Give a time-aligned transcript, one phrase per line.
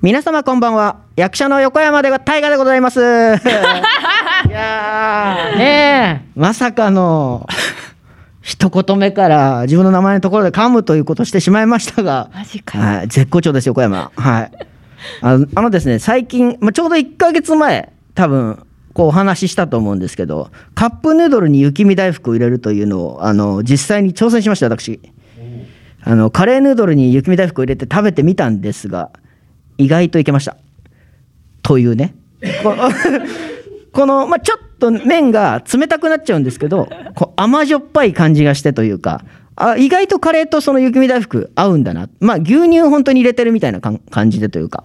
[0.00, 1.00] 皆様こんばんは。
[1.16, 3.00] 役者の横山で大河でございます。
[3.02, 5.58] いやー。
[5.58, 6.30] ねえ。
[6.36, 7.48] まさかの
[8.40, 12.30] 一言目から自分の名前のところで噛むということをしてしまいましたが。
[12.32, 14.12] マジかはい、絶好調です横山。
[14.14, 14.52] はい。
[15.20, 18.60] あのあのですね最近、まあ、ちょうど1ヶ月前多分
[18.92, 25.00] こうお話ししたと思うんですけどカップヌードルに雪見大福を入れるというのをあの実際に挑戦しました私。
[26.04, 29.10] あのカレーヌードルに雪見大福を入れて食べてみたんですが
[29.78, 30.56] 意外といけました。
[31.62, 32.14] というね。
[33.92, 39.24] この、まあ、ちょっと麺が冷たくなっちゃうんですけどこう甘じょっぱい感じがしてというか
[39.56, 42.08] あ意外とカレーとその雪見大福合うんだな。
[42.20, 44.84] まあ牛乳本当に入れてるみたいな感じでというか。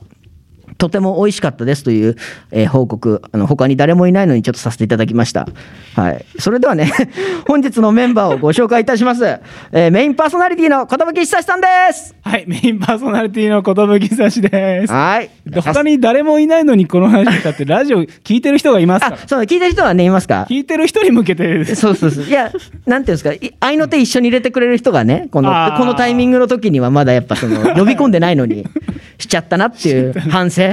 [0.77, 2.15] とても美味しかったですという、
[2.51, 5.47] えー報告あの他に誰もいないのにちょっとさせていただきました、
[5.95, 6.91] はい、それではね
[7.47, 9.23] 本日のメンバーをご紹介いたします、
[9.71, 12.15] えーメインパーソナリティの寿久志さんです。
[12.23, 14.91] はい、メインパーソナリティの寿久志です。
[14.93, 15.29] はい。
[15.45, 19.17] で他に誰もいないのにこの話したって ラジオ聞いてる人がいますか？
[19.27, 20.47] そう聞いてる人はねいますか？
[20.49, 21.75] 聞いてる人に向けてです。
[21.75, 22.25] そうそうそう。
[22.25, 22.51] いや
[22.87, 23.33] なんていうんですか？
[23.33, 28.65] い合いの手一緒に入れてくれる人がねこのこのタイミングの時にはまだやっぱその呼び込んでないのに
[29.19, 30.72] しちゃったなっていう 反省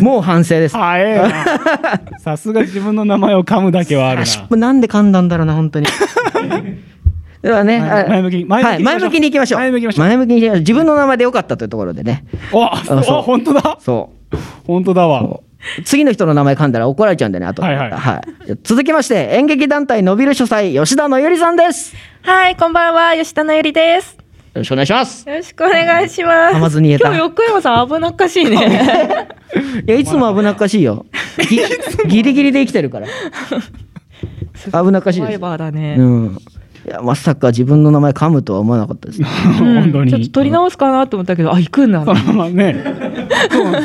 [0.00, 0.72] もう反省です。
[2.18, 5.86] さすが自分の名前を噛むだけはあるあなんで噛んだんだろうな本当に。
[7.42, 9.60] ではね前前向きにはい前前向きに行きましょう。
[9.60, 10.06] 前向きに行きましょう。
[10.06, 10.60] 前向きに行きましょう。
[10.60, 12.24] 自分の名前でよかったというところでね。
[12.52, 12.58] な。
[12.58, 13.76] お、そうあ、本当だ。
[13.80, 14.36] そう。
[14.66, 15.40] 本当だわ。
[15.84, 17.62] 次の人の名前噛んだら怒られちゃうんでねあと。
[17.62, 18.58] はいはい。
[18.62, 21.94] 続きまして演劇団体のびる主催吉田のゆりさんです。
[21.94, 24.21] よはい、こんばんは、吉田のゆりです。
[24.54, 25.28] ろしくお願いします。
[25.28, 26.56] よろしくお願いします。
[26.56, 27.08] 噛まずに言えた。
[27.08, 28.56] 今日横山さん危なっかしいね。
[29.86, 31.06] いやいつも危なっかしいよ。
[31.48, 31.60] ぎ
[32.08, 33.06] ギリギリで生きてるから。
[34.82, 35.96] 危なっかしいサバイですバーだね。
[35.98, 36.38] うん。
[36.84, 39.22] いやまさか自分の名前噛むとは思わなかったです。
[39.22, 39.28] ね
[39.60, 39.82] うん。
[39.82, 40.10] 本当に。
[40.10, 42.04] ちょっと取り直すかなと思ったけど、あ、行くんだ。
[42.04, 42.12] そ。
[42.12, 42.84] のままね。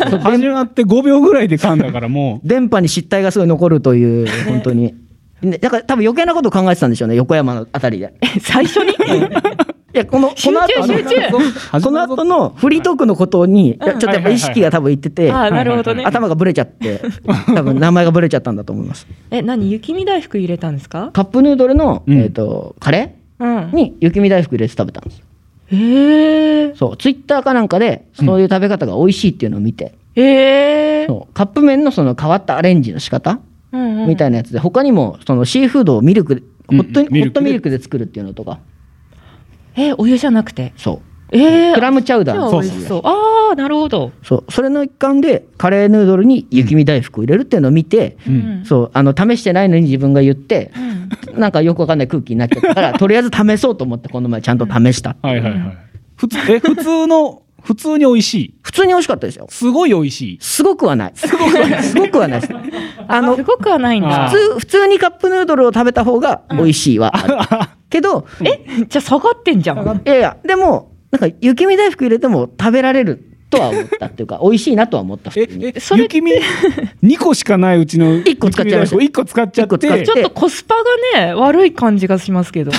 [0.09, 4.93] そ始まって5秒ぐらいで噛んだからも 電波に失態がすごい残るという本当に。
[5.41, 8.13] ねだから多分余計なことを考えてたんでしょうね横山のあたりで。
[8.41, 8.93] 最初に？
[9.97, 11.39] いやこのこの後の集 こ
[11.81, 16.03] この後のフリートークのことにちょっとやっぱ意識が多分いっててあ、なるほどね。
[16.05, 17.01] 頭がブレちゃって
[17.55, 19.07] 多分名前がブレちゃったんだと思います。
[19.31, 21.09] え、何雪見大福入れたんですか？
[21.13, 22.17] カップヌードルの、うん。
[22.19, 23.57] えー、とカレうん。
[23.57, 23.75] ー。
[23.75, 25.23] に雪見大福入れて食べたんです
[25.71, 26.73] へえ。
[26.75, 31.05] そうツイッターかなんかでそういう食べ方が美味しいっていうのを見て、へえ。
[31.07, 33.39] そうカップ麺のその変わったアレンジの仕方、
[33.71, 34.07] うんうん。
[34.09, 38.59] みたいなやつで他にもそのシーフードをミルクホットホットミルクで作るっていうのとか
[39.77, 40.73] え、お湯じゃなくて？
[40.75, 43.01] そうえー、クラムチャウダーじゃあの美味しそう。
[43.03, 44.11] ああ、なるほど。
[44.23, 48.31] そうそれの一環でカレーヌードルに雪見大福を入れるっていうのを見て、う。
[48.31, 48.65] うん。
[48.65, 50.71] そうあの試してないのに自分が言って
[51.33, 51.39] う、ん。
[51.39, 55.77] なんかよくわかんない空気になっちゃったからとりあえず試そうと思ってこの前ちゃんと試した、はいはいはい。
[56.15, 58.55] 普通、え、普通の、普通に美味しい。
[58.61, 60.37] 普通に美味しかったですよすごい美味しい。
[60.39, 62.53] すごくはないすごくはないすごくはないです
[63.09, 64.37] あのすごくはないんだあ普。
[64.37, 69.85] 通普通にカップヌードルを食べた方が美味しいはある、 けどえ、じゃあ下がってんじゃん。
[69.85, 76.31] いやいやでもなんか雪見大福入れても食べられるとは思ったっていうか 美味しいなとは思った普え通に、え、それ雪見、
[77.03, 78.15] 2個しかないうちの。
[78.25, 79.77] 一個使っちゃいました1個使っちゃって。
[80.05, 80.75] ちょっとコスパ
[81.15, 82.71] がね、悪い感じがしますけど。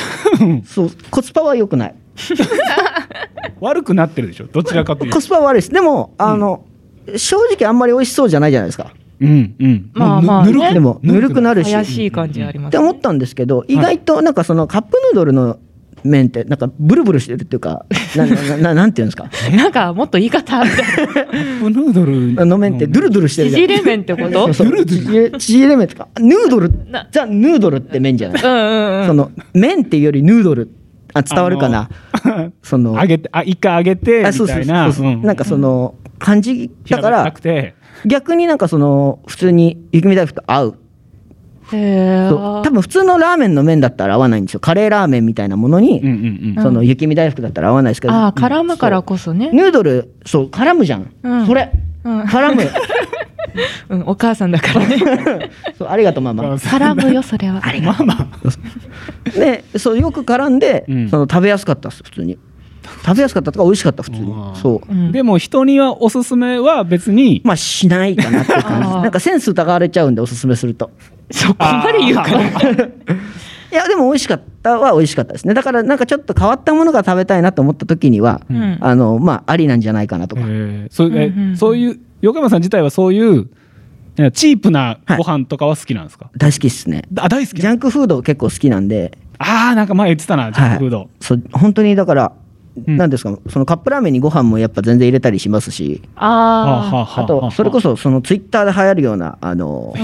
[0.65, 1.95] そうコスパは良くない
[3.61, 4.47] 悪くなってるでしょ？
[4.53, 5.17] どちらかというと。
[5.17, 5.73] コスパは悪いです。
[5.73, 6.65] でもあの、
[7.17, 8.93] 正直あんまり美味しそうじゃないじゃないですか。
[9.21, 9.91] うんうん。
[9.95, 10.53] まあまあね。
[10.53, 11.65] ぬるくでもぬるくなる。
[11.65, 11.73] し。
[11.73, 15.59] 怪しい感じあります、って思ったんですけど意外となんかそのカップヌードルの
[16.05, 17.85] 麺ってなんかブルブルしてるっていうか
[18.15, 19.29] ななななんていうんですか？
[19.51, 20.71] なんかもっと言い方ある。
[20.71, 23.63] カップヌードルあの麺ってドゥルドゥルしてるじゃん。
[23.63, 24.53] 縮れ麺ってこと？
[24.55, 24.87] そうそう。
[24.87, 26.71] 縮れ縮れ麺とかヌードル。
[26.89, 27.09] な。
[27.11, 28.43] ザ・ヌードルって麺じゃない。
[28.43, 29.07] うんうんうん。
[29.09, 30.71] その麺っていうよりヌードル
[31.19, 31.89] あ伝わるかな？
[32.63, 34.89] その揚げて、あ、一回揚げて、みあそうそうたいな。
[35.23, 37.33] なんかその感じだから。
[38.07, 40.75] 逆になんかその普通に雪見大福と合う。
[41.73, 42.65] へそう。
[42.65, 44.61] 多分普通のラーメンの麺だったら合わないんですよ。
[44.61, 46.63] カレーラーメンみたいなものに、うんうんうん。
[46.63, 49.51] その雪見大福だったら合わないですけど、ああ、絡むからこそね。
[49.53, 51.47] ヌードルそう絡むじゃん、うん。
[51.47, 51.71] それ。
[51.73, 51.89] うん
[52.27, 52.71] 絡む。
[53.89, 54.99] うん、お母さんだからね。
[55.77, 56.55] そうありがとうママ。
[56.55, 57.63] 絡むよ、それは。
[57.83, 58.27] まあまあ。
[59.35, 61.09] でそうよく絡んで、うん。
[61.09, 62.39] その食べやすかったです普通に。
[63.05, 64.35] 食べやすかったとか美味しかった普通に。
[64.55, 64.93] そう。
[64.93, 65.13] うん。
[65.13, 68.89] でも人にはおすすめは別に、まあしないかなって感じ。
[68.89, 70.91] なんかセンス疑われちゃうんでおすすめすると。
[71.31, 72.49] そこまで言うから。
[73.71, 75.55] いやでも美味しかったは美味しかったですね。
[75.55, 78.79] だからなんかちょっと変わったものが食べたいなと思った時には、うん。
[78.81, 80.89] あのまあありなんじゃないかなとか、えー。
[80.91, 81.57] そうえうんうんうん。
[81.57, 83.49] そういう横山さん自体はそういう
[84.17, 87.03] えチープなご飯とかは好きなんですか、大好きっすね。
[87.17, 87.61] あ大好き。
[87.61, 89.17] ジャンクフード結構好きなんで。
[89.39, 92.48] ああなんか前言ってたなジャンクフード、そう本当にだからうん
[92.87, 96.03] なんですかそのカップラーメンにご飯もやっぱ全然入れたりしますし。
[96.17, 99.95] ああとそれこそそのツイッターで流行るようなあの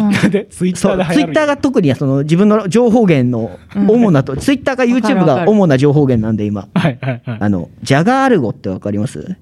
[0.51, 6.69] ツイッターで流行るツイッターが特にその自分の情報源の主なと、ツイッターか YouTube が主な情報源なんで今。
[6.75, 7.39] はいはいはい。
[7.41, 9.37] あのジャガールゴってわかります？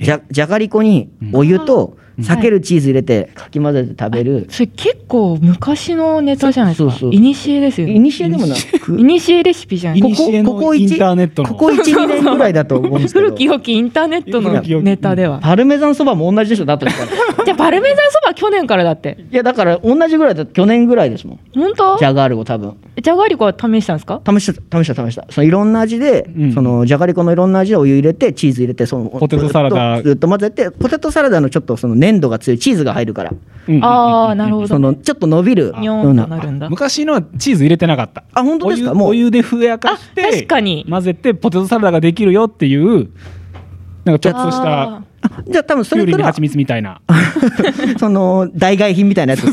[0.00, 6.90] じゃじゃがりこにお湯と避けるチーズ入れてかき混ぜて食べる、それ結構昔のネタじゃないですか。
[6.90, 7.94] そうそういにしえですよね。
[7.94, 9.98] いにしえでもなくいにしえレシピじゃない。
[9.98, 11.48] いですかにしえのここインターネットの。
[11.48, 13.26] ここ12年ぐらいだと思うんですけど。
[13.26, 15.38] 古き良きインターネットのネタでは。
[15.38, 17.08] パルメザンそばも同じでしょだとしたら
[17.44, 19.18] じゃあパルメザンそば去年からだって。
[19.30, 21.40] いやだから同じぐらいだと去年ぐらいですもん。
[21.54, 21.98] 本当？
[21.98, 22.76] ジャガールゴ多分。
[23.00, 24.20] じゃがりこは試したんですか？
[24.26, 25.26] 試した試した試した。
[25.30, 26.52] そのいろんな味で、うん。
[26.52, 29.96] そのじゃがりこのいろんな味でお湯入れてチーズ入れてそのポテトサラダ。
[29.96, 32.58] ずっとずっと混ぜてポテトサラダのちょっとその粘度が強い。
[32.58, 33.32] チーズが入るから。
[33.68, 33.84] うん。
[33.84, 34.68] ああなるほど。
[34.68, 35.74] そのちょっと伸びる。
[35.82, 36.68] ようななるんだ。
[36.70, 38.24] 昔のはチーズ入れてなかった。
[38.32, 38.94] あ本当ですか？
[38.94, 39.08] もう。
[39.10, 40.86] お湯でふやかしてあ確かに。
[40.88, 43.10] 混ぜてポテトサラダができるよっていう
[44.04, 45.02] なんかちょっとした
[45.48, 47.00] じゃあ多分それから蜂蜜みたいな。
[47.98, 49.44] その代替品みたいなやつ。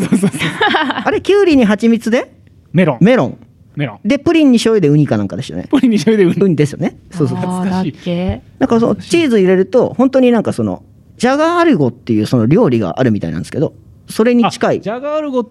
[1.05, 2.31] あれきゅうりに蜂蜜で？
[2.71, 2.97] メロン。
[3.01, 3.37] メロン。
[3.75, 4.07] メロン。
[4.07, 5.67] でプリンに醤油でウニかなんかでしたよね。
[5.69, 6.97] プリンに醤油でウニですよね。
[7.11, 7.37] そうそう。
[7.39, 8.41] あーだっけ。
[8.59, 10.83] なんかそのチーズ入れると本当になんかその
[11.17, 13.73] ジャガールゴっていうその料理があるみたいなんですけど
[14.09, 14.77] それに近い。
[14.77, 15.39] あジャガールゴ。
[15.41, 15.47] っ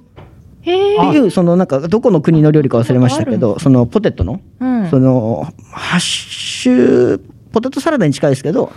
[0.65, 4.91] ていうそのなんかどこの国の料理か忘れましたけどそのポテトのうん。
[4.91, 7.21] そのハッシュ
[7.53, 8.73] ポテトサラダに近いですけど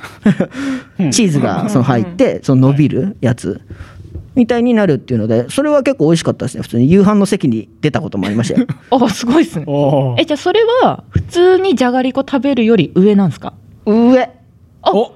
[1.12, 3.62] チーズがその入ってその伸びるやつ
[4.36, 6.62] みたいになるっていうのでそれは結構美味しかったですね。
[6.64, 6.92] 普通に。
[6.92, 9.66] 夕飯の席に出たこともありましたよ あすごいですね。
[10.20, 13.54] えじゃあそれは普通にじゃがりこ食べるより上なんですか？
[13.86, 14.30] 上。
[14.84, 15.12] お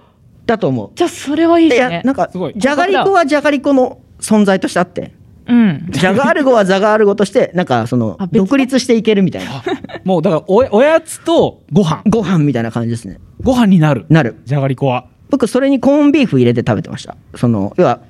[0.46, 0.92] だと思う。
[0.96, 1.96] じゃあそれはいいいですね。
[1.96, 2.54] やなんかすごい。
[2.56, 5.14] じゃがりこはじゃがりこの存在としてあって。
[5.48, 5.88] うん。
[5.90, 9.64] じゃがアルゴはザガールゴとしてなんかその独立していけるみたいな。
[10.04, 12.04] もうだからおやおやつとご飯。
[12.08, 13.20] ご飯みたいな感じですね。
[13.42, 14.06] ご飯になる。
[14.10, 14.38] なる。
[14.46, 15.06] じゃがりこは。
[15.30, 17.16] 僕それにコーンビーフ入れて食べてました。
[17.36, 18.02] その要は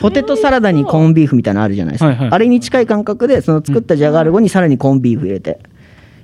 [0.00, 2.28] ポテトサラダにコーンビーフみたいなのあるじゃないですか、はいはい。
[2.30, 5.60] あれに近い感覚でその作ったじゃがアルゴにさらにコーンビーフ入れて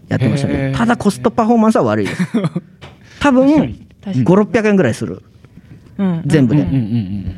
[0.09, 2.23] やってましたねただコストパフォーマンスは悪いです。
[3.21, 3.87] 多分確かに。
[4.03, 5.15] 確かに5600円ぐらいする。
[5.15, 5.36] うん
[6.27, 6.63] 全部で。
[6.63, 7.37] うんうんうん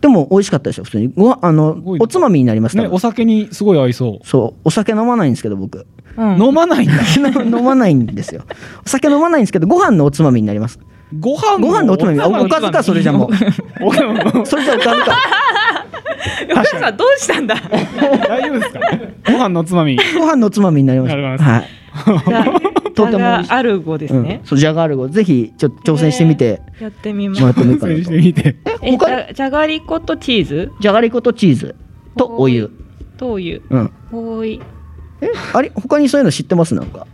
[0.00, 1.12] でも美味しかったですよ普通に。
[1.14, 4.26] ご飯あのおつまみになりますうんねお酒にすごい合いそう。
[4.26, 4.60] そう。
[4.64, 5.86] お酒飲まないんですけど僕。
[6.16, 6.42] うん。
[6.42, 6.94] 飲まないんだ。
[7.44, 8.44] 飲まないんですよ。
[8.86, 10.78] お酒飲まないんですけどご飯のおつまみになります。
[11.18, 12.18] ご飯ご飯のおつまみ。
[12.20, 13.28] あおかずかそれじゃもう。
[13.84, 15.16] おかそれじゃおかずか。
[16.50, 17.56] お母さんどうしたんだ？
[18.26, 18.80] 大丈夫ですか
[19.26, 19.98] ご飯のおつまみ。
[20.18, 21.44] ご飯のおつまみになりますなります。
[21.44, 21.64] はい
[22.90, 23.48] とても美味しい。
[23.48, 26.62] じゃがアルゴですねうん、そうじゃがアルゴぜひちょっと挑戦してみて。
[26.80, 27.92] やってみまもらっすてもいいかなと。
[27.92, 30.72] 挑戦してみてえじゃじゃがりことチーズ？
[30.80, 31.76] じゃがりことチーズ。
[32.16, 32.70] とお湯。
[33.16, 33.62] とお湯。
[33.70, 33.92] うん。
[34.12, 34.60] おい。
[35.20, 35.70] えあれ？
[35.74, 36.74] 他にそういうの知ってます？
[36.74, 37.06] なんか。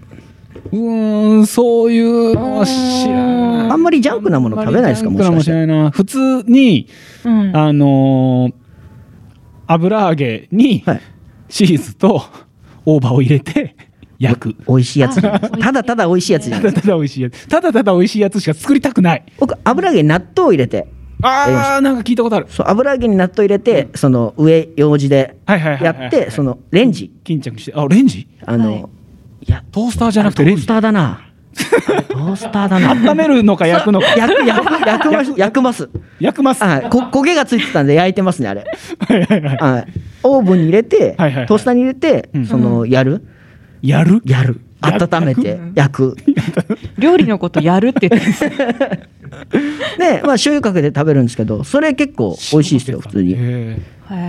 [0.72, 3.70] うーんそういうのは知らない。
[3.70, 5.08] あんまりジャンクなもの食べないですか？
[5.10, 5.66] あんまりジャンクなもの知らない。
[5.66, 6.88] な普通に
[7.24, 7.56] うん。
[7.56, 8.54] あのー
[9.68, 11.00] 油揚げにはい。
[11.48, 12.22] チーズと
[12.84, 13.76] 大葉を入れて
[14.18, 14.54] 焼く。
[14.68, 15.20] 美味しいやつ。
[15.20, 15.40] じゃない。
[15.42, 17.48] あただただ美味しいやつじゃないただただ美味しいやつ。
[17.48, 19.24] ただただ美味しいやつしか作りたくない。
[19.38, 20.88] 僕油揚げに納豆を入れて。
[21.22, 22.46] あーなんか聞いたことある。
[22.50, 27.10] そう油揚げに納豆入れてその上用紙でやってそのレンジ。
[27.24, 27.72] 巾着して。
[27.74, 28.28] あレンジ？
[28.44, 28.84] あの、はい。
[29.48, 30.66] いやトースターじゃなくてレンジ？
[30.66, 31.22] トースターだな。
[31.56, 32.90] トースターだな。
[33.10, 34.08] 温めるのか焼くのか。
[34.16, 35.32] 焼く焼く 焼くます。
[35.38, 35.88] 焼くます。
[36.20, 36.62] 焼くます。
[36.62, 36.90] ははい。
[36.90, 38.60] こ焦げがついてたんで焼いてますねあれ。
[39.08, 39.40] いはいはい。
[39.56, 39.86] はい。
[40.22, 42.46] オーブンに入れて、トースターに入れて、うん。
[42.46, 43.24] そのやる
[43.86, 44.22] やる？
[44.24, 44.60] やる。
[44.80, 45.58] 温めて。
[45.74, 46.16] 焼く。
[46.98, 48.28] 料理のことやるって言って。
[49.98, 53.36] で まあ醤油かけて食べるんですけどそれ結構美味しいですよ普通に。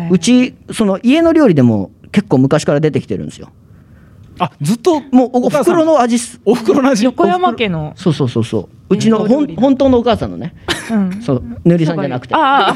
[0.09, 3.47] うちその家の料理でも結構昔から出てきてるんですよ。
[3.47, 3.67] ー
[4.39, 6.15] あずっともうお袋の味。
[6.15, 7.05] っすお袋の味？
[7.05, 7.93] 横山家の。
[7.95, 8.95] そうそうそうそう。
[8.95, 10.53] うちのほん本当のお母さんのね。
[10.91, 11.21] うん。
[11.21, 12.35] そう塗りさんじゃなくて。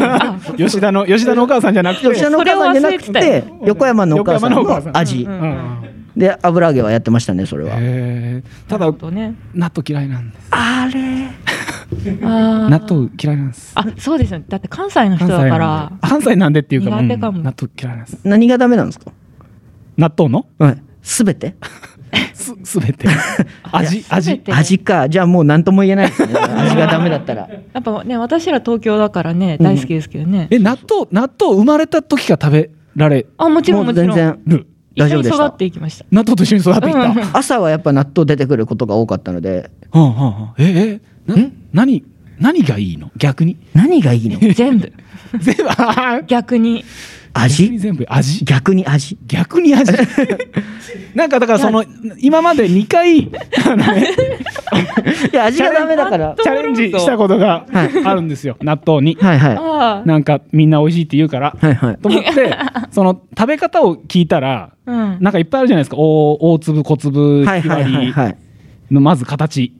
[0.57, 2.07] 吉田の吉田のお母さんじゃなくて。
[2.07, 4.93] 吉田のお母さんじゃなくて横山のお母さん横山のお母さん。
[4.93, 5.23] の味。
[5.23, 7.75] うんうんで油揚げはやってましたねそれは。
[7.79, 8.69] へー。
[8.69, 9.35] ただね。
[9.53, 10.47] 納豆嫌いなんです。
[10.51, 11.27] あれ。
[12.21, 13.71] 納豆嫌いなんです。
[13.75, 14.45] あそうですよね。
[14.47, 16.07] だって関西の人だからで。
[16.07, 17.37] 関西なんでっていうか苦手かも。
[17.39, 18.19] うん納豆嫌いなんです。
[18.23, 19.11] 何がダメなんですか？
[19.97, 20.45] 納豆の？
[20.59, 20.83] はい。
[21.01, 21.55] すべて？
[22.33, 23.07] すすべて。
[23.71, 24.39] 味 全味？
[24.39, 24.53] て。
[24.53, 25.07] 味か。
[25.09, 26.33] じゃあもう何とも言えないですね。
[26.37, 27.47] 味がダメだったら。
[27.73, 33.25] やっぱね私ら東京だからね大好きですけどね、え納豆納豆生まれた時から食べられ？
[33.37, 34.07] あもちろんもちろん。
[34.07, 34.39] 全然。
[34.45, 36.05] る大丈夫でした育っていきました。
[36.11, 39.71] 納豆と一緒に育っていった、朝はやっぱ納豆出てくることが多かったので。
[39.91, 41.35] あはあはあええな
[41.73, 42.03] 何
[42.39, 43.11] 何がいいの？
[43.17, 43.57] 逆に？
[43.73, 44.39] 何がいいの？
[44.53, 44.91] 全部。
[45.39, 45.69] 全部？
[45.69, 46.23] あー。
[46.23, 46.83] 逆に。
[46.83, 46.85] 逆に
[47.33, 48.05] 味全部？
[48.09, 48.43] 味？
[48.43, 49.17] 逆に味？
[49.27, 49.93] 逆に味？
[51.15, 51.85] なんかだからその
[52.19, 53.31] 今まで2回
[53.65, 54.13] あのね
[55.31, 56.35] いや味がダメだから。
[56.41, 57.65] チャレンジしたことが
[58.05, 59.17] あるんですよ、納豆に。
[59.19, 59.57] はいはい。
[59.59, 61.55] あなんかみんな美味しいって言うから。
[61.59, 61.97] はいはい。
[61.97, 62.55] と思って、
[62.91, 65.17] その食べ方を聞いたら、あうん。
[65.19, 65.97] なんかいっぱいあるじゃないですか。
[65.97, 68.05] 大大粒、小粒、ひわはいはいはい。
[68.07, 68.37] りはい
[68.91, 69.73] のまず形。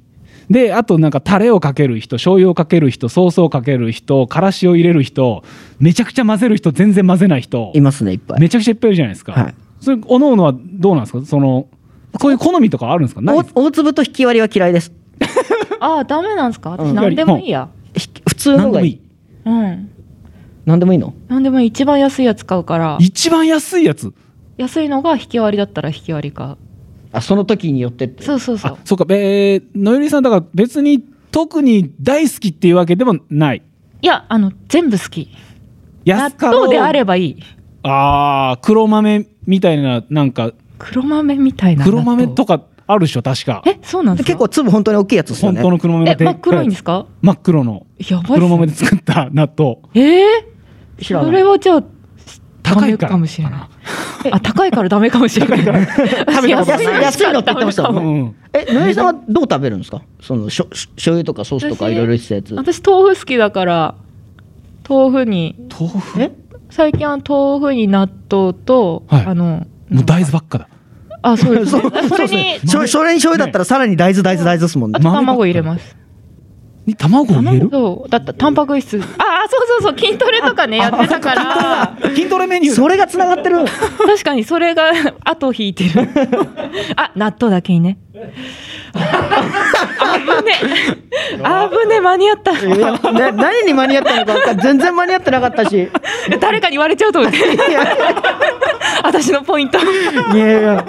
[0.50, 5.44] で、あとなんかタレをかける人、醤油をかける人、ソースをかける人、からしを入れる人、
[5.80, 8.40] めちゃくちゃ混ぜる人、全然混ぜない人い、ますねいっぱい。
[8.42, 9.32] めちゃくちゃいっぱいいるじゃないですか。
[9.34, 9.54] はい。
[9.80, 11.26] それ、おのおのはどうなんですか？
[11.26, 11.68] その、
[12.20, 13.22] そういう好みとかあるんですか？
[13.22, 14.92] 大大粒と引き割りは嫌いです。
[15.80, 16.72] ああダメなんですか？
[16.72, 16.78] うん。
[16.78, 17.70] 私何でもいいや。
[17.96, 19.02] ひ普通のがいい。
[19.46, 19.76] 何でもいい。
[19.76, 19.90] うん。
[20.66, 21.14] 何でもいいの？
[21.28, 21.68] 何でもいい。
[21.68, 22.98] 一番安いやつ買うから。
[23.00, 24.14] 一番安いやつ？
[24.58, 26.58] 安いのが引き割りだったら引き割りか。
[27.14, 28.24] あその時によってって。
[28.24, 28.72] そうそうそう。
[28.74, 33.62] あ、そうか、えー、のよりさん、だから別に特に大好きっていうわけでもない。
[34.02, 35.30] いやあの全部好き。
[36.06, 36.62] 納安かろう。
[36.64, 37.38] 豆であればいい。
[37.84, 40.52] ああ、黒豆みたいな、なんか、
[40.84, 43.62] 黒豆みたいな納黒豆豆とかあるでしょ、確か。
[43.66, 44.28] えそうなんですか？
[44.28, 45.62] 結構粒本当に大きいやつですよね。
[45.62, 47.06] 本当の黒豆がでえ真っ黒いんですか？
[47.22, 49.78] 真っ黒のやばい黒豆で作った納豆。
[49.94, 51.26] えー、知らない。
[51.28, 51.84] それはじゃあ
[52.64, 54.32] 高いかもしれない。
[54.32, 55.60] あ高いからダメかもしれない。
[55.60, 56.84] 食べたことない。
[56.84, 58.04] 安い安いのって言ってましたもん。
[58.04, 58.36] うんうん。
[58.54, 60.02] えのりさんはどう食べるんですか？
[60.22, 62.54] そのしょし醤油とかソースとかいろいろしたやつ。
[62.54, 63.96] 私豆腐好きだから
[64.88, 65.56] 豆腐に。
[65.70, 66.22] 豆腐？
[66.22, 66.32] え？
[66.70, 69.26] 最近は豆腐に納豆と、はい。
[69.26, 70.68] あのもう大豆ばっかだ。
[71.24, 75.00] あそうです、ね、そ れそうにですねしょそれに醤油だったらさらに大豆大豆大豆ですもんね。
[75.00, 75.96] 卵入れます
[76.86, 77.70] に卵を入れる？
[77.72, 78.10] そう。
[78.10, 78.98] だったタンパク質。
[79.00, 79.02] あ
[79.46, 80.00] あそうそうそう。
[80.00, 81.98] 筋トレとかねやってたから。
[82.10, 82.74] 筋トレメニュー。
[82.74, 83.64] それがつながってる。
[84.06, 84.92] 確かにそれが
[85.24, 85.92] 後引いてる。
[86.96, 87.98] あ納豆だけにね。
[88.94, 90.54] あぶね
[91.44, 92.52] あぶね間に合った。
[93.14, 95.90] な何に間に合ったのか全然間に合ってなかったし。
[96.40, 97.38] 誰かに言われちゃうと思って。
[99.04, 99.80] 私のポイント。
[99.80, 100.86] いやいや。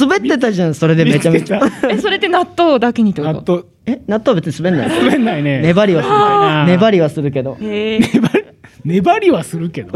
[0.00, 1.60] 滑ってたじゃんそれでめちゃめちゃ。
[1.90, 3.52] えそれって納豆だけにってたこと？
[3.52, 4.88] 納豆え納豆は別に滑んない。
[4.88, 5.60] 滑んないね。
[5.60, 6.72] 粘りはする。
[6.72, 7.56] 粘りはするけど。
[7.60, 8.04] 粘り
[8.84, 9.92] 粘りはするけど。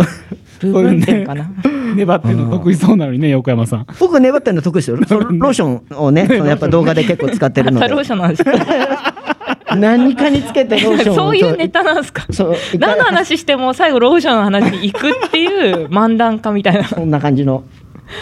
[0.61, 1.51] 部分点かな。
[1.95, 3.87] 粘ってるの得意そうなのにね、横山さん。
[3.99, 8.53] 僕粘ってるの得意ですよロローションをねそのやっぱ動画で結構使ってるのあ ローでションなんですか？
[9.77, 12.27] 何かにつけてローションをそういうネタなんですか。
[12.79, 16.85] 何の話しても最後ローションの話に行くっていう漫談家みたいな。
[16.85, 17.65] そんな感じの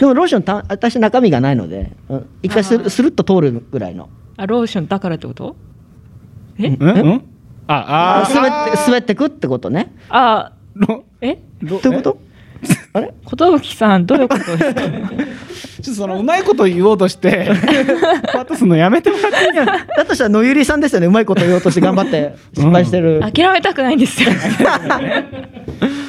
[0.00, 4.08] でもローションた私中身がないのでうん一回スルスルッと通るぐらいの。
[4.36, 5.56] あローションだからってこと？
[6.58, 6.68] え？
[6.68, 7.22] うんうん？
[7.68, 8.34] あ、あー。
[8.34, 9.94] 滑って滑ってくってことね。
[10.08, 11.38] あろえ？
[11.62, 12.18] ろどういうこと？
[12.92, 13.12] あれ？
[13.62, 14.82] 寿さんどういうことですか？
[15.82, 17.50] ちょっとそのうまいこと言おうとして、
[18.32, 19.86] パッとするのやめてもらっていいかな。
[19.86, 21.06] だとしたら野ゆりさんですよね。
[21.06, 24.30] うまいこと言おうとして頑張って失敗してる、諦めたくないんですよ。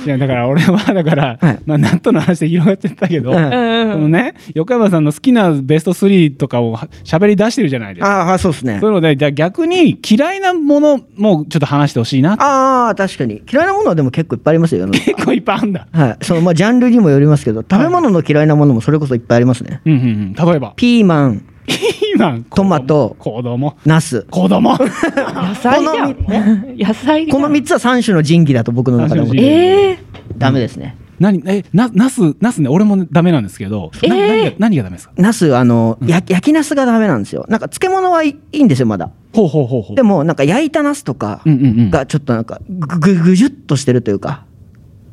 [0.05, 1.59] いやだから俺はだから、はい。
[1.65, 3.37] まあ納豆の話で広がってたけど、うん。
[3.37, 8.29] のね横山さんの好きなベスト3とかをは喋り出してるじゃないですか。
[8.29, 8.79] ああそうですね。
[8.79, 12.33] そういうのでじゃあ逆に嫌いなものもちょっと話してほしいな。
[12.39, 13.43] ああ確かに。
[13.51, 14.87] 嫌いなものはでも結構いっぱいありますよ。
[14.87, 15.87] 結構いっぱいあるんだ。
[15.91, 16.17] はい。
[16.21, 19.81] そのまあジャンルにもよりますけど食べ物の嫌いなものもそれこそいっぱいありますね。
[19.85, 20.73] うんうんうん、例えば？
[20.77, 21.45] ピーマン。
[21.65, 22.43] ピーマン？
[22.45, 23.17] トマト。
[23.19, 23.75] 子供？
[23.85, 24.21] ナス。
[24.31, 24.77] 子供？
[24.77, 25.81] 野菜？
[25.81, 29.27] じゃんこの野菜じゃんこの3つは3種の神器だと僕の中でも。
[29.27, 29.43] 三種の神器。
[29.43, 30.95] えー、ダメですね。
[31.19, 31.43] 何？
[31.47, 34.19] えなナスナスね俺もダメなんですけど、なえー。
[34.19, 35.13] 何が何がダメですか？
[35.17, 37.45] ナスあの、や焼きナスがダメなんですよ。
[37.49, 39.11] なんか漬物はいいいんですよまだ。
[39.33, 39.95] ほうほうほうほう。
[39.97, 41.89] でもなんか焼いたナスとかうんうんうん。
[41.89, 44.45] がちょっとなんかぐぐぐじゅっとしてるというか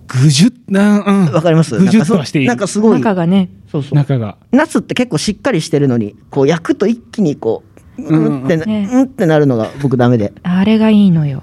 [0.07, 1.33] ぐじゅっなうん。
[1.33, 1.79] わかります？
[1.79, 2.47] ぐじゅっとはしていい。
[2.47, 2.99] なんかすごい。
[2.99, 3.51] 中がね。
[3.71, 3.95] そうそう。
[3.95, 4.37] 中が。
[4.53, 7.63] ナスって結構しっかりしてるのにこう焼くと一気にこ
[7.99, 8.89] ううんってなね。
[8.93, 10.33] うんってなるのが僕ダメで。
[10.43, 11.43] あれがいいのよ。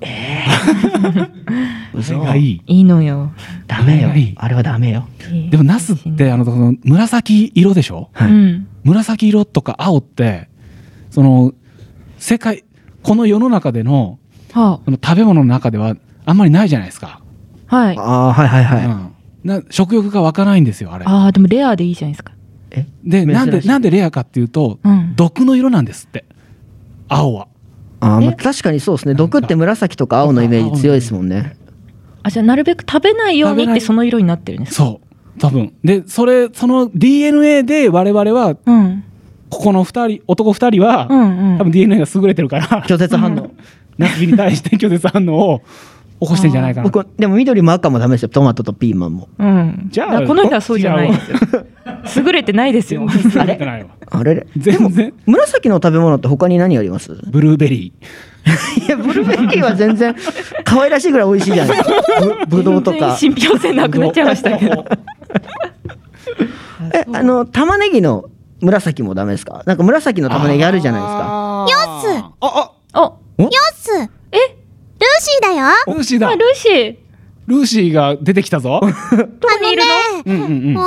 [2.02, 2.62] それがいい。
[2.66, 3.32] いいのよ。
[3.66, 4.14] ダメよ。
[4.14, 4.34] いい。
[4.36, 5.06] あれはダメよ。
[5.50, 8.10] でもナスってあのその紫色でしょ？
[8.12, 8.30] はい。
[8.30, 8.66] うん。
[8.84, 10.48] 紫色とか青って
[11.10, 11.52] その
[12.18, 12.64] 世界
[13.02, 14.18] この世の中での
[14.52, 17.21] はその食べ物の中ではあんまりないじゃないですか、あ
[17.72, 17.98] はい。
[17.98, 19.12] ああはいはいはい、うん、
[19.44, 21.04] な食欲が湧かないんですよあれ。
[21.06, 22.34] ああでもレアでいいじゃないですか。
[22.70, 22.86] え？
[23.02, 23.68] でなんで珍しい。
[23.68, 25.14] なんでレアかっていうと、うん。
[25.16, 26.26] 毒の色なんですって。
[27.08, 27.48] 青は。
[28.00, 28.34] あーまあえ？
[28.34, 29.14] 確かにそうですね。
[29.14, 31.56] 毒って紫とか青のイメージ強いですもんね。
[32.22, 34.84] あじゃあなるべく食べないように食べないってその色になってるんですか？
[34.84, 35.00] そ
[35.36, 35.40] う。
[35.40, 35.72] 多分。
[35.82, 39.04] でそれその DNA で我々はうん。
[39.50, 41.58] ここの二人男二人は、うんうん。
[41.58, 42.66] 多分 DNA が優れてるから。
[42.86, 43.50] 拒絶反応、
[43.98, 45.62] ナスビに対して拒絶反応を
[46.22, 46.84] 起こしてんじゃないかな。
[46.88, 48.28] 僕でも緑も赤もダメですよ。
[48.28, 49.28] トマトとピーマンも。
[49.38, 49.88] うん。
[49.90, 51.38] じゃあこの人はそうじゃないですよ。
[52.26, 53.04] 優れてないですよ。
[53.08, 53.88] 全然優れてないわ。
[54.08, 54.36] あれ？
[54.36, 54.46] れ？
[54.56, 55.12] 全然。
[55.26, 57.12] 紫の食べ物って他に何あります？
[57.28, 57.92] ブルーベリい
[58.88, 60.14] やブルーベリーは全然
[60.64, 61.76] 可愛らしいぐらい美味しいじゃない。
[61.76, 63.16] ですかぶぶどうとか。
[63.16, 64.84] 信憑性なくなっちゃいましたけど。
[66.94, 68.26] えあの玉ねぎの
[68.60, 71.24] 紫もダメですかなんか紫の玉ねぎあるじゃないですかか
[72.40, 74.08] あおヨッスルーえ
[75.22, 75.66] シーだよ。
[75.66, 76.96] あルーシーだあルーシー
[77.46, 78.80] ルーシーが出てきたぞ。
[78.84, 78.92] あの
[79.66, 79.88] にいるね
[80.26, 80.74] うんうんうん。
[80.74, 80.82] も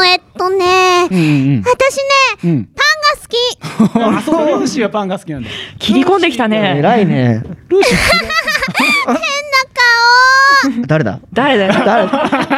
[0.00, 1.20] うえっとねうんう
[1.58, 2.02] ん私ね
[2.44, 2.68] うん。
[2.74, 3.98] パンが好き。
[3.98, 5.48] う んあそうルーシーはパンが好きなんだ。
[5.78, 6.76] 切り込んできたね。
[6.78, 7.42] 偉いね。
[7.68, 7.96] ルーシー。
[10.86, 11.20] 誰だ？
[11.32, 11.72] 誰だよ。
[11.84, 12.08] 誰？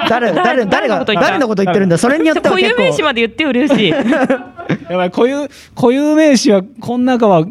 [0.08, 0.32] 誰？
[0.32, 0.66] 誰？
[0.66, 1.98] 誰が誰のこと言ってるんだ？
[1.98, 4.90] それによっては固有名詞まで言ってよルーシー。
[4.90, 7.44] やばい固有固有名詞はこの中は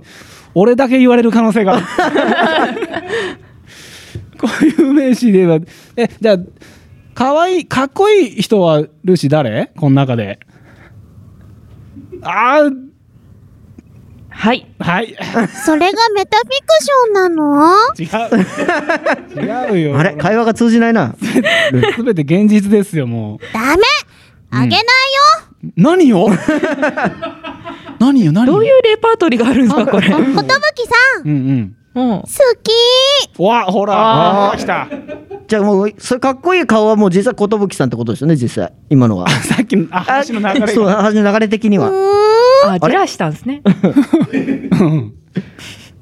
[0.56, 1.74] 俺だけ言われる可能性が。
[1.76, 3.49] ある
[4.40, 5.60] 固有名詞では
[5.96, 6.38] えじゃあ
[7.14, 9.72] かわいいかっこいい人はルーシー誰？
[9.78, 10.40] この中で。
[12.22, 12.90] あー。
[14.30, 14.66] はい。
[14.80, 15.16] はい。
[15.66, 17.66] それがメタフィクションなの？
[17.98, 18.06] 違
[19.68, 19.76] う。
[19.76, 20.00] 違うよ。
[20.00, 20.16] あれ？
[20.16, 21.14] 会話が通じないな。
[21.96, 23.84] すべて現実ですよもダメ！
[24.52, 24.84] あげないよ、
[25.66, 26.30] う何よ
[28.00, 28.54] 何よ何よ？
[28.54, 30.10] どういうレパートリーがあるんですかこれ？
[30.10, 30.34] ことぶ
[30.74, 31.28] きさん。
[31.28, 32.22] うんうんうん。
[32.22, 32.24] 好
[32.64, 33.42] き。
[33.42, 34.50] わほら。
[34.50, 34.58] あー。
[34.58, 34.88] 来た。
[35.48, 38.72] じゃあもうそれかっこいい顔はもう実際寿さんってことですよね実際。
[38.90, 39.28] 今のは。
[39.30, 41.90] さっきのあ話の流れそうが話の流れ的には。
[41.90, 42.72] うーん。
[42.74, 43.62] あじらしたんですね。
[43.66, 43.70] う
[44.86, 45.14] ん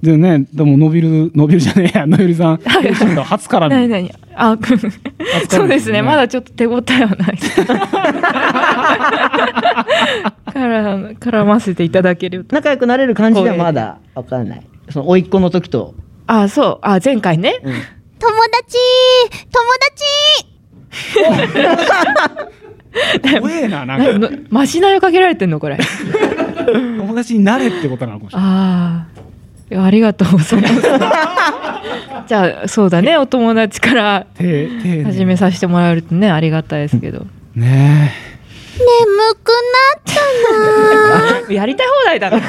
[0.02, 2.06] でもねでも伸びる伸びるじゃねえや。
[2.06, 4.12] 伸びるさん初から何ね何？
[4.36, 4.58] あ
[5.50, 6.02] そうですね。
[6.02, 7.38] まだちょっと手応えはない。
[10.54, 12.56] から絡ませていただけると。
[12.56, 15.96] 仲良くなれる感じではまだわかんないその甥っ子の時と、
[16.28, 16.80] あそう。
[16.82, 17.60] あ前回ね。
[17.64, 17.74] うん。
[17.74, 17.82] 友
[18.52, 18.78] 達。
[19.52, 20.04] 友達。
[23.40, 24.30] 怖えななんか。
[24.30, 25.78] なましなりをかけられてんのこれ。
[26.98, 28.50] 友達になれってことなのかもしれない。
[28.50, 29.18] ああ
[29.70, 30.82] いやありがとうございます。
[32.28, 33.18] じゃあそうだね。
[33.18, 37.26] お友達から始めさせてもらえるとねありがたいですけど。
[37.56, 38.14] ね
[38.78, 38.86] 眠
[39.44, 42.42] くなったな やりたい放題だな、え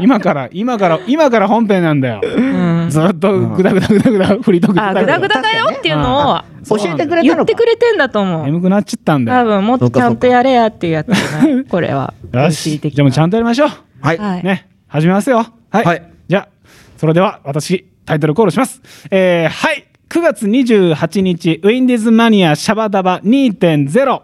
[0.00, 2.20] 今から今から今から本編なんだよ。
[2.22, 8.44] うん、ずっとグダグダグダグダフリートークあグダグダだよっていうのを教えてくれた言ってくれてんだと思う。
[8.44, 9.42] 眠くなっちゃったんだよ。
[9.42, 12.14] 多分もっとちゃんとやれやっていうやつこれは。
[12.32, 12.78] よし。
[12.78, 13.68] じゃあもうちゃんとやりましょう。
[14.00, 14.44] はい、はい。
[14.44, 15.46] ね始めますよ。
[15.70, 16.12] はい、はい。
[16.28, 16.48] じゃあ
[16.96, 18.80] それでは私タイトルコールします。
[19.10, 19.86] えー、はい。
[20.08, 24.16] 9月28日ウィンディーズマニアシャバダバ2.0ルーシー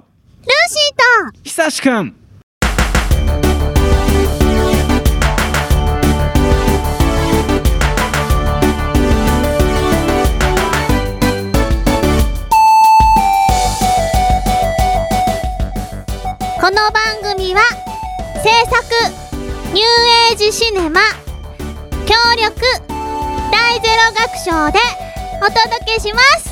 [1.33, 1.39] と。
[1.43, 2.22] 久しくん
[16.62, 17.61] この番組は
[18.40, 18.85] 制作
[19.75, 21.01] ニューエイジシネマ
[22.07, 22.55] 協力
[23.51, 24.79] 大ゼロ学賞で
[25.42, 26.52] お届けします。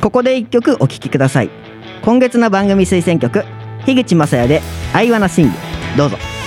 [0.00, 1.50] ここで一曲お聴きください。
[2.02, 3.44] 今月の番組推薦曲
[3.84, 4.62] 樋口雅也で
[4.94, 5.52] 「アイワナシング」
[5.96, 6.37] どうぞ。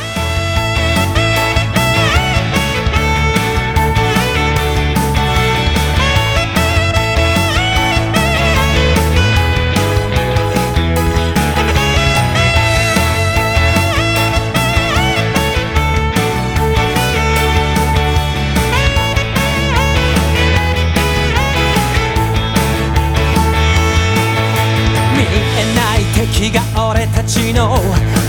[27.32, 27.80] ちの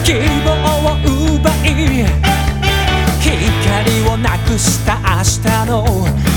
[0.04, 0.14] 希
[0.46, 0.54] 望
[0.86, 0.94] を
[1.34, 2.06] 奪い
[3.24, 5.82] 光をなくした明日の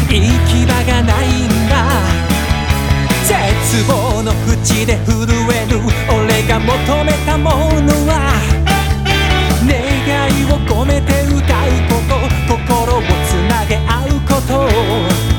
[0.10, 0.18] 行
[0.50, 1.86] き場がないんだ。
[3.22, 5.14] 絶望の淵で震
[5.54, 7.52] える俺が求めたも
[7.82, 8.34] のは。
[9.62, 9.70] 願
[10.30, 12.18] いを込めて歌うこと。
[12.48, 15.35] 心をつなげ合うこと。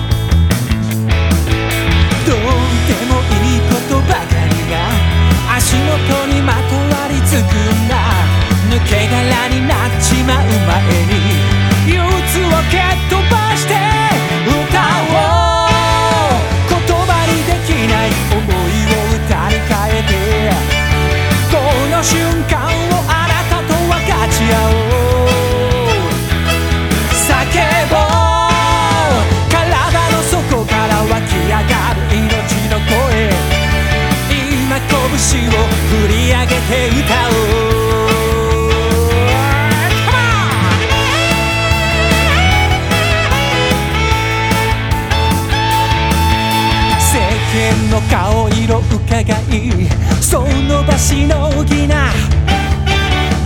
[51.06, 52.10] しのぎな。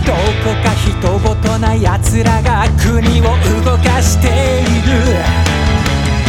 [0.03, 3.25] どこか人ごとな奴らが国を
[3.63, 5.13] 動かしている。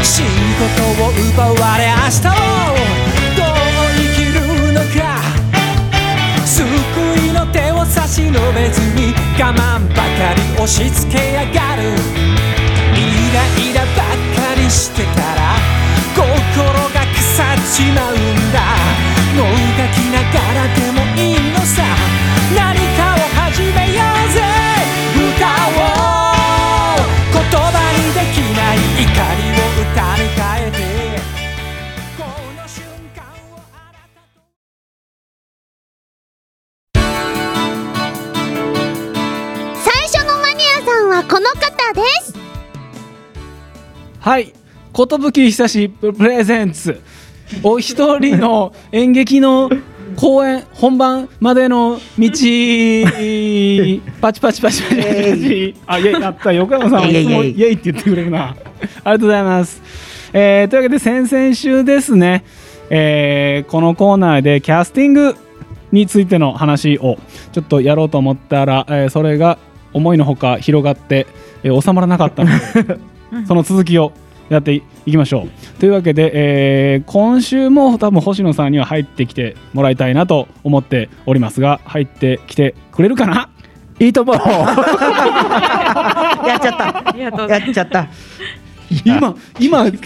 [0.02, 0.24] 仕
[0.60, 2.30] 事を奪われ明日を
[3.34, 3.56] どう
[3.96, 5.24] 生きるのか。
[6.44, 6.60] 救
[7.26, 11.82] いの手を差し伸べずに我慢ばかり押し付けやがる。
[12.94, 13.00] イ
[13.32, 15.56] ライラばっかりしてたら
[16.14, 16.20] 心
[16.92, 19.11] が腐っちまうんだ。
[19.34, 19.46] もう
[19.78, 21.82] がきながらでもいいのさ。
[22.54, 24.36] 何かを始めようぜ。
[25.16, 27.00] 歌おう
[27.32, 30.76] 言葉にできない怒りを歌に変えて。
[32.18, 32.20] こ
[32.54, 32.84] の瞬
[33.16, 34.36] 間をあなたと
[39.82, 41.60] 最初のマニアさんはこの方
[41.94, 42.34] です。
[44.20, 44.52] はい。
[44.94, 47.00] 寿久しプレゼンツ
[47.62, 49.70] お一人の演劇の
[50.16, 52.28] 公演本番までの道。
[54.20, 56.52] パチパチパチパチパチあいややった。
[56.52, 58.50] 横山さんはいつもイエイって言ってくれるな。
[58.50, 58.64] あり
[59.04, 59.82] がとうございます、
[60.32, 62.44] えーというわけで先々週ですね、
[62.90, 65.36] えーこのコーナーでキャスティング
[65.92, 67.18] についての話を
[67.52, 69.58] ちょっとやろうと思ったら、えーそれが
[69.92, 71.26] 思いのほか広がって、
[71.62, 72.98] えー収まらなかったので
[73.46, 74.12] その続きを
[74.54, 75.48] やっていきましょう。
[75.80, 83.48] というわけで、えー今週も多分星野さんには入ってきてもらいたいなと思っておりますが入ってきてくれるかな？
[83.98, 84.36] いいと思う。
[84.42, 84.42] や
[86.56, 87.08] っちゃった。
[87.08, 88.08] ありがとうございやっちゃった。
[89.04, 89.84] 今今。
[89.86, 89.92] す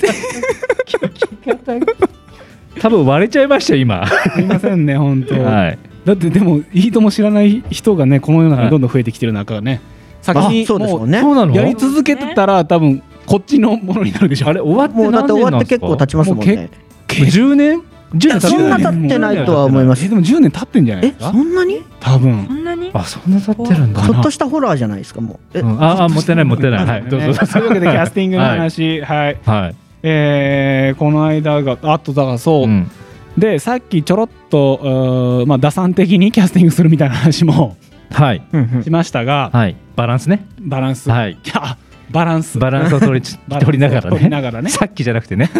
[2.80, 4.04] 多分割れちゃいましたよ今。
[4.36, 5.78] みませんね本当、 はい。
[6.04, 9.80] だってでもいいとも知らない人がねこの世の中にどんどん増えてきてる中ね、
[10.22, 11.20] 先にあそうですもんね。
[11.20, 14.48] そうなのやり続けてたら多分こっちのものになるでしょ。
[14.48, 16.70] あれ終わってもうだって終わって結構経ちちますもんね。
[17.08, 17.82] 10年
[18.14, 21.32] ？10年経そんな経ってないとは思いますえでも10年経ってんじゃないえですか？
[21.32, 21.82] そんなに？
[22.00, 22.46] 多分。
[22.46, 22.90] そんなに？
[22.94, 25.58] あそんな経ってるんだちょっとしたホラーじゃないですかもう。
[25.58, 26.86] えうんああ持ってない持ってない。
[26.86, 27.46] はいどうぞ。
[27.46, 29.00] というわけでキャスティングの話。
[29.02, 29.76] はい、はい。
[30.02, 32.90] えーこの間があとだからそう、うん。
[33.36, 37.76] でさっきちょろっとまあ打算的にキャスティングするみたいな話も
[38.10, 38.42] はい。
[38.52, 38.84] うんうん。
[38.84, 39.76] しましたが、はい。
[39.96, 40.46] バランスね。
[40.60, 41.32] バランス、はい。
[41.44, 41.76] いや
[42.16, 42.58] バランス。
[42.58, 43.26] バランスを取り
[43.60, 44.64] 取りながら取りながらね。
[44.64, 45.50] ねさっきじゃなくてね。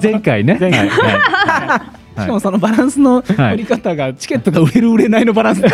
[0.00, 0.56] 前回ね。
[0.60, 0.78] 前回。
[0.78, 0.88] はい。
[0.88, 1.82] は
[2.18, 2.20] い。
[2.20, 5.70] しかもそのバランスの取り方がチケットが売れる売れないのバランスだ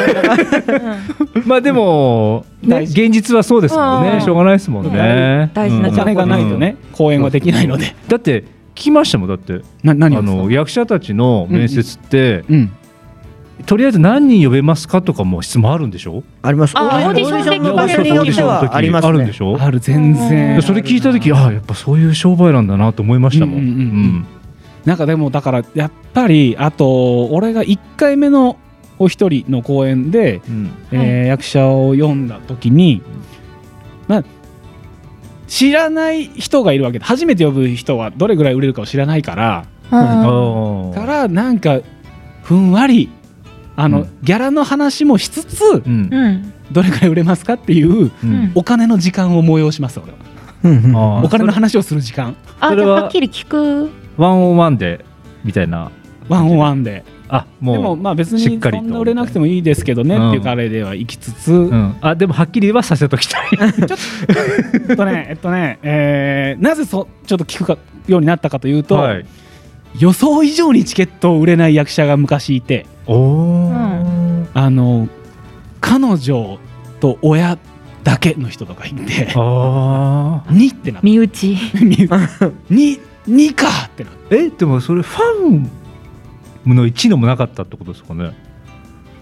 [1.44, 4.14] まあでもね現実はそうですもんうん。
[4.14, 5.51] ねしょうがないですもんね。
[5.53, 5.94] 大事なうん。
[5.94, 7.94] お金がないとね公演はできないので。
[8.09, 8.44] だって
[8.75, 9.61] 聞きましたもんだって。
[10.51, 12.73] 役者たちの面接ってうん
[13.68, 16.24] とりあえず何人呼べますかとかも質問あるんでしょ？
[16.42, 16.72] あります。
[16.74, 19.59] あオーディションでの場聞かれる所によってはありますねあるんでしょ？
[19.61, 20.57] ある全然。
[20.57, 23.59] でそれ聞いた時ああやっぱそういう商売なんだなと思いましたもん。
[23.59, 24.26] うんうんうんうん。
[24.87, 28.57] なんかでもだからやっぱりあと俺が1回目の
[28.98, 30.70] お一人の公演で、うん。
[30.90, 33.02] えー役者を読んだ時に、
[34.07, 34.24] まあ、
[35.46, 41.81] 知らない人がいるわけで初めて呼ぶ人はどれぐらい売れるかを知らないからからなんか
[42.42, 43.11] ふんわり
[43.81, 44.19] あの、うん。
[44.23, 46.09] ギャラの話もしつつうん。
[46.12, 48.53] うんどれぐらい売れますかっていううん。
[48.55, 51.23] お金の時間を催します俺は。
[51.25, 52.37] お金の話をする時間。
[52.61, 53.91] あそれはじゃあはっきり聞く？
[54.19, 55.05] ワンオンワンで
[55.45, 55.91] みたいな。
[56.29, 57.05] ワンオンワンで。
[57.31, 60.29] あもうでもまあ別にそんな売れなくてもいいですけどねうん。
[60.31, 63.49] っていう彼では行きつつ、うん、あでもはっきりはさせときたい。
[64.88, 69.27] えっとねえっとね、えーなぜそちょっと聞くかようになったかというと、はい、
[69.99, 73.11] 予想以上にチケットを売れない役者が昔いてあ
[74.71, 75.09] の
[75.81, 76.59] 彼女
[77.01, 77.59] と親
[78.05, 81.55] だけの人とかいてああ2ってなって身内。
[82.71, 85.23] 2 2かってなってえでもそれファ
[86.73, 88.33] ンの一のもなかったってことですかね？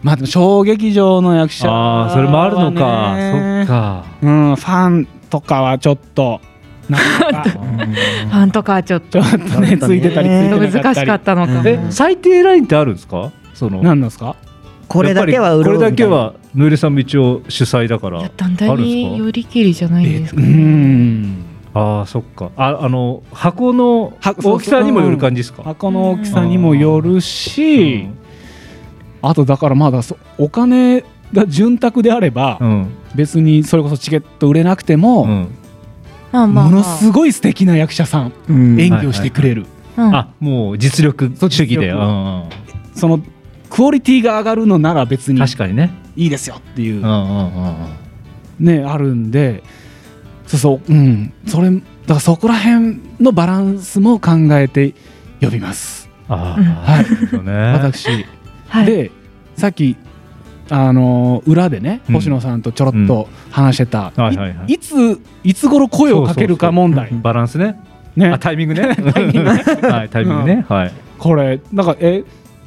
[0.03, 3.17] まあでも小劇場の役者はああそれもあるのか。
[3.17, 3.65] ね。
[3.67, 4.05] そっか。
[4.23, 6.41] うんファンとかはちょっと
[6.89, 8.73] なんとか。
[8.75, 9.23] はちょっと。
[9.23, 11.63] ちょっとねついてたり難しかったのか。
[11.91, 13.33] 最低ラインってあるんですか？
[13.55, 13.83] その。
[13.83, 14.37] 何なんですか？
[14.89, 18.21] これだけはこれだけはぬれさんも一応主催だから。
[18.21, 18.99] いや団体あるんですか？
[18.99, 20.41] によりきりじゃないですか？
[20.41, 21.37] うねん。
[21.75, 22.51] ああそっか。
[22.57, 25.63] ああの箱のは大きさにもよる感じですか？
[25.63, 28.07] 箱の大きさにもよるし、
[29.23, 32.87] あとだからまだそお金が潤沢であれば、うん。
[33.15, 35.47] 別にそれこそチケット売れなくても、
[36.33, 38.81] ものすごい素敵な役者さん、うん。
[38.81, 39.67] 演技をしてくれる、うん
[39.99, 41.91] あもう実力主義で。
[41.91, 42.03] うんう
[42.41, 42.49] ん。
[42.95, 43.21] その
[43.71, 45.91] クオリティが上がるのなら別に確かにね。
[46.17, 46.97] いいですよっていう。
[46.97, 47.77] うんうんうん
[48.61, 48.67] うん。
[48.67, 49.63] ねあるんで。
[50.47, 51.33] そうそううん。
[51.47, 51.85] それだか
[52.15, 54.95] らそこら辺のバランスも考えて
[55.41, 56.09] 呼びます。
[56.29, 56.67] あうん。
[56.67, 57.53] あ、なるほどね。
[57.73, 58.07] 私
[58.69, 58.87] はい。
[58.87, 59.11] で
[59.57, 59.97] さっき
[60.71, 62.15] あのー裏でねうん。
[62.17, 64.13] 星野さんとちょろっと話してた、
[64.67, 67.11] いついつ頃声をかけるか問題。
[67.13, 67.81] バランスね。
[68.17, 68.29] ね。
[68.31, 68.97] あタイミングね。
[69.13, 69.63] タイミングね。
[69.91, 70.65] は いタイミングね。
[70.71, 70.93] はい。
[71.19, 72.25] これなんかえ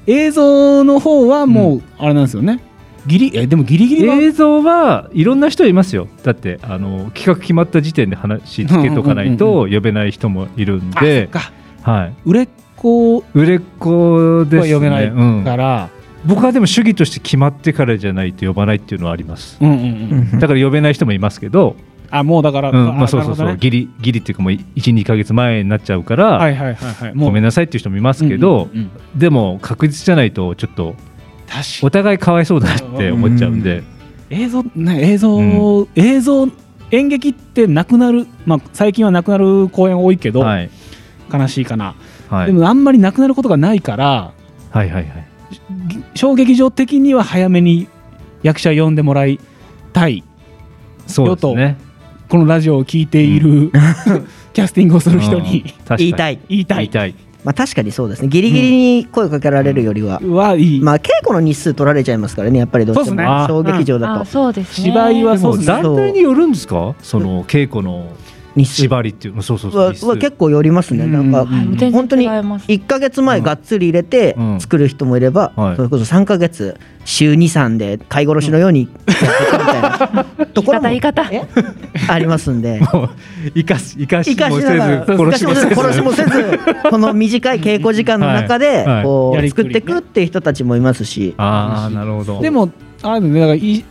[0.08, 2.60] 映像の方はもうあれなんですよね、
[3.06, 4.16] ギリえでもギリギリは？
[4.16, 6.08] 映像はいろんな人いますよ。
[6.24, 11.52] だってあの企画決まった時点で話つけとかないと呼べない人もいるんで、か。
[11.84, 14.74] はい、売れっ子売れっ子ですね。
[14.74, 15.44] は呼べないうん。
[15.44, 15.90] から、
[16.26, 19.58] 僕はでも主義として決まってからじゃないと呼ばないっていうのはあります。
[19.62, 19.78] うんうん
[20.32, 20.40] うん。
[20.40, 21.76] だから呼べない人もいますけど、
[22.12, 23.58] あもうだから、うんまあ、そうそうそう、ね。
[23.60, 27.14] ギリギリっていうかもう12か月前になっちゃうから、はいはいはいはい。
[27.16, 27.30] もう。
[27.30, 29.20] ごめんなさいっていう人もいますけど、うんうんうん。
[29.20, 30.96] でも確実じゃないとちょっと
[31.82, 33.84] お互いかわいそうだなって思っちゃうんで、
[34.30, 36.48] に映像ね映像、う映像
[36.92, 40.70] 演劇ってなくなるまあ最近はなくなる公演多いけど、はい。
[41.32, 41.96] 悲しいかな、
[42.30, 42.48] はい。
[42.48, 44.34] でもあんまりなくなることがないから
[44.72, 45.06] はいはいはい。
[45.06, 45.29] ぎ
[46.16, 47.88] 小劇場的には早めに
[48.44, 49.40] 役者呼んでもらい
[49.94, 50.24] たい
[51.08, 51.78] そうですね。
[52.30, 53.72] このラジオを聞いている、
[54.54, 56.84] キャスティングをする人に言いたい、言いたい。
[56.84, 57.16] 言いたい。
[57.44, 58.28] まあ、確かにそうですね。
[58.28, 63.16] ギリギリに声をかけられるよりは、はいい、まあ稽古の日数取られちゃいますからねやっぱりどうしても。
[63.16, 63.48] そうっすね。
[63.48, 64.86] 小劇場だと、あそうですね。
[64.86, 65.82] 芝居はそうですね。
[65.82, 66.94] 団体によるんですか？
[67.02, 68.08] その稽古の
[68.58, 71.12] 縛りっていうのそうそうそうは結構よりますね、うん。
[71.12, 71.46] なんか、
[71.92, 72.68] 本当に然違います。
[72.68, 74.60] 1か月前がっつり入れてうん。
[74.60, 75.76] 作る人もいれば、はい。
[75.76, 81.44] それこそ3か月週23で飼い殺しのようにやっていくみたいな ところも言い方え？
[82.08, 82.82] ありますんで。
[83.56, 85.14] 生かし生かしもせしながらず。
[85.14, 85.38] 殺
[85.94, 86.60] しもせず
[86.90, 92.42] この短い稽古時間の中でこう作っていくっていう人たちもいますし、ああなるほど。
[92.42, 92.70] でも
[93.02, 93.86] あれだねだからい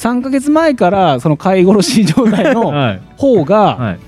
[0.00, 3.00] 3か月前からその飼い殺し状態の はい。
[3.18, 3.98] 方が、はい。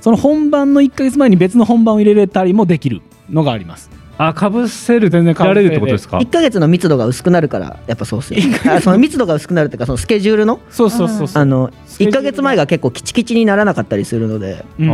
[0.00, 3.90] その本番の1か月前に別の本番を入れれたりもできるのがあります。
[4.16, 8.40] あかぶせる全然られるってことですか？1か月の密度が薄くなるからやっぱそうっすよ。
[8.70, 10.60] あその密度が薄くなるっていうかそのスケジュールの？
[10.70, 11.42] そうそうそうそう。
[11.42, 14.64] あの1スケジュールか月前が結構キチキチにならなかったりするので。
[14.78, 14.88] うん。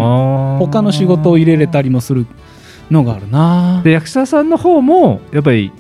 [0.59, 2.25] 他の仕事を入れれたりもする
[2.91, 3.81] のがあるな。
[3.85, 5.73] で役者さんの方もやっぱり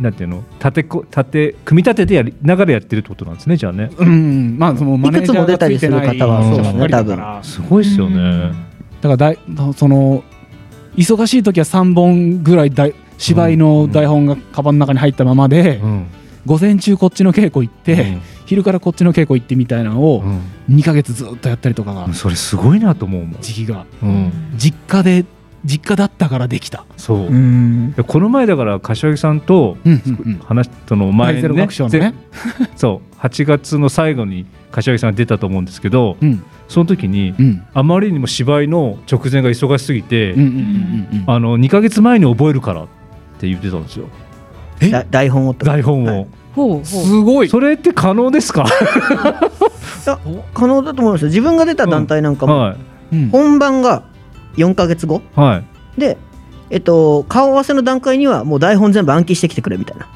[0.00, 0.42] なんていうの？
[0.58, 3.90] 立てこ立て組み立ててやりながらやってるってことなんですねじゃあね。
[3.98, 4.56] うん。
[4.58, 6.72] まあそのマネージャーがついてないいくつも出たりする方はそうですね。
[6.72, 7.44] 人ばっかりだから。
[7.44, 8.52] すごいですよね。
[9.02, 9.38] だからだい
[9.76, 10.24] その
[10.96, 16.06] 忙しい時は3本ぐらいだい芝居の台本がカバンの中に入ったままで、うん。
[16.46, 18.22] 午前中こっちの稽古行って、うん。
[18.46, 20.40] 昼からこっちの稽古行ってみたいなのをうん。
[20.76, 23.86] 2ヶ月ずっとやったりとかが、それすごいなと思うもん、時期が。
[24.02, 25.24] うん、実家で
[25.64, 27.26] 実家だったからできた、そう、
[28.06, 29.76] この前だから柏木さんと
[30.44, 32.14] 話したの前にね。
[32.76, 36.42] そう8月の最後に柏木さんが出たと思うんですけどうん。
[36.68, 37.62] その時にうん。
[37.74, 42.86] あまりにも芝居の直前が忙しすぎて、うんうんうんうんあの2ヶ月前に覚えるからっ
[43.38, 44.06] て言ってたんですよ。
[45.10, 45.66] 台本をと？
[45.66, 47.48] 台本を、すごい。
[47.48, 48.64] それって可能ですか？
[50.54, 51.28] 可能だと思いますよ。
[51.28, 52.76] 自分が出た団体なんかも、は
[53.12, 53.28] うん。
[53.28, 54.04] 本番が
[54.56, 55.22] 4か月後？
[55.36, 55.62] いは
[55.96, 56.00] い。
[56.00, 56.18] で
[56.70, 60.08] えっと顔合わせの段階にはもう台本全部暗記してきてくれみたいな。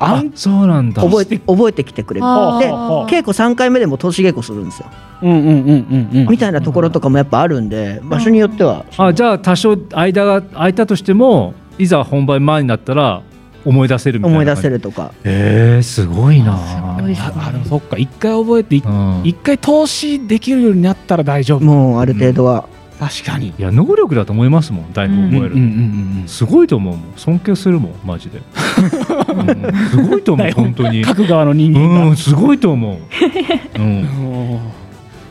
[0.00, 1.02] あそうなんだ。
[1.02, 4.86] 覚えて覚えてきてくれで稽古3回目でも投資稽古するんですよ。
[5.22, 6.28] うんうんうんうんうん。
[6.30, 8.84] みたいなところとかもやっぱあるんで場所によっては。
[8.96, 13.22] あじゃあ多少間が空いたとしてもいざ本番前になったら
[13.64, 15.12] 思い出せるみたいな思い出せるるとか。
[15.24, 16.56] えー、すごいな。
[16.58, 17.32] すごいですね。
[17.36, 17.98] ああでもそっか。
[17.98, 19.22] 一回覚えていうん。
[19.24, 21.64] 一回投資できるようになったら大丈夫。
[21.64, 22.68] もうある程度は、
[22.98, 23.48] 確かに。
[23.48, 27.12] いや能力だと思いますもん台本覚える、すごいと思うもん。
[27.16, 29.88] 尊敬するもんマジで、うん。
[29.90, 30.64] すごいと思う台本。
[30.64, 31.04] 本当に。
[31.04, 32.98] 書く側の人間がうんすごいと思う、
[33.76, 33.86] うん、う
[34.54, 34.60] ん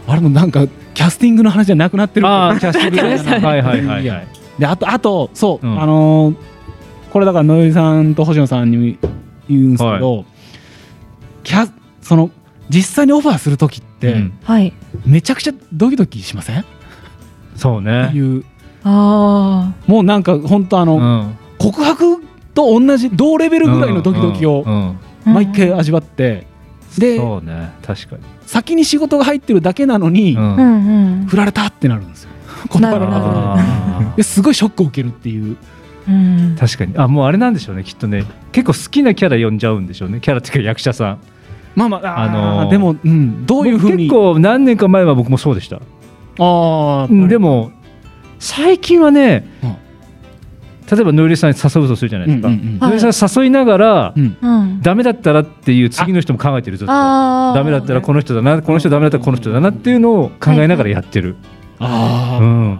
[0.08, 2.28] あれもなんかキャスティングの話じゃなくなってる。
[2.28, 3.40] ああキャスティングね。
[3.46, 4.28] はいはいはいはい。
[4.58, 5.82] であとあとそう、うん。
[5.82, 6.36] あのー
[7.10, 9.00] これだから野井さんと星野さんに
[9.50, 10.26] 言うんですけど、
[11.44, 12.30] キャその
[12.70, 14.38] 実際にオファーする時って、うん。
[14.44, 14.74] はい。
[15.06, 16.66] めちゃくちゃドキドキしません、
[17.58, 18.12] そうね。
[18.14, 18.46] いう。
[18.84, 21.38] あもうなんか本当あの、うん。
[21.58, 26.48] 告白と同じ同レベルぐらいのドキドキを毎回味わって、
[26.98, 27.72] でそうね。
[27.86, 30.38] 確かに、先に仕事が入ってるだけなのに、
[31.28, 32.30] 振られたってなるんですよ。
[32.70, 33.26] 断られたなる。
[33.26, 35.58] ほどあですごいショックを受けるっていう。
[36.08, 36.56] うん。
[36.56, 36.94] ー確かに。
[36.98, 38.24] あもうあれなんでしょうねきっとね。
[38.52, 41.18] 結構好きなキャラ呼んじゃうんでしょうねキャラっていうか役者さん。
[41.76, 45.80] まあまあ、ああのーでも、うん、どういうふうに結構何年か前は僕もそうでした、
[46.40, 47.72] あうんでも
[48.40, 49.76] 最近はね、うん。
[50.90, 52.80] 例えばノイレさんに誘うとするじゃないですか、うんうんうん。
[52.80, 54.38] ノイレさん誘いながら、うん。
[54.42, 54.82] うん。
[54.82, 56.94] ダメだったらっていう次の人も考えてるずっと。
[56.94, 57.52] あ。
[57.54, 61.36] ーダメだったらこの人だなこの人ダメだったらこの人だなっていうのを考えながらやってる、
[61.80, 62.44] あー。
[62.44, 62.80] うん。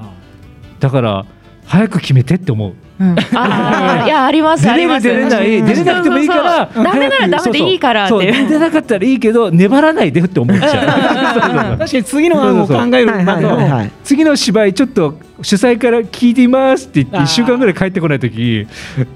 [0.80, 1.26] だから
[1.66, 5.08] 早く決めてって思ううん、ああいやあります出れあります。
[5.08, 5.64] る出れない。
[5.64, 6.42] 出れなくてもいいから。
[6.42, 6.94] そうそうそう。
[6.94, 11.78] ダメならダメでいいからって出なかったらいいけど粘らないでって思っちゃう。
[11.78, 13.12] 確かに次の案を考える
[14.04, 17.24] 次の芝居ちょっと主催から聞いていますって言ってあー。
[17.24, 18.68] 1週間ぐらい帰ってこない時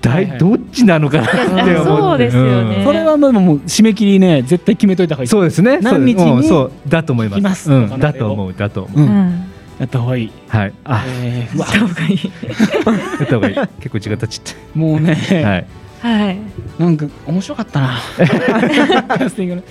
[0.02, 0.36] だはいはい。
[0.36, 2.84] いどっちなのかなって思ってそうですよね。
[2.86, 5.28] それはもうもう締め切りね絶対決めといた方がいい。
[5.28, 5.80] そうですね。
[5.80, 6.72] 何日にそう。
[6.88, 7.72] だと思います。
[7.72, 8.54] うん、だと思う。
[8.54, 9.51] だと思う、ううんん
[9.82, 10.32] やった方がいい。
[10.48, 10.74] はい。
[10.84, 11.04] あ。
[11.08, 12.20] えーうわした方がいい。
[12.24, 13.56] やった方がいい。
[13.80, 15.65] 結構時間経っちゃもうね、ってはい。
[16.02, 16.38] はい。
[16.78, 17.98] なんか面白かったな。
[18.17, 19.63] キャスティングの。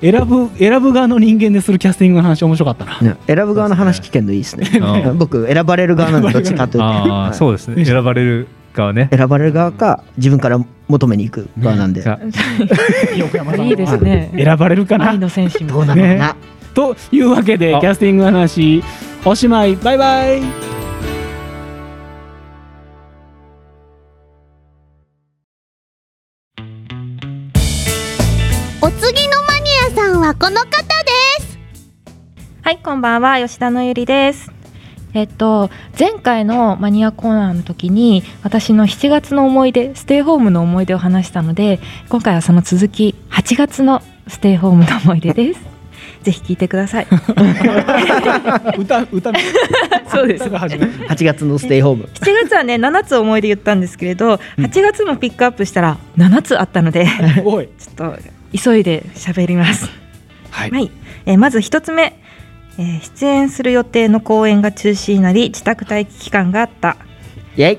[0.00, 2.98] 選ぶ選ぶ側の人間でするキャスティングの話面白かったな。
[3.00, 4.68] ね選ぶ側の話聞けるのいいですね。
[4.74, 6.84] うん 僕選ばれる側なんでどっちかというと。
[6.84, 7.34] ああはい。
[7.34, 7.84] そうですね。
[7.84, 9.08] 選ばれる側ね。
[9.16, 12.02] 選ばれる側か自分から求めに行く側なんで。
[12.02, 12.18] じゃ
[13.16, 14.32] 横山さん いいですね。
[14.36, 15.10] 選ばれるかな。
[15.10, 16.02] 愛の戦士みどうたな。
[16.02, 16.36] のかな
[16.74, 17.80] というわけであ。
[17.80, 18.82] キャスティングの話
[19.26, 19.74] おしまい。
[19.76, 20.42] バイバイ。
[28.82, 30.82] お次のマニアさんはこの方で
[31.40, 31.58] す。
[32.60, 34.52] はい、こんばんは、吉田のゆりです。
[35.14, 45.73] えっと、前回のマニアコーナーの時に私の7月の思い出ステイホームの思い出を話したので今回はその続き8月のステイホームの思い出です
[46.24, 47.06] ぜひ聞いてください。
[48.78, 49.32] 歌歌
[50.10, 50.44] そうです。
[50.44, 50.92] 歌が始まる。
[51.08, 58.16] 8月のステイホーム7月はね7つ思い出言ったんですけれど8月もピックアップしたら7つあったのでちょっと
[58.58, 59.90] 急いで喋ります。
[60.50, 60.70] はい。
[60.70, 60.90] はい、
[61.26, 62.16] えーまず一つ目、
[62.78, 66.96] えー出演する予定の公演が中止になり自宅待機期間があった。
[67.56, 67.78] イェイ。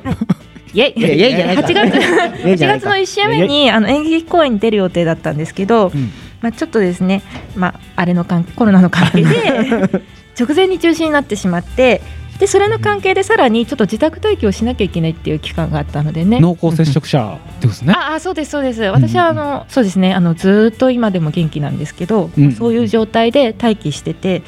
[0.75, 0.99] イエイ。
[0.99, 6.11] いやイエイじゃないか8月イエイじゃない8か月の1週目にあの演劇公演に出る予定だったんですけど、うん
[6.45, 7.23] まあ、ちょっとですね、
[7.55, 10.03] まあ、あれの関コロナの関係で
[10.39, 12.03] 直前に中止になってしまって
[12.37, 16.39] でそれの関係でさらにちょっと自宅待機をしなきゃいけないっていう期間があったのでね。
[16.41, 17.93] 濃厚接触者ですね。
[17.95, 18.81] ああそうですそうです。
[18.81, 20.13] 私はあの、そうですね。
[20.13, 22.51] あのずーっと今でも元気なんですけど、うん。
[22.51, 24.43] そういう状態で待機してて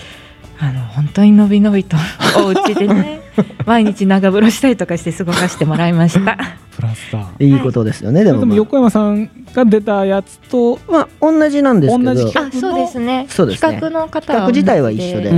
[0.59, 1.97] あの本当にのびのびと
[2.43, 3.21] お家でね
[3.65, 6.37] 毎日長風呂したりとかして過ごさせてもらいました。
[6.75, 8.45] プラスターいいことですよねでもまあ。
[8.45, 12.13] でも横山さんが出たやつとまあ同じなんですけど。
[12.13, 13.25] 同じあそうですね。
[13.29, 13.79] そうですね。
[13.79, 15.31] 企画の方企画自体は一緒で。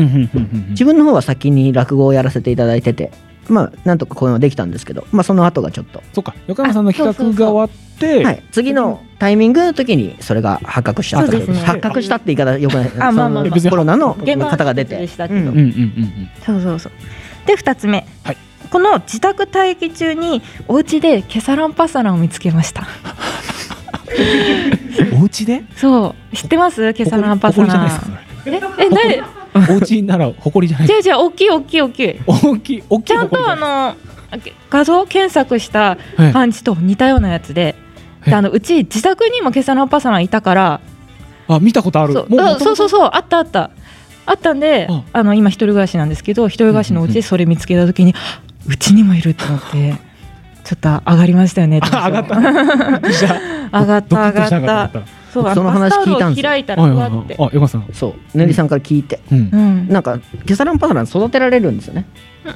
[0.69, 3.11] 自分の方は先に落語をやらせていただいてて
[3.49, 6.01] まあなんとかこういうのできたんですけどまあその後がちょっと。
[6.13, 6.35] そうか。
[6.47, 11.59] 横山さんの企画が終わってはい、次のタイミングの時にそれが発覚したそうですね。
[11.59, 12.91] 発覚したって言い方よくない。
[12.97, 13.59] あまあまあまあ。
[13.59, 14.97] そのコロナの現場は方が出て。
[14.97, 15.39] でしたけど。
[15.39, 15.47] うん。
[15.47, 16.91] うんうんうんそうそうそう。
[17.45, 18.37] で2つ目、はい。
[18.71, 22.87] この自宅待機中にお家でケサランパサランを見つけました。
[25.11, 25.63] う んお家で？
[25.75, 26.35] そう。
[26.35, 26.93] 知ってます？
[26.93, 28.85] ケサランパサ誇りじゃないランですかそれ。
[28.85, 29.38] ええ何
[29.69, 30.87] お家なら誇りじゃない。
[30.87, 32.15] 違う違う大きい大きい大きい。
[32.25, 33.95] 大きい大きいちゃんとあの
[34.69, 37.75] 画像検索したはい感じと似たようなやつで
[38.21, 40.81] はいであのうち自宅にもケサランパサランいたから
[41.47, 42.13] あ見たことある。
[42.13, 42.21] そ
[42.73, 43.71] うそうそうあったあった。
[44.25, 45.23] あったんでああ。
[45.23, 48.13] の今一人暮らしなんですけど一人暮らしのお家でそれ見つけた時に
[48.67, 49.95] うちにもいると思って
[50.63, 52.37] ちょっと上がりましたよねあ 上がった。
[52.37, 54.27] 上がった。
[54.27, 55.01] 上がった
[55.33, 56.49] そうその話聞いたんですよ。
[56.49, 57.35] 開いたらって。
[57.39, 57.85] あ横山さん。
[57.93, 62.05] そうねりさんから聞いて、なんかケサランパサラン育てられるんですよね。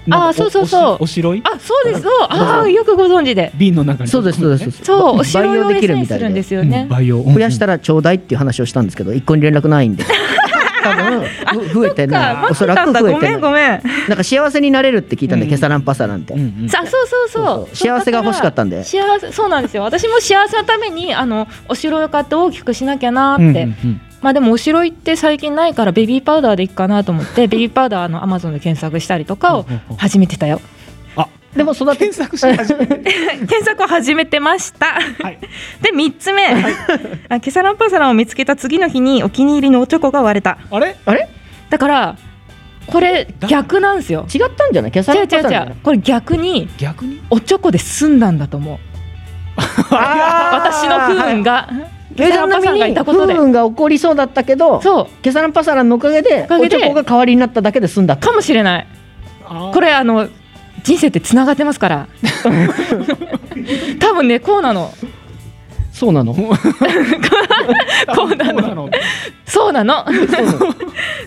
[0.10, 0.98] あーそうそうそう。
[1.04, 1.42] おしろい？
[1.46, 2.02] あそうです。
[2.02, 2.12] そう。
[2.30, 3.52] ああよくご存知で。
[3.56, 4.10] 瓶の中に。
[4.10, 4.84] そうですそうです。
[4.84, 5.20] そう。
[5.20, 6.44] お城培養で用できるみたいで。
[6.44, 7.24] きるみたいで培養。
[7.24, 10.04] 増やしたらちょうだいっていう話をしたんですけど一向に連絡ないんで
[10.84, 13.82] 多分ふ増えてなおそらく増えてないめんごめん。
[14.08, 15.52] なんか幸せになれるって聞いたんで、うん。
[15.52, 17.08] ケサランパサランって、うんうんさあそう。
[17.08, 17.76] そうそう。
[17.76, 18.84] 幸せが欲しかったんで。
[18.84, 19.84] 幸せそうなんですよ。
[19.84, 24.02] 私も幸せのためにあのお城を買って大きくしなきゃなうんうんって、うん。
[24.22, 29.66] まあでもお城行って最近ないからベビーパウダーでいいかなと思ってベビーパウダーのアマゾンで検索したりとかを
[29.98, 30.62] 始めてたよ
[31.56, 35.40] でも育て検索して初めて検索を始めてました、はい。
[35.82, 36.48] で3つ目、
[37.30, 40.58] あケサランパサランを見つけた次の日にお気に入りのおチョコが割れた。
[40.72, 40.96] あれ？
[41.06, 41.30] あれ？
[41.70, 42.18] だから
[42.88, 44.26] これ逆なんですよ。
[44.34, 44.92] 違ったんじゃない？
[44.92, 47.22] ケサ違う違うランパサラン違うこれ逆に逆に？
[47.30, 48.78] おチョコで済んだんだと思う。
[49.94, 51.70] 私の不運が
[52.18, 53.36] ケサランパサランがいたことで。
[53.36, 55.08] 不運が起こりそうだったけどそう。
[55.22, 56.78] ケサランパサランのおかげでおかげで。
[56.78, 58.88] おチョコが代わりになっただけで済んだかもしれない。
[59.48, 60.28] ここれあの
[60.84, 62.08] 人生ってつながってますから。
[64.00, 64.94] 多分ねこうなの。
[65.94, 66.34] そうなの？
[66.34, 66.50] こ
[68.26, 68.90] うなの。
[69.46, 70.04] そうなの？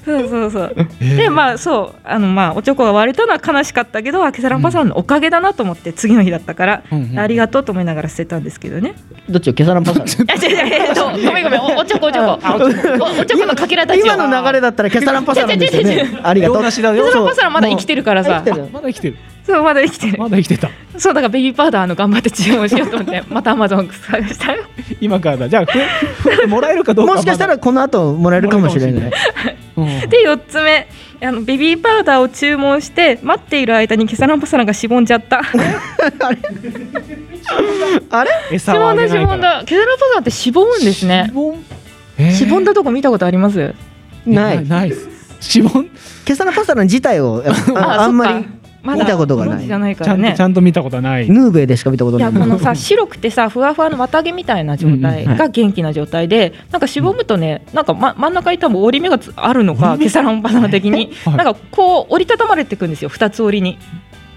[0.04, 0.74] そう そうそう
[1.16, 1.98] でまあそう。
[2.04, 8.94] あのまあおチョコが割れたのは悲しかったけどあケサランパサランのおかげだなと思って次の日だったから、うんうんありがとうと思いながら捨てたんですけどね。
[9.28, 16.20] どっちよケサランパサランあ違う違うえっとごめんごめんおおチョコおチョコおおチョコのかけらたちを今の流れだったらケサランパサランですよね。
[16.24, 16.56] ありがとう。
[16.56, 17.04] 洋梨だよ。
[17.04, 18.42] ケサランパサランまだ生きてるからさ。
[18.72, 20.18] まだ生きてるそうまだ生きてる。
[20.18, 20.68] まだ生きてた。
[20.98, 24.64] そうだからベビーパウダーの頑張って注文しようと思って またアマゾン探したよ。
[25.00, 25.48] 今からだ。
[25.48, 29.12] じゃあふふもらえるかどうか もしかしたらこの後もらえるかもしれない。
[29.76, 29.86] うん。
[30.08, 30.88] で4つ目。
[31.22, 35.40] あのベビーパウダーを注文して待っている間にケサランパサランがしぼんじゃった。
[38.10, 38.30] あれ？
[38.50, 39.62] し餌をぼんだしぼんだ。
[39.64, 41.26] ケサランパサランってしぼむんですね。
[41.28, 41.64] しぼん？
[42.18, 42.32] えー？
[42.32, 43.74] しぼんだとこ見たことあります？
[44.26, 44.64] ない。
[44.68, 44.90] ない。
[44.90, 45.08] です
[45.40, 45.88] しぼん？
[46.24, 47.42] ケサラパスタラ自体を
[47.76, 48.46] ああんまり
[48.86, 49.66] まだ見たことがない。
[49.66, 51.28] ないかちゃんとらねちゃんと見たことない。
[51.28, 52.34] ヌーベイでしか見たこといない。
[52.34, 61.36] やこのさ白くてさふわふわの綿毛みたいな状態が元気な状態でなんかしぼむとねなんか、ま、真ん中に多分折り目がつあるのかケサランパサラン的に はい。
[61.36, 63.78] なんかこう折りたたまれていくんですよ二つ折りに。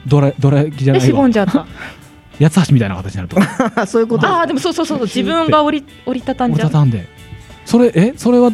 [0.08, 1.20] どらどら焼きじゃでしないわ。
[1.20, 1.66] ぼんじゃった。
[2.42, 3.36] 八つ橋みたいな形になると。
[3.36, 4.28] か そういうこと。
[4.28, 7.08] ああでもそうそうそうそう自分が折り折りたたんじゃう、折りたたんで。
[7.66, 8.52] それえそれは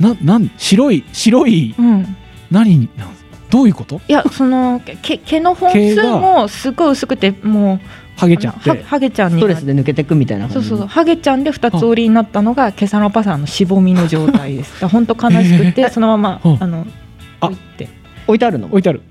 [0.00, 2.16] ななん白い白いうん、
[2.50, 3.08] 何になん
[3.50, 4.00] どういうこと？
[4.08, 7.78] いやその毛毛の本数もすごい薄くても
[8.16, 14.86] ハうゲちゃってあのハハゲちゃんスにトレスで抜けてくみたいなそうそうハゲちゃんで二つ折りになったのがケサランパサのしぼみの状態です。
[14.88, 16.58] 本当悲しくて そのままうん。
[16.62, 16.86] あの
[17.40, 17.46] あ。
[17.46, 17.88] 置いて。
[18.26, 18.66] 置いてあるの？
[18.68, 19.02] 置いてある。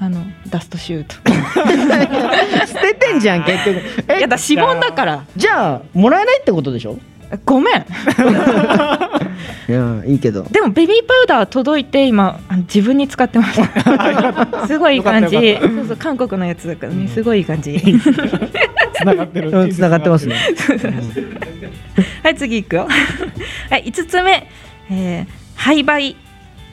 [0.00, 1.16] あのダストシュート。
[2.66, 3.76] 捨ててんじゃん結局。
[3.78, 3.82] い
[4.18, 5.24] えやだしぼんだから。
[5.36, 6.96] じゃあもらえないってことでしょ？
[7.44, 7.74] ごめん。
[9.68, 12.40] いやいいけどでもベビーパウダー届いて今
[12.72, 14.66] 自分に使ってました。
[14.66, 15.58] すごいいい感じ。
[15.60, 17.78] そうそう韓国のやつだからねすごいいい感じ。
[18.94, 20.36] つながってるうん繋がってますね
[22.22, 22.88] はい次いくよ。
[23.70, 24.48] はい五つ目、
[24.90, 26.16] えー、廃売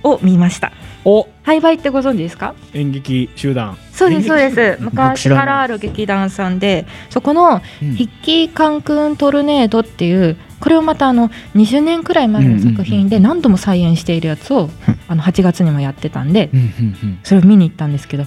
[0.04, 0.72] を見ました。
[1.04, 2.56] お廃売ってご存知ですか？
[2.74, 4.84] 演劇集団そうですそうです。
[4.84, 14.70] 僕昔からある劇団さんでそこのうん「筆記カンクントルネード」っていうこれをまたあの20年くらい前の作品で何度も再演しているやつを
[15.08, 16.50] あの8月にもやってたんで
[17.24, 18.26] それを見に行ったんですけど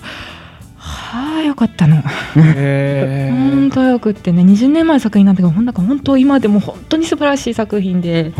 [0.77, 1.97] はあよかったの。
[2.35, 3.71] 本ー。
[3.71, 8.33] 当よくってね20年前の作品なんだけどほんなんか本当今でも本当に素晴らしい作品で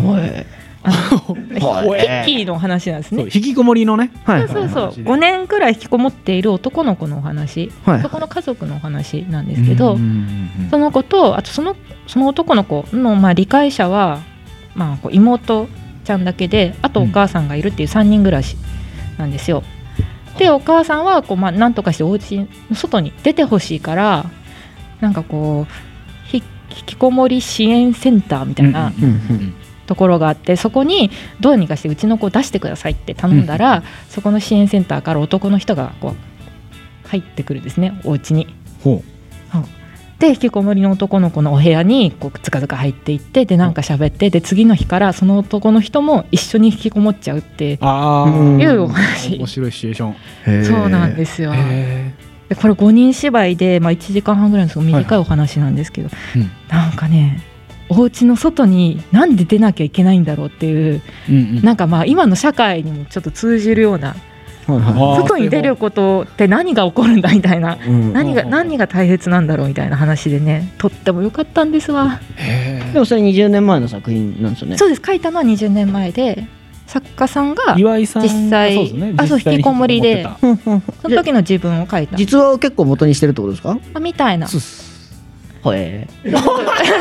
[0.89, 3.25] あのヒッキーの話なんですね。
[3.25, 4.11] 引きこもりのね。
[4.25, 4.49] はい。
[4.49, 4.83] そうそうそう。
[4.87, 7.71] 話で5年くらい引きこもっている男の子のお話。
[7.85, 8.03] はい。
[8.03, 11.77] そこの家族のお話なんですけど、うんうんうんその子とあとその
[12.07, 14.21] その男の子のまあ理解者は、
[14.75, 15.67] まあ、こう妹
[16.05, 18.57] ちゃんだけであとお母さんがいるっていう3人暮らし
[19.19, 19.63] なんですよ。
[20.39, 24.27] でお母さんはこう、まあ、なんとかしてお家の外に出てほしいから
[25.01, 26.43] なんかこうひ引
[26.87, 29.55] きこもり支援センターみたいなうんうんうん
[29.89, 31.11] ところがあってそこに
[31.41, 36.15] どうにかしてうちの子を出してくださいって頼んだら、そこの支援センターから男の人がこ
[37.05, 38.47] う入ってくるんですねお家に。
[38.85, 39.03] ほ
[40.19, 49.37] で引きこもりの男の子のお部屋にこうつかずか入っていってでなんか喋ってで次の日からその男の人も一緒に引きこもっちゃうっていうお話。
[49.37, 50.65] 面白いシチュエーション。
[50.65, 51.53] そうなんですよ。
[51.55, 52.13] へ
[52.49, 56.51] でこれ5人芝居で、まあ、1時間半ぐらいのすごい短いお話なんですけど、うん。
[56.69, 57.41] なんかね
[57.91, 61.63] お家の外になんで出なきゃいけないんだろうっていうーうんうん。
[61.63, 64.09] なんかまあ今の社会にもちょっと通じるような
[64.67, 65.23] はいはあー。
[65.23, 68.13] 外に出ることって何が起こるんだみたいないうん。
[68.13, 68.51] 何がうん。
[68.51, 72.21] 何が大切なんだろうみたいな話でねとっても良かったんですわ。
[72.93, 74.77] でもそれ20年前の作品なんですよね。
[74.77, 76.47] そうです書いたのは20年前で
[76.87, 82.17] 作家さんが岩井さん実際ねあそう引きこもりでその時の自分を書いた。
[82.17, 83.79] 実話を結構元にしてるってことですか？
[83.95, 84.47] あみたいな。
[84.47, 84.88] たそうっす
[85.75, 86.07] へ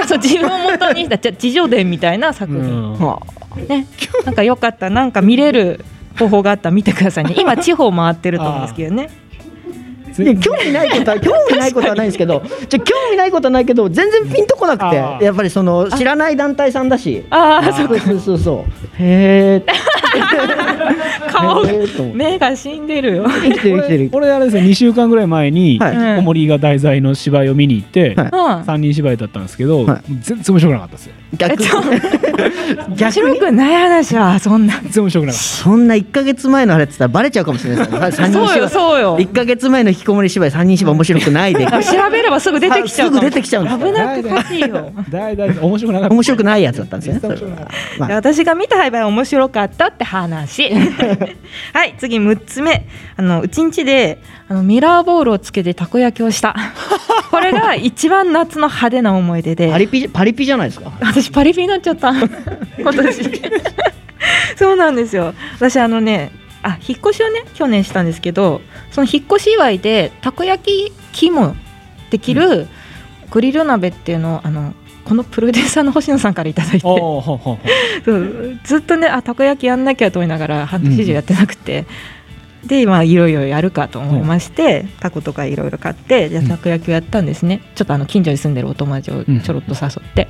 [0.07, 3.67] そう自分を元にしたじゃ自助伝みたいな作品、うん。
[3.67, 3.85] ね。
[4.25, 5.83] なんかよかったなんか見れる
[6.17, 7.35] 方法があったら見てくださいね。
[7.37, 9.09] 今地方回ってると思うんですけどね
[10.39, 17.23] 興味ないことは 興味ないことはないんですけどじゃあ興味ないことはないけど全然ピンとこなくてやっぱりその知らない団体さんだし。
[17.29, 19.63] ああそうそうそうそうへえ
[21.31, 21.63] 顔
[22.13, 23.25] 目が死んでるよ。
[23.27, 24.09] 生きてる生きてる。
[24.09, 25.93] これあれですね2週間ぐらい前にはい。
[25.93, 28.25] 引きこもりが題材の芝居を見に行ってはい。
[28.27, 28.33] うん。
[28.61, 30.01] 3人芝居だったんですけどはい。
[30.21, 31.61] 全然面白くなかったですよ逆。
[31.61, 31.71] 逆
[32.97, 34.75] 面白にくない話はそんな。
[34.83, 39.17] 全然面白くなかっそんな1か月前のあれって言ったらバレちゃうかもしれないですね三人そうよ芝 そうよ。
[39.19, 41.65] 居1か月前の引きこもり芝居3人芝居面白くないで。
[41.67, 44.91] あ調べればすぐ出てきちゃう すぐ出てきちゃうんです危なくおかしいよ。
[45.11, 47.37] た大体面白くなかった面白くないやつだったんですね
[47.99, 50.69] まあ私が見た廃盤面白かったって話
[51.73, 52.85] はい次6つ目
[53.17, 54.19] あのうちんちで
[54.49, 56.55] あのミラーボールをつけてたこ焼きをした
[57.29, 59.69] これが一番夏の派手な思い出で。
[59.69, 60.91] パリピパリピじゃないですか。
[60.99, 62.11] 私パリピになっちゃった。
[62.79, 63.41] 今年。
[64.57, 65.33] そうなんですよ。
[65.55, 66.31] 私あのね
[66.63, 68.61] あ引っ越しをね去年したんですけど
[68.91, 71.55] その引っ越し祝いでたこ焼き器も
[72.09, 72.67] できる
[73.29, 74.73] グリル鍋っていうのをあの
[75.05, 76.87] このプロデューサーの星野さんからいただいて。
[78.63, 81.85] ずっとねあたこ焼きやんなきゃと思いながら半年以上やってなくて、
[82.67, 90.27] でまあいろいろやるかと思いまして、タコとかいろいろ買ってじゃあたこ焼きをやったんですね、ちょっとあの近所に住んでるお友達をちょろっと誘って、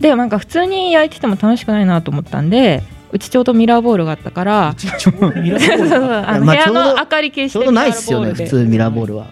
[0.00, 9.26] でなんか普通に焼いてても楽しくないなと思ったんでうちちょうどミラーボールがあったから部屋の明かり消してちょうどないっすよね普通ミラーボールは。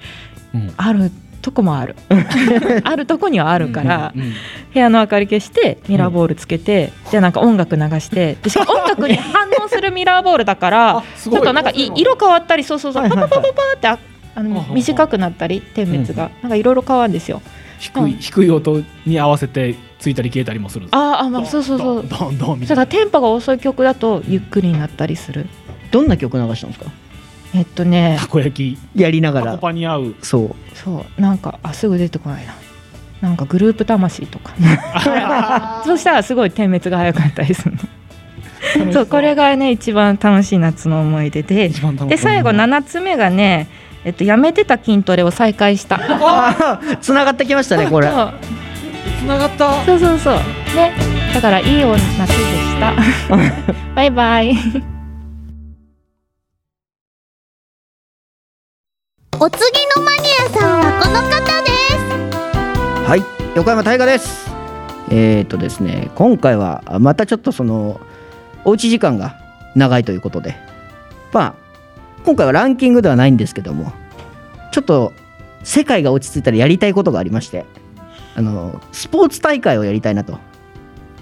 [0.76, 1.10] ある
[1.44, 1.94] とこもある。
[2.84, 4.32] あるとこにはあるから、うんうん
[4.72, 13.30] 部屋の明かり消してミラーボールつけて、じゃあなんか音楽流してでしかも 音楽に反応するミラーボールだからちょっとなんかい色変わったりそうそうそう、はいはいはい。
[13.30, 13.98] パパパパパってあ
[14.34, 17.40] あの短くなったり点滅が、なんかいろいろ変わるんですよ。
[17.78, 25.46] 低い低い音に合わせてついたり消えたりもするあーあまあそうそうそうどんどんどんみたいなだからテンポが遅い曲だとゆっくりになったりする
[25.90, 26.90] どんな曲流したんですか
[27.54, 29.00] えっとねたこ焼き。
[29.00, 29.58] やりながら。
[29.58, 30.14] パに合う。
[30.22, 30.76] そう。
[30.76, 31.20] そう。
[31.20, 32.54] なんかあすぐ出てこないな。
[33.20, 34.52] なんかグループ魂とか。
[35.86, 37.76] そしたらすごい点滅が早くなったりする
[38.86, 38.92] の。
[38.92, 39.06] そう。
[39.06, 41.66] これがね一番楽しい夏の思い出で。
[41.66, 43.68] 一番楽しいで最後7つ目がね、
[44.04, 46.00] えっと、やめてた筋トレを再開した。
[47.00, 48.08] つながってきましたねこれ。
[48.08, 48.34] そう。
[49.20, 49.84] 繋がった。
[49.84, 50.34] そうそうそう。
[50.76, 50.92] ね
[51.32, 52.94] だからいいお夏でした。
[53.94, 54.93] バイバイ
[59.44, 59.60] お次
[59.94, 61.68] のマニアさんはこの方で
[63.04, 63.06] す。
[63.06, 63.22] はい
[63.54, 64.48] 横山大河です。
[65.10, 68.00] えっ、とですね今回はまたちょっとその
[68.64, 69.36] おうち時間が
[69.74, 70.56] 長いということで。
[71.34, 71.54] まあ
[72.24, 73.92] 今回はランキングではないんですけども
[74.72, 75.12] ちょっと
[75.62, 77.66] 世界が落ち着いたらやりたいことがありまして
[78.36, 80.38] あのスポーツ大会をやりたいなと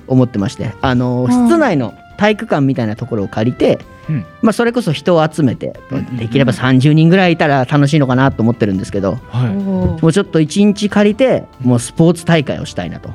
[0.07, 1.49] 思ってましてあのうん。
[1.49, 1.93] 室内の
[2.23, 4.25] 体育館みたいなところを借りて、うん。
[4.43, 5.73] まあ、それこそ人を集めて
[6.17, 9.51] できれば30人ぐらいいたら楽しいのかなと思ってるんですけどはい。
[9.55, 13.11] もうちょっと1日借りてもうスポーツ大会をしたいなと。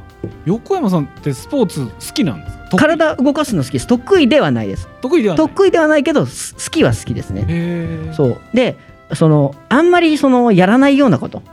[0.45, 2.77] 横山さんってスポーツ好きなんですか？
[2.77, 3.87] 体動かすの好きです。
[3.87, 4.89] 得意ではないです。
[5.01, 5.47] 得意ではない。
[5.47, 8.11] 得意ではないけどす好きは好きですね。
[8.13, 8.41] そう。
[8.53, 8.75] で
[9.13, 11.43] そのあんまりそのやらないようなこと。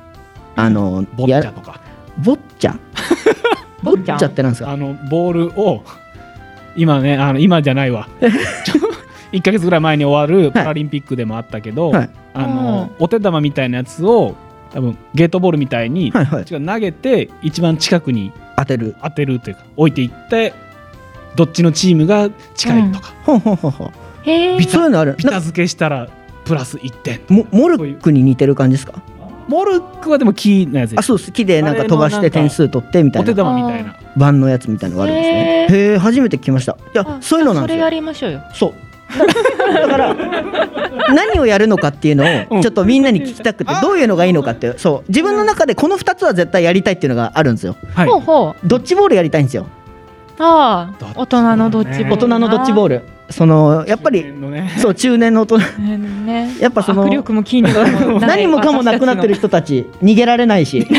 [0.57, 1.80] あのボッチやャとか。
[2.18, 2.76] ボッチャ？
[3.84, 4.70] ボッチャってなんですか？
[4.72, 5.84] あのボールを
[6.77, 8.09] 今ねあの今じゃないわ。
[9.33, 12.11] 1か月ぐらい前に終わるパラリンピックでもあったけど、はい。
[12.35, 14.35] あのお手玉みたいなやつを
[14.72, 16.45] 多分ゲートボールみたいに、はいはい。
[16.49, 18.95] 違う投げて一番近くに当てる。
[19.03, 20.53] 当てるというか置いていって
[21.37, 23.41] どっちのチームが近いとか、ほん。
[23.41, 23.93] ほんほんほん
[24.25, 25.11] へえビタそういうのある。
[25.12, 26.09] なビタ付けしたら
[26.45, 27.20] プラス1点。
[27.29, 29.03] モモルックに似てる感じですか？
[29.49, 31.32] モルックはでもキーなやつですあそうです。
[31.32, 33.97] 木でなんか飛ばして点数取ってみたお手いな玉みたいな。
[34.16, 35.66] 盤のやつみたいなのがあるんですね。
[35.70, 36.72] へへえ初めて聞きました。
[36.72, 38.42] いやあそういうのなんそれやですよりましょうよ。
[38.53, 38.74] そう。
[39.74, 40.14] だから
[41.14, 42.59] 何をやるのかっていうのうん。
[42.59, 45.09] をちょっとみんなに聞きたくてどういうのがいいのかってそう。
[45.09, 47.76] 自分の中でこの2つは絶対やりたいっていうのがあるんですよ。
[47.95, 48.09] はい。
[48.09, 48.66] ほうほう。
[48.66, 49.66] ドッジボールやりたいんですよ
[50.39, 52.14] ああ大人のドッジボール。
[52.14, 53.03] 大人のドッジボール。
[53.30, 54.70] そのやっぱりのね。
[54.78, 55.59] そう中年の大人。
[55.80, 56.57] ねね。
[56.61, 57.80] やっぱその握力も筋力
[58.11, 60.87] も何もかもなくなってる人たち逃げられないし。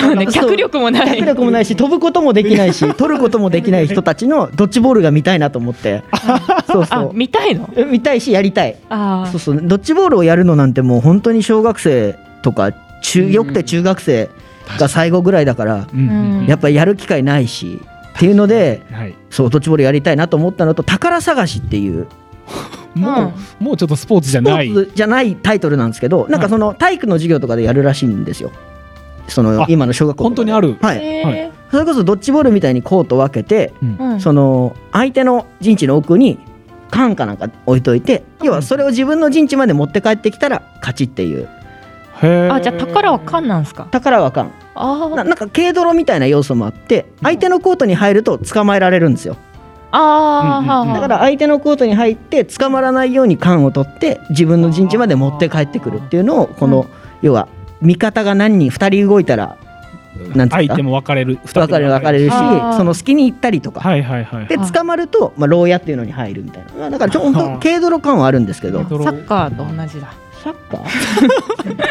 [0.00, 1.06] そうね脚力もない。
[1.18, 6.02] 脚力もないし飛ぶこともできないし 取ることもできない人たちのドッジボールが見たいなと思って。
[6.70, 7.68] そうそあう見たいの？
[7.76, 8.76] え見たいしやりたい。
[8.90, 9.60] あそうそう。
[9.62, 14.28] ドッジボールをやるのなんてもう本当に小学生とか中よくて中学生
[14.78, 15.86] が最後ぐらいだから
[16.46, 17.80] やっぱりやる機会ないし
[18.18, 19.14] っていうのではい。
[19.30, 22.08] そうドッジボールやりたいなと思ったのと宝探しっていう。
[22.94, 28.50] もう、もうちょっとスポーツじゃスポないーツじゃないタイトルなんですけどなんかその体育の授業とかでやるらしいんですよ。
[29.28, 30.98] そのあ今の小学校本当にある、はい。
[30.98, 34.20] へそれこそドッジボールみたいにコート分けてうん。
[34.20, 36.38] その相手の陣地の奥に
[36.90, 41.48] 缶かなんか置いといて要はそれを自分の陣地まで持って帰ってきたら勝ちっていう
[42.20, 43.86] あじゃあ宝は缶なんですか？
[43.90, 44.50] 宝は缶。
[44.74, 45.14] あー。
[45.14, 49.36] ななんか軽泥みたいな要素もあって相手のコートに入ると捕まえられるんですよ。
[49.90, 56.86] あー、うんだから相手のコートに入って捕まらないように缶を取って自分の陣地まで持って帰ってくるっていうのをこの
[57.22, 57.48] 要は
[57.80, 59.56] 味方が何人2人動いたら
[60.34, 62.34] なん相手も分かれる分かれる分かれるし
[62.76, 63.80] その隙に行ったりとか。
[63.80, 66.90] はいはいはいで捕まると、まあ、牢屋っていうのに入るみたいな。
[66.90, 68.80] だからちょ本当軽泥感はあるんですけど。
[68.80, 70.12] サッカーと同じだ
[70.48, 70.88] サッカー？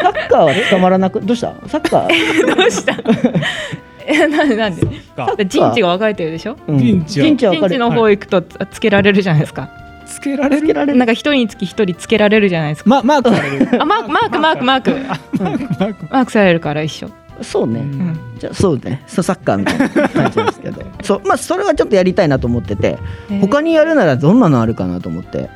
[0.02, 1.54] サッカーは捕まらなくどうした？
[1.68, 2.96] サッカー、どうした？
[4.06, 4.56] えなんで？
[4.56, 6.56] なんでか陣地が分かれてるでしょ？
[6.66, 6.78] うん。
[6.78, 7.44] 陣陣地
[7.78, 9.68] の方行くとつつけられるじゃないですか。
[10.06, 10.62] つけられる？
[10.62, 10.98] つけられる。
[10.98, 12.90] なんか一人につき一人つけられるじゃないですか。
[12.90, 13.82] まマークされる。
[13.82, 16.06] あマークマークマークマークマーク。
[16.10, 17.10] マークされるから一緒。
[17.42, 18.18] そうね、うん。
[18.38, 19.04] じゃあそうね。
[19.06, 20.82] そうサッカーみたいな感じですけど。
[21.02, 22.98] そうまあそれはちょっとやりたいなと思ってて。
[23.40, 25.50] 他にやるならどんなのあるかなと思って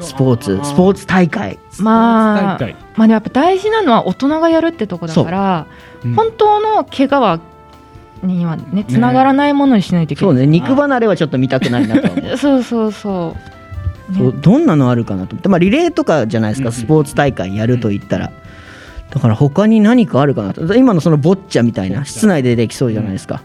[0.00, 1.58] スポーツスポーツ大会。
[1.78, 2.58] まあ
[2.96, 5.66] まあやっぱ大事なのは大人がやるってとこだから、
[6.04, 6.08] う。
[6.08, 6.14] ん。
[6.14, 7.40] 本当の怪我は
[8.22, 8.84] にはね。
[8.84, 10.46] つながらないものにしないといけない、そうね。
[10.46, 12.36] 肉離れはちょっと見たくないなとは思う。
[12.38, 13.52] そうそうそう。
[14.16, 18.32] そうどんなのあるかなと思って、まあ、リレーとかじゃないですか、うんスポーツ大会やると言ったら、
[19.10, 20.74] だから他に何かあるかなと。
[20.74, 23.42] 今のそのボッチャみたいな室内でできそうじゃないですか、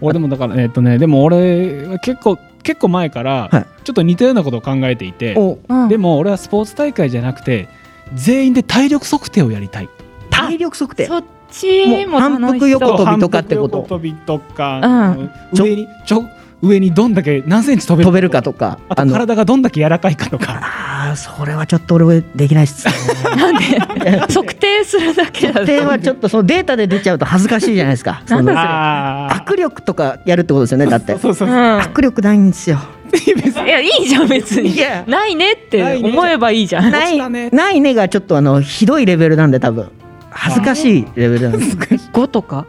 [0.00, 5.58] 俺でもだからえっ、とねでも俺は結構結構前からはいちょっと似たようなことを考えていて、お。
[5.68, 5.88] うん。
[5.88, 7.68] でも俺はスポーツ大会じゃなくて
[8.14, 9.88] 全員で体力測定をやりたい。
[10.30, 11.06] 体力測定。
[11.06, 13.78] そっちも楽しもう反復横跳びとかってこと。
[13.78, 15.30] 反復横跳びとか、うん。
[15.52, 16.24] 上にちょ
[16.62, 18.78] 上にどんだけ何センチ飛べる飛べるかとか。
[18.88, 21.14] あと体がどんだけ柔らかいかとか。
[21.16, 22.86] それはちょっと俺できないっす。
[22.86, 22.94] ね
[23.36, 24.20] なんで？
[24.32, 25.58] 測定するだけだと。
[25.60, 28.22] 測定はちょっとそのデータで出ちゃうと恥ずかしいじゃないですか。
[28.28, 31.18] なんだあー握力とかやるってことですよねだって。
[31.18, 31.48] そうそうそう。
[31.48, 31.54] うん。
[31.78, 32.78] 握力ないんですよ
[33.12, 34.74] いやいいじゃん別に。
[35.06, 36.90] ないねって思えばいいじゃん。
[36.90, 37.30] ない。
[37.30, 37.50] ね。
[37.50, 39.90] ないねがちょっとあのひどいレベルなんで多分。
[40.30, 41.64] 恥ずかしいレベルなんで。
[41.66, 42.66] す5とか？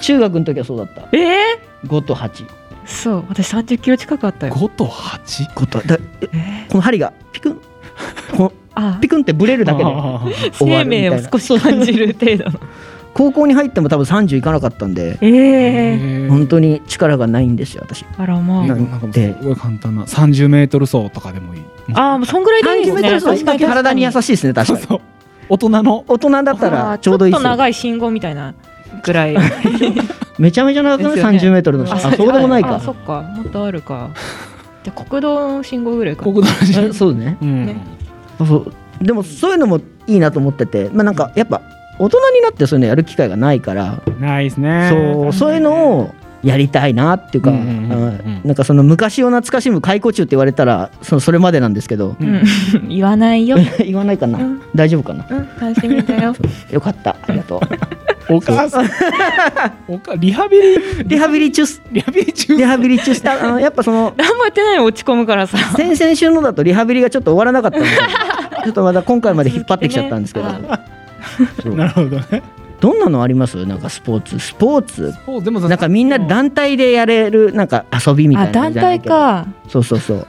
[0.00, 1.08] 中学の時はそうだった。
[1.16, 2.46] えー、5と8
[2.84, 3.24] そう。
[3.28, 4.54] 私30キロ近くあったよ。
[4.54, 5.50] 5と 8?
[5.54, 5.98] 5とだ
[6.32, 7.60] えこの針がピクン。
[8.36, 8.98] このあ。
[9.00, 9.90] ピクンってブレるだけで
[10.52, 12.60] 生命を少し感じる程度の
[13.12, 16.28] 高校に入っても多分30いかなかったんでえー。
[16.28, 18.04] 本当に力がないんですよ私。
[18.16, 21.62] あらまななんかすごい簡単な30メートル走とかでもいい。
[21.94, 24.78] ああもうそんぐらいでいいです30メねートル走体に優しいですね確かに。
[24.80, 25.00] そうそう。
[25.48, 26.04] 大人の？
[26.06, 27.44] 大人だったあらーちょうどいいですよ。
[27.44, 28.54] ちょっと長い信号みたいな
[29.02, 29.36] ぐらい。
[30.38, 31.16] めちゃめちゃ長くない？
[31.16, 31.22] ね。
[31.22, 32.76] 30メートルのあそうでもないか。
[32.76, 33.22] あそっか。
[33.22, 34.10] もっとあるか。
[34.84, 36.22] じゃあ国道の信号ぐらいか。
[36.22, 37.36] 国道のあ そうね。
[37.42, 37.66] うん。
[37.66, 37.76] ね
[38.38, 39.04] そう。
[39.04, 40.88] でもそういうのもいいなと思ってて。
[40.94, 41.60] まあなんかやっぱ
[42.00, 44.00] 大人になってそういうのやる機会がないから。
[44.18, 44.88] ないですね。
[44.90, 48.06] そうそういうのをやりたいなっていうか、うんうんうんうん。
[48.06, 52.16] はいなんかその昔を懐かしむ解雇中って言われたらそのそれまでなんですけど。
[52.18, 52.36] ううん。
[52.36, 52.42] ん
[52.88, 53.58] 言わないよ。
[53.84, 54.62] 言わないかな、うん。
[54.74, 55.26] 大丈夫かな。
[55.28, 55.48] うん。
[55.60, 56.34] 楽しみだよ。
[56.72, 57.10] よかった。
[57.10, 57.60] ありがとう。
[58.34, 58.88] お母さん。
[59.88, 60.78] おかリハビリ？
[61.04, 61.82] リハビリ中す。
[61.92, 62.56] リハビリ中？
[62.56, 65.58] リハビリ中したあのやっぱその何もやってないの落ち込むからさ。
[65.76, 67.88] 先々週のだとリハビリがちょっと終わらなかったんで
[68.64, 70.46] ちょっとまだ今回まで引っ張ってきちゃったんですけど、
[71.74, 72.42] なるほどね。
[72.80, 73.66] どんなのあります？
[73.66, 74.38] なんかスポーツ。
[74.38, 75.14] スポーツ。
[75.44, 79.46] でもさなんかみんな団体でやれるなんか遊びみたいなあ団体か。
[79.68, 80.26] そうそうそう。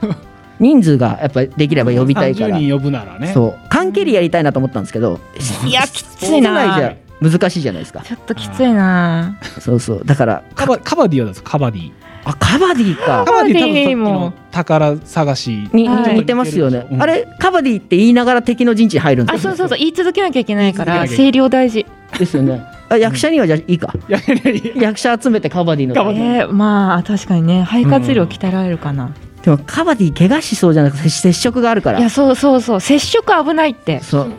[0.60, 2.56] 人数がやっぱできれば呼びたいから。
[2.56, 3.32] 30人呼ぶならね。
[3.32, 3.68] そう。
[3.70, 5.18] 缶蹴りやりたいなと思ったんですけど
[5.66, 6.88] いやきついな。
[6.88, 8.02] ゃ難しいじゃないですか。
[8.02, 9.38] ちょっときついな。
[9.60, 10.04] そうそう。
[10.04, 11.92] だからカバカバディはですカバディ
[12.24, 13.24] あカバディか。
[13.24, 15.68] カバディ多分さっきの宝探し。
[15.72, 16.14] にはい。
[16.14, 17.02] 似てますよね、うん。
[17.02, 19.50] あれカバディって言いながら敵の陣地に入るんですよ。
[19.50, 19.78] あそうそうそう。
[19.78, 21.86] 言い続けなきゃいけないから声量大事。
[22.18, 22.62] ですよね。
[22.88, 23.92] あ役者にはじゃあいいか。
[24.76, 25.94] 役者集めてカバディの。
[26.12, 27.64] えー、まあ確かにね。
[27.64, 29.10] 肺活量鍛えられるかな、
[29.42, 31.98] でもカバディ怪我しそうじゃなくて接触があるから。
[31.98, 32.80] いやそうそうそう。
[32.80, 34.00] 接触危ないって。
[34.00, 34.32] そう。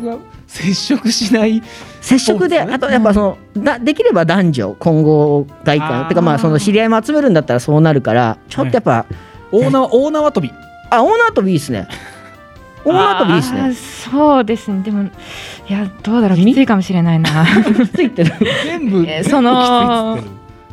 [0.47, 1.63] 接触しない
[2.03, 5.87] 接触であとやっぱその、だできれば男女混合外あー。
[5.87, 9.05] 観てかまあその知り合いも集めるんだったらそうなるからちょっとやっぱ、
[9.53, 10.51] 大縄大縄跳び。
[10.89, 11.87] あ大縄跳びいいですね。
[12.83, 13.73] 大縄跳びいいですね。
[13.73, 14.81] そうですね。
[14.83, 15.09] でもい
[15.69, 16.37] やどうだろう。
[16.37, 17.45] きついかもしれないな。
[17.95, 18.33] ついてる
[18.65, 20.19] 全部えー全部その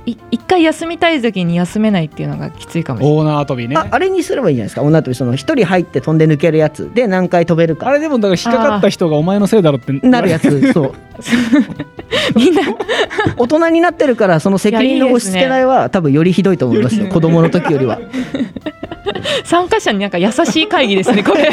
[0.07, 3.19] 一回休みたい時に休めないっていうのがきついかもしれない。
[3.19, 3.77] 大縄跳びね。
[3.77, 4.83] ああれにすればいいじゃないですか？
[4.83, 7.89] 大縄跳びその一人入って飛んで抜けるやつで何回飛べるか。
[7.89, 10.93] あれでもだから引っかかった人がお前のせいだろってなるやつ そう。
[12.35, 12.63] みんな。
[13.37, 17.07] 大人になってるからその責任の押し付けないは多分よりひどいと思いますよ。
[17.09, 17.99] 子供の時よりは。
[19.45, 21.51] 参加者になんか優しい会議ですねこれ。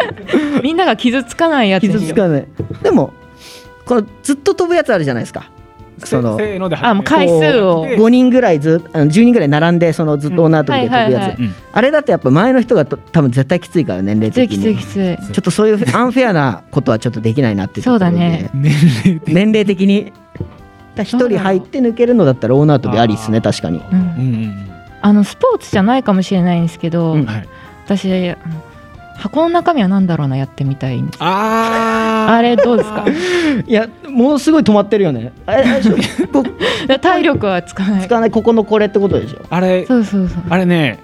[0.62, 1.90] みんなが傷つかないやつに。
[1.94, 2.46] 傷つかない。
[2.82, 3.12] でも
[3.84, 5.50] このずっと飛ぶやつあるじゃないですか
[6.04, 7.86] そのせーのであもう回数を。
[7.86, 11.54] 5人ぐらいずあの10人ぐらい並んでそのずっと大縄跳びで飛ぶやつ、うんはいはいはいうん。
[11.72, 15.32] あれだとやっぱ前の人がと多分絶対きついから年齢きつい的にきついきつい。
[15.32, 18.50] ちょっとそういうアンフェアなことはちょっとできないなってそうだね。
[18.54, 20.12] 年齢的に。
[20.94, 23.78] だ一人入って抜けるのだったら大縄跳びありっすね確かに。
[23.78, 23.98] うん。
[23.98, 24.02] うんう
[24.48, 24.66] ん
[25.02, 27.16] あのスポーツじゃないかもしれないんですけど、
[27.84, 28.60] 私あの
[29.18, 31.00] 箱の中身は何だろうなやってみたい。
[31.00, 33.04] んですああれどうですか？
[33.66, 35.32] いやものすごい止まってるよね。
[37.00, 38.02] 体力は使わない。
[38.06, 38.30] 使わない。
[38.30, 39.38] ここのこれってことでしょ？
[39.50, 40.42] あれそうそうそう。
[40.48, 40.98] あれね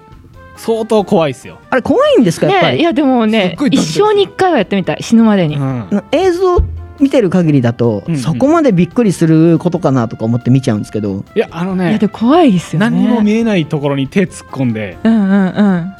[0.55, 1.57] 相当怖いっすよ。
[1.69, 5.87] あれ怖いんですかやっぱり、ねいやでもね一生に一回はやってみたい死ぬまでに、うん。
[5.91, 6.57] な映像
[6.99, 8.13] 見てる限りだと、うん。
[8.13, 11.25] うんそこまでびっくりすることかなとか思って見ちゃうんですけど。
[11.35, 12.85] いやあのいやねでも怖いですよね。
[12.89, 15.93] 何にも見えないところに手突っ込んでうんうん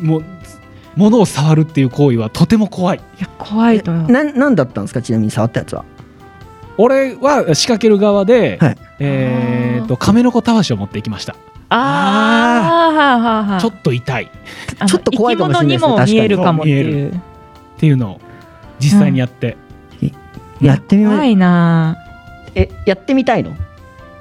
[0.00, 0.06] うん。
[0.06, 0.24] もう
[1.00, 2.98] 物を触るっていう行為はとても怖い。
[2.98, 5.02] いや怖いと思うななんだったんですか？
[5.02, 5.84] ちなみに触ったやつは。
[6.78, 8.76] 俺は仕掛ける側で、はい。
[9.00, 11.34] えー、と亀の子たわしを持っていきました。
[11.70, 14.30] ああはあはあちょっと痛い。
[14.86, 17.20] ちょっと怖いかもしれないですね生き物にも見えるかもって確いう。
[17.78, 18.20] ていうのを
[18.78, 19.56] 実際にやって、
[20.60, 21.96] やってみま怖いな。
[22.54, 23.52] えやってみたいの？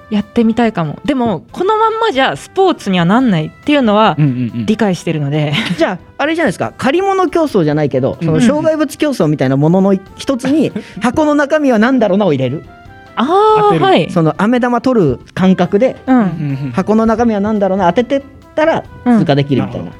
[0.10, 0.99] やってみたいかも。
[1.05, 4.66] でもこのまんまじゃスポーツにはなんないっていうのはうんうんうん。
[4.66, 6.74] 理解してるので、じゃああれじゃないですか。
[6.78, 12.66] 借り物競争じゃないけどその障害物競争みたいなものの一つに 箱の中身は何だろうなを入れる。
[13.16, 13.24] あ
[13.74, 16.72] あはい、その飴玉取る感覚でうん、あうんうん。
[16.72, 18.24] 箱の中身は何だろうな当ててっ
[18.55, 19.91] たら通過できるみたいな、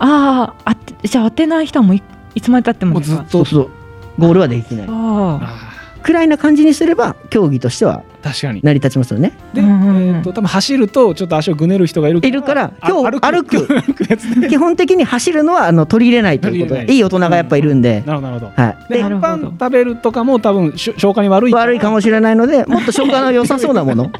[0.00, 2.02] あーあてじゃあ当てない人はもうい
[2.34, 3.16] いつまでたってもですか。
[3.18, 3.44] もうずっと。
[3.44, 3.70] そうそう
[4.18, 4.86] ゴールはできない。
[4.88, 8.60] ああくらいな感じにすれば競技としてはー確かに。
[8.62, 9.32] 成り立ちますよね。
[9.54, 10.16] で、うんうんうん。
[10.16, 13.68] えー、と多分走るとちょっと足をぐねる人がいるからいるからあ今日歩く
[14.48, 16.98] 基本的に走るのはあの取り入れないということでい。
[16.98, 18.62] い大人がやっぱいるんで、なるほどなるほど。
[18.62, 19.26] はい、でなるほど。
[19.28, 24.10] パン食べるとかも多分消化に悪い悪いかもしれないのでもっと消化の良さそうなもの。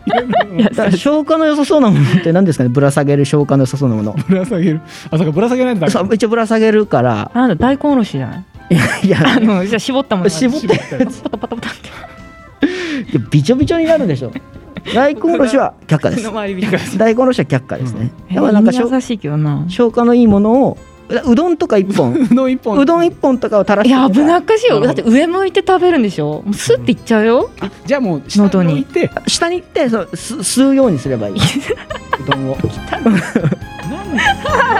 [0.96, 2.70] 消化の良さそうなものって何ですかね？
[2.70, 4.16] ぶら下げる消化の良さそうなもの。
[4.28, 4.80] ぶら下げる。
[5.11, 7.30] あそうかぶら下げないんだそう一応ぶら下げるから。
[7.34, 8.44] なんだ大根おろしじゃない？
[8.70, 9.18] いやいや。
[9.36, 10.28] あのじゃあ絞ったもの。
[10.28, 11.88] 絞ってパタパタパタって
[13.30, 14.32] びちょびちょになるでしょ。
[14.94, 16.99] 大根おろしは却下です。
[16.99, 18.88] 大根おろしは却下ですね、えやっぱなんか消
[19.90, 20.78] 化のいいものを
[21.09, 22.12] ううどんとか一本。
[22.30, 22.78] うどん一本。
[22.78, 24.80] うどん一本とかを垂らいしてや危なっかしいよ。
[24.80, 26.42] だって上向いて食べるんでしょ。
[26.44, 27.51] もうスッていっちゃうよ。
[27.86, 29.11] じゃあもう下に置いて。
[29.26, 31.34] 下に行ってそうす吸うようにすればいい。
[32.20, 32.59] うどんを。
[33.90, 34.16] 何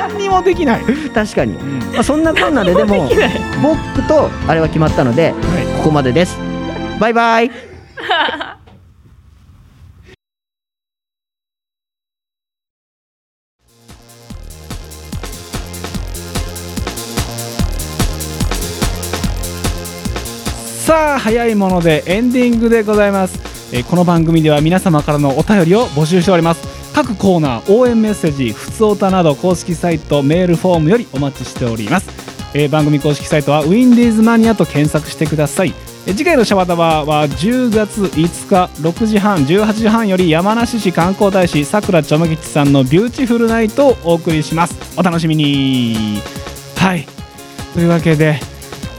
[0.09, 0.81] 何にもできない、
[1.15, 1.79] 確かに、うん。
[1.95, 3.09] まあ、そんなこんなででも
[3.63, 5.35] 僕とあれは決まったので
[5.79, 6.39] ここまでです。
[7.01, 7.68] バイバイ
[20.79, 23.39] さあ早いものでエンディングでございます、
[23.75, 26.79] えーこの番組では皆様からのお便りを募集しております。
[26.95, 32.09] 各コーナー応援メッセージふつおたなど公式サイトメールフォームよりお待ちしております、
[32.55, 35.88] えー番組公式サイトはウィンディーズマニアと検索してください。
[36.17, 44.75] 次回のシャワダバは10月5日6時半18時半より山梨市観光大使さくらちょめきちさんのビューティフルナイトをお送りします。
[44.99, 46.21] お楽しみに。
[46.77, 47.07] はい。
[47.75, 48.41] というわけで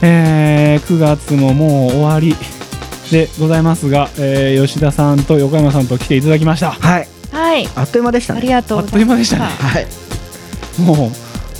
[0.02, 2.34] えー9月ももう終わり
[3.10, 6.70] でございますが、えー吉田さんと横山さんと来ていただきました。
[6.72, 7.08] はい。
[7.32, 7.68] はい。
[7.74, 8.38] あっという間でしたね。
[8.38, 9.44] ありがとうあっという間でしたね。
[9.46, 9.86] はい。
[10.80, 11.10] もう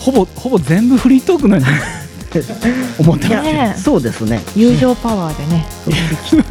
[0.01, 2.00] ほぼほぼ全部フリートークなんじゃない
[2.99, 4.41] 思ってますねそうですね。
[4.55, 5.67] 友情パワーでね。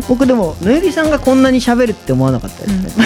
[0.08, 3.06] 僕でもぬゆりさんがこんなに喋るって思わなかったですね、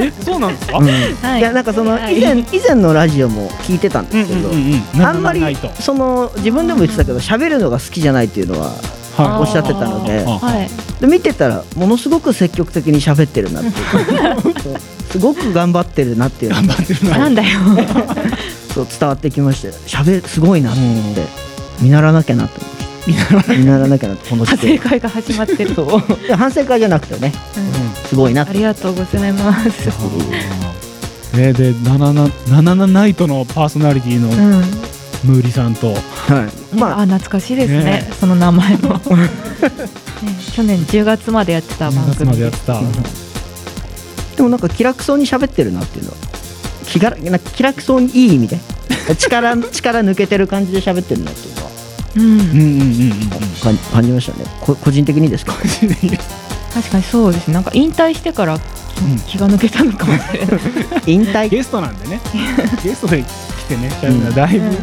[0.00, 0.86] えそうなんですか、うん。
[0.86, 1.40] はい。
[1.40, 2.18] いやなんかそのはい。
[2.18, 5.70] 以前以前のラジオも聞いてたんですけど、うんあんまりないと。
[5.80, 8.72] その自分でも言ってたけど喋るのが好きじゃないっていうのは
[9.16, 10.68] はおっしゃってたのであはい。
[11.00, 13.72] で見てたらものすごく積極的に喋ってるなってい
[14.74, 14.78] う。
[15.10, 17.18] すごく頑張ってるなっていうのが頑張ってるな。
[17.18, 17.48] なんだよ。
[18.74, 20.80] そう伝わってきまして喋るすごいなって。
[20.80, 21.47] 思って
[21.80, 22.60] 見習わなきゃなと。
[22.60, 25.98] 思って見習わなきゃなってこの反省会が始まってると。
[26.36, 27.32] 反省会じゃなくてね
[28.06, 29.88] すごいなありがとうございます。
[31.34, 34.62] えーでナナナナナナナイトのパーソナリティのうん。
[35.24, 36.76] ムーリさんと、はい。
[36.76, 37.00] まあ。
[37.00, 38.10] あ懐かしいですねね。
[38.20, 39.00] その名前も、 ね、
[40.54, 42.80] 去年10月までやってた番10月ま組でやってた、
[44.36, 46.10] でもなんか気楽そうに喋ってるなっていうの。
[46.12, 46.16] は
[46.86, 48.60] 気が気楽そうにいい意味で。
[49.18, 51.57] 力力抜けてる感じで喋ってるなっていう
[53.62, 54.44] 感感じましたね。
[54.60, 55.54] こ個人的にですか？
[56.74, 57.54] 確かにそうですね。
[57.54, 58.58] なんか引退してから
[59.26, 60.58] 気が抜けたのかもしれない、
[61.06, 61.48] 引退？
[61.48, 62.20] ゲストなんでね。
[62.84, 63.24] ゲストで来
[63.68, 64.34] てね、うん。
[64.34, 64.76] だいぶ、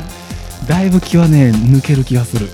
[0.68, 2.50] だいぶ気はね抜ける気がする、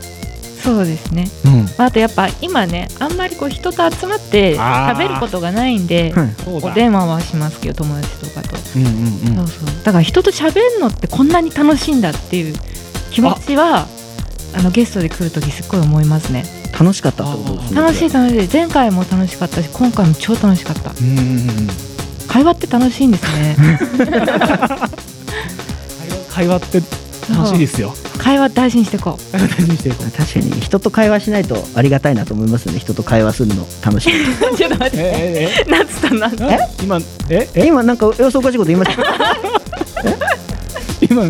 [0.63, 1.27] そうですね。
[1.45, 6.29] うん、あとやっぱ今ねあんまりこう人と集まって食べることがないんではい。
[6.47, 9.35] お電話はしますけど友達とかと、うんうんうん。
[9.37, 9.67] そうそう。
[9.83, 12.55] だから人と喋るのってこんなに楽しいんだっていう
[13.11, 13.87] 気持ちは
[14.53, 16.43] あのゲストで来るときすっごい思いますね。
[16.79, 17.81] 楽しかったってことですね。
[17.81, 18.49] 楽しい楽しい。
[18.51, 20.91] 前回も楽しかったし今回も超楽しかった。
[20.91, 21.67] うんうんうん
[22.27, 23.57] 会話って楽しいんですね。
[26.29, 26.81] 会話って
[27.29, 27.93] 楽しいですよ。
[28.17, 29.37] 会話大事にしていこう。
[29.37, 30.11] 大事にしていこう。
[30.11, 30.61] 確かに。
[30.61, 32.79] 人と会話しないとありがたいなと思いますよね。
[32.79, 34.13] 人と会話するの楽しい
[34.57, 34.97] ちょっと待って。
[34.97, 36.83] えなつたなえええ？
[36.83, 36.99] 今
[37.29, 37.49] え？
[37.55, 37.65] え？
[37.67, 39.03] 今なんか様子おかしいこと言いました？
[41.01, 41.23] 今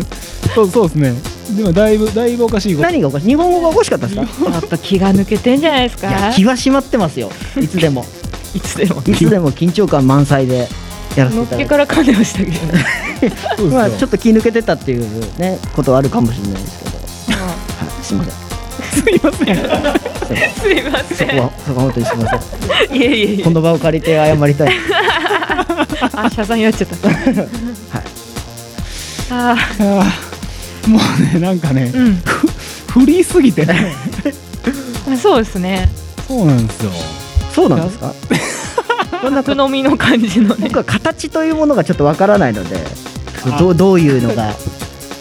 [0.54, 1.14] そうそうですね。
[1.56, 2.86] でもだいぶだいぶおかしいこと。
[2.86, 3.26] 何がおかしい？
[3.28, 4.26] 日本語がおかしかったですか？
[4.26, 7.30] ちょっと気が抜けてんじゃないですいやか気は締まってますよ。
[7.60, 8.04] いつでも。
[8.54, 9.00] いつでも。
[9.06, 9.50] いつでも。
[9.52, 10.68] 緊張感満載で
[11.16, 11.66] やらせていただいて。
[11.66, 12.50] から金をしたけ
[13.62, 17.54] どまあちょっと気抜けてたっていうねことはあるかもしれないですけど、は
[18.00, 18.34] い、すみません。
[18.92, 19.56] すいません。
[20.60, 22.92] すいませそこはそこは本当にすみません。
[22.92, 23.44] んいえいえいえ。
[23.44, 24.72] この場を借りて謝りたい。
[26.14, 27.08] あ謝罪やっちゃった。
[27.08, 27.16] はい。
[29.30, 30.31] ああー
[30.86, 32.14] もうねなんかねーうん。
[32.88, 33.94] フリーすぎてね。
[35.10, 35.88] あ そうですね。
[36.28, 36.90] そうなんですよ。
[37.54, 38.14] そうなんですか？
[39.22, 40.66] こんな好みの感じのね。
[40.68, 42.76] 僕は形というものがちょっとわからないので
[43.50, 43.58] あ。
[43.58, 44.54] どうどういうのが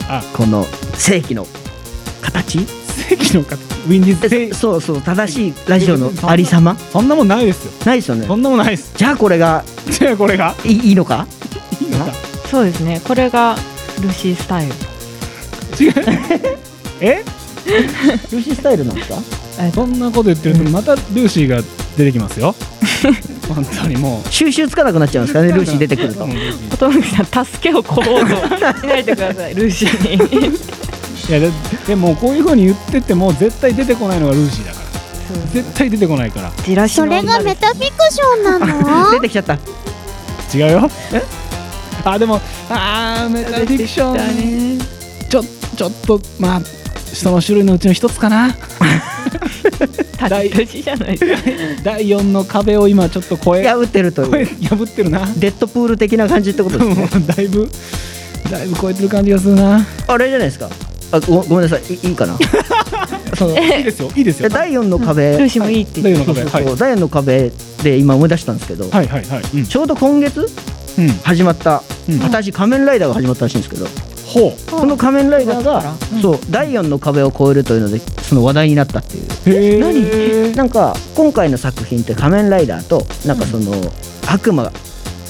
[0.09, 0.23] あ。
[0.33, 1.47] この正規の
[2.21, 2.59] 形？
[3.09, 6.75] 正規の方ウィンディーズえそうそう正しいラジオのありさま？
[6.91, 7.71] そんなもんないですよ。
[7.85, 8.27] ないですよね。
[8.27, 8.91] そんなもんないです。
[8.95, 10.55] じゃあこれがじゃあこれが？
[10.65, 11.27] いいいいのか？
[11.81, 12.11] いいのか。
[12.49, 13.01] そうですね。
[13.03, 13.55] これが
[14.01, 14.73] ルーシースタイル
[15.79, 15.93] 違 う
[17.01, 17.23] え？
[18.31, 19.15] ルーシースタイルなんですか？
[19.73, 21.61] そんなこと言ってるとまたルーシーが
[21.97, 22.55] 出てきますよ。
[23.53, 24.31] 本当にもう。
[24.31, 26.27] 収集つかなくなっちゃうんですかねルーシー出てくるとう。
[26.27, 30.39] んルーシー音貫さん助けをこうとしないでくださいルーシー。
[30.39, 30.55] に
[31.29, 31.51] いやで
[31.87, 34.81] でもこういうふうに言ってても絶対出てこないのがルーシーだから。
[35.53, 36.51] 絶対出てこないから。
[36.65, 38.59] じらしそれがメタフィクションな
[39.05, 39.11] の？
[39.11, 39.53] 出てきちゃった。
[40.53, 40.89] 違うよ。
[42.03, 44.79] あでもあーメタフィクション
[45.75, 46.61] ちょっとまあ
[47.13, 48.53] 人の種類のうちの一つかな。
[50.17, 51.49] タジタジじゃないですか。
[51.83, 54.45] 第4の壁を今ちょっと超え破ってるという。
[54.67, 55.27] 破ってるな。
[55.37, 57.09] デッドプール的な感じってことですね。
[57.35, 57.69] だいぶ
[58.49, 59.85] だいぶ超えてる感じがするな。
[60.07, 60.69] あれじゃないですか。
[61.11, 61.81] あごごめんなさい。
[61.89, 62.37] いいいかな？
[63.37, 64.49] そのいいですよいいですよ。
[64.49, 66.31] で第4の壁、ルーシーもいいって第言って。
[66.31, 66.67] 4の壁はい。
[66.67, 67.51] そう第4の壁
[67.83, 69.41] で今思い出したんですけど、はいはいはい。
[69.55, 69.65] うん。
[69.65, 70.47] ちょうど今月
[70.97, 71.09] うん。
[71.23, 72.19] 始まった、うん。
[72.19, 73.87] 私仮面ライダーが始まったらしいんですけど
[74.31, 76.21] ほその仮面ライダーが、うん。
[76.21, 79.23] そう第4の壁を越えるというのでその話題になったっていう。
[79.23, 83.73] うへえなんか今回の作品って仮面ライダーとなんかその、
[84.27, 84.71] 悪魔っ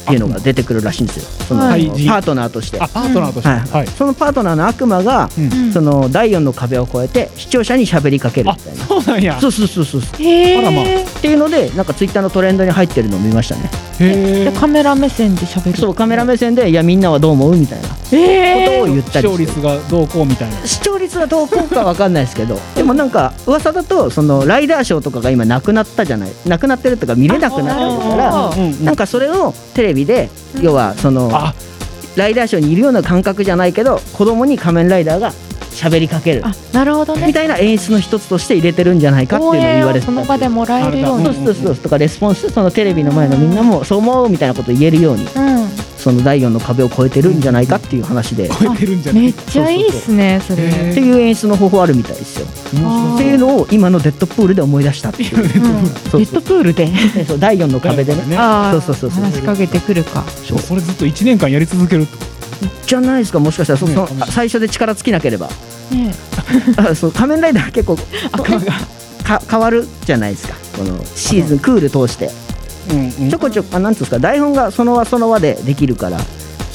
[0.06, 1.88] ていうのが出てくるらしいんですよその、はい。
[1.88, 3.50] パートナーとして、あパートナーとして。
[3.50, 3.60] はい。
[3.60, 3.88] はい。
[3.88, 5.74] そのパートナーの悪魔が、うん。
[5.74, 8.86] その第4の壁を越えて視聴者に喋りかけるあみたいな。
[8.86, 9.40] そうなんや。
[9.40, 10.02] そうそうそうそう。
[10.02, 10.84] あらまあ。
[10.86, 13.70] えていうのでなんかツイッターのトレンドに入ってるのを見ましたね。
[14.00, 15.78] へえでカメラ目線で喋る。
[15.78, 19.62] そうカメラ目線で「いやみんなはどう思う?」みたいなことえを言った視聴りして。
[19.62, 20.56] 率がどうこうみたいな。
[20.66, 26.32] 視聴率はどうこうかわかんないですけどでもなんか噂だとそのライダーショーとかが今なくなったじゃない。
[26.46, 28.52] なくなってるとか見れなくなってるから
[28.84, 30.30] なんかそれをテレビで
[30.62, 31.41] 要はそのあ
[32.16, 35.34] ライダーショーにいるような感覚じゃないけど子供に仮面ライダーが
[35.72, 36.42] 喋りかける。
[36.46, 37.28] あなるほどね。
[37.28, 41.26] みたいな演出の一つとして入れてるんじゃないかっていうのを言われてたその場でもらえるように。
[41.26, 41.76] そうそうそう。
[41.78, 45.70] とかレスポンスそのテレビの前のみんなもそう思うみたいなことを言えるようにうん。
[46.02, 49.22] その第4の壁を越えてるんじゃないかっていう話で、っ超えてるんじゃない？
[49.22, 49.82] めっちゃい？
[49.82, 49.88] い？
[49.88, 52.48] っすねそれへーていう演出の方法あるみたいですよ。
[52.48, 55.38] っていうのを今のデッドプールで思い出したっていう。
[55.38, 56.86] うんそうそうデッドプールで？
[56.88, 58.26] ねそう第4の壁でね。
[58.26, 59.24] ねあーそうそうそうそう。
[59.26, 60.24] 話しかけてくるか。
[60.24, 62.26] そうそれずっと1年間やり続けるってこ
[62.86, 63.80] じゃないですかもしかしたら。
[63.80, 65.48] その最初で力尽きなければ。
[65.92, 66.14] ね。
[66.78, 67.98] あそう仮面ライダー結構
[68.32, 68.72] 悪魔が
[69.24, 70.56] か変わるじゃないですか。
[70.78, 72.28] このシーズンクール通して。
[72.28, 73.30] とうんうん。
[73.30, 76.18] ちょこちょこあなんつうんですか台本がその輪その輪でできるから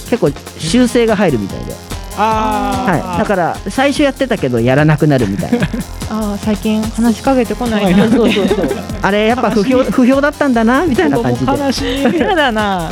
[0.09, 1.74] 結構修正が入るみたいで、
[2.22, 5.66] はい、だから最初やってたけどやらなくなるみたいな。
[6.08, 8.02] あー最近話しかけてこないな。
[8.04, 8.10] はい。
[8.10, 8.68] そうそうそう。
[9.02, 11.52] あれやっぱ不評不評だったんだなみたいな感じで。
[11.52, 12.00] っ悲しい。
[12.16, 12.90] 嫌だな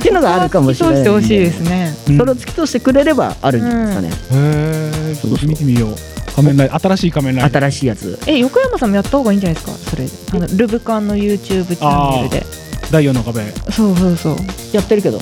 [0.00, 0.96] ていうのがあるかもしれない。
[0.96, 1.28] 通してほしい。
[1.38, 2.18] ですねうん。
[2.18, 5.90] それを突き通してくれればあるんじゃないですかね、へえちょっと見てみよう。
[6.34, 7.62] 仮面ライダー新しい仮面ライダー。
[7.62, 8.18] 新しいやつ。
[8.26, 9.72] え横山さんもやった方がいいんじゃないですか？
[9.90, 10.08] それ。
[10.32, 12.46] あのルブカンの YouTube チャンネルで。
[12.90, 13.42] 第4の壁。
[13.70, 14.36] そうそうそう。
[14.72, 15.20] やってるけど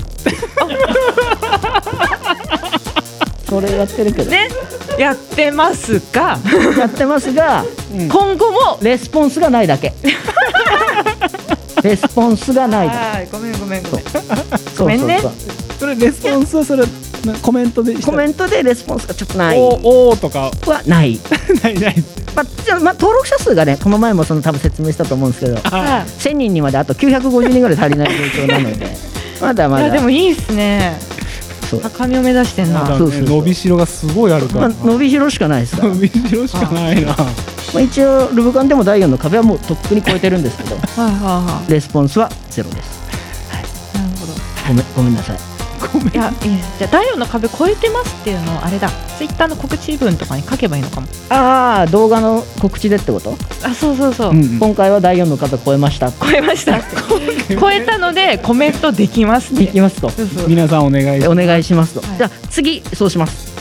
[3.54, 4.48] それやってるけど、ね。
[4.98, 6.38] やってますが。
[6.76, 9.92] やってますが今後もレスポンスがないだけ。
[11.82, 14.04] レスポンスがないだはいごめんごめんごめん。
[14.78, 15.20] ごめんね。
[15.20, 15.32] そう
[15.78, 16.82] それレスポンスはそれ
[17.26, 19.58] なコメントでコメントでレスポンスがちょっとない。
[19.58, 20.50] おおーとか？
[20.66, 21.20] はない、
[21.62, 22.04] ないない。
[22.34, 29.14] まあじゃあまあ、登録者数がねこの前もその多分説明したと思うんですけどは1000人にまであと950人ぐらい足りない状況なので。
[29.40, 29.86] まだまだ。
[29.86, 31.13] やでもいいっすね
[31.80, 32.82] 高みを目指してんな。
[32.82, 33.22] まだそうそうそう。
[33.22, 34.68] ね伸びしろがすごいあるから。
[34.68, 37.16] まあ、伸びしろしかないです伸びしろしかないな。
[37.16, 37.26] ま
[37.76, 40.76] あ、一応ルブカンでも第4の壁はもうとっくに超えてるんですけど。
[40.76, 43.02] はいはいはレスポンスはゼロです。
[43.94, 43.98] い。
[43.98, 44.32] なるほど。
[44.68, 45.53] ごめんごめんなさい
[46.12, 48.88] いやいいですじゃあ第4の壁越えてますっていうのをあれだ。
[49.16, 51.06] ツイッターの告知文とかに書けばいいのかも。
[51.28, 54.58] ああ動画の告知でってこと、あそうそうそう、うんうん。
[54.58, 56.10] 今回は第4の壁超えました。
[56.10, 56.80] 超えました。
[57.60, 59.64] 超えたのでコメントできますって。
[59.64, 60.10] いきますと。
[60.10, 60.48] そうそう。
[60.48, 62.18] 皆さんお願いしお願いしますと、はい。
[62.18, 63.52] じゃあ次そうします。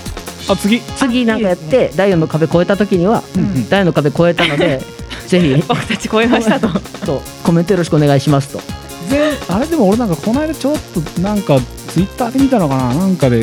[0.50, 0.82] あ次。
[0.98, 4.82] 次なんかやっいいて第4の壁超えた時には、ん第4の壁超えたので
[5.28, 5.64] ぜひ。
[5.68, 6.68] 僕たち超えましたと。
[7.06, 8.62] とコメントよろしくお願いしますと。
[9.10, 11.58] 全あれでも俺なんかこの間ちょっとなんか
[11.94, 12.96] ツイッターで見たのかな？
[12.96, 13.42] なんかで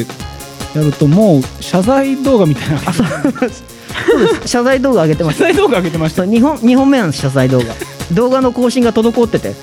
[0.75, 3.05] やるともう謝罪動画みたいな謝
[4.45, 5.39] 謝罪動画上げてます。
[5.39, 6.25] 罪動画上げてました。
[6.25, 7.67] そう2本二本目なんです謝罪動画。
[8.13, 9.55] 動画の更新が滞ってて。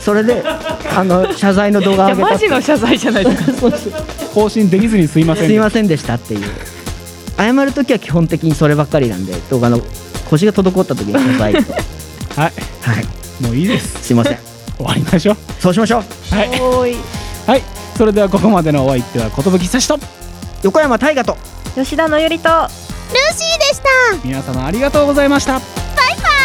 [0.00, 3.52] それであの謝罪の動画上げたマジの謝罪じゃないですか。
[3.52, 3.92] そうそう
[4.34, 6.40] 更新できずにすいませんすいませんでしたっていう。
[7.36, 9.80] 謝るときは基本的にそればっかりなんで動画の
[10.28, 11.72] 腰が滞った時に謝罪と。
[11.72, 12.52] はい。
[12.82, 13.42] はい。
[13.44, 14.02] もういいです。
[14.02, 14.38] すいません。
[14.76, 15.36] 終わりましょう。
[15.60, 16.02] そうしましょう。
[16.34, 16.48] はい。
[17.46, 19.98] はいそれではここまでのお相手は寿久志と
[20.62, 21.36] 横山大河と
[21.74, 23.88] 吉田のゆりとルーシーでした。
[24.24, 25.54] 皆様ありがとうございました。
[25.54, 25.62] バイ
[26.22, 26.41] バイ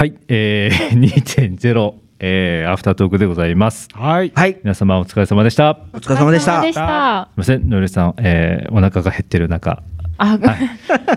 [0.00, 3.86] はい、えー、 2.0、えー、アフタートークでございます。
[3.92, 5.78] はいはい皆様お疲れ様でした。
[5.92, 9.82] お疲れ様でしたすみません、のりさん、えー、お腹が減ってる中、
[10.16, 10.64] あ、ごはい、す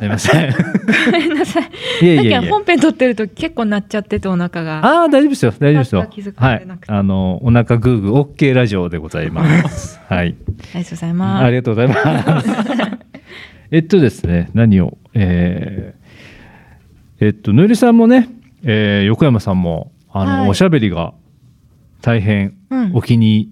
[0.02, 0.54] みません。
[1.06, 1.64] ごめんなさい
[2.04, 2.32] いえいえいえ。
[2.32, 10.02] さっき本編撮ってると結構なっちゃっててお腹がああ、大丈夫ですよ、大丈夫ですよはいあの、お腹グーグー、オッケーラジオでございます。
[10.10, 10.36] はい。
[10.74, 12.50] ありがとうございますありがとうございます。
[13.72, 18.28] えっとですね、何を、えー、えっと、のりさんもね、
[18.64, 20.50] えー、横山さんも、あの、はい。
[20.50, 21.14] おしゃべりが
[22.02, 22.92] 大変うん。
[22.96, 23.50] お気に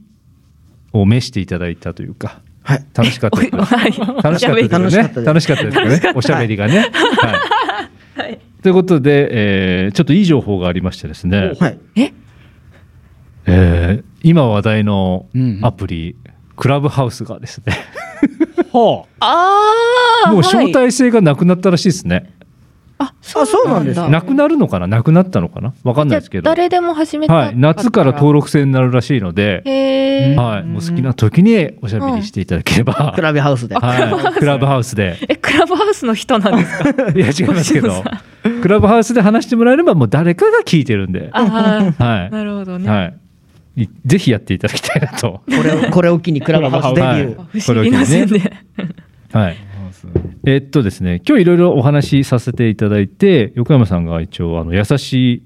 [0.94, 2.86] を召していただいたというか、はい。
[2.94, 3.62] 楽しかったですね。
[3.64, 4.24] はい。
[4.24, 5.26] 楽しかったですね。
[5.26, 6.14] 楽しかったですよね。
[6.16, 6.90] おしゃべりがね。
[8.16, 8.28] はい。
[8.28, 8.40] はい。
[8.62, 9.28] ということで、
[9.86, 11.80] えーちょっといい情報がありましてですね、はい。
[11.96, 12.14] え？
[13.46, 16.16] ー今話題のうんアプリ、
[16.56, 17.74] クラブハウスがですね、
[18.72, 22.32] ほああもう招待制がなくなったらしいですね。
[23.04, 24.86] ああそうなんですだなくなるのかな？
[24.88, 25.74] なくなったのかな？
[25.84, 26.44] わかんないですけど。
[26.44, 29.64] 誰でも始めたはい、夏から登録制になるらしいので、
[30.38, 33.76] はい、もう好きな時におしゃべりしていただければ、クラブハウスで。
[33.76, 35.18] はい、クラブハウスで。
[35.28, 36.90] えクラブハウスの人なんですか？
[37.16, 38.04] いや、違いますけど、
[38.62, 43.12] クラブハウスで話してもらえれば、もう誰かが聞いてるんで、あはあなるほどい、ね、は
[43.76, 45.42] い、いぜひやっていただきたいなと。
[45.46, 47.60] これをこれを機にクラブハウスデビュー、はい。
[47.62, 48.54] 不思議な線で、
[49.34, 49.58] はい。
[50.46, 55.44] えっとですね、今日いろいろお話しさせていただいて、横山さんが一応あの優し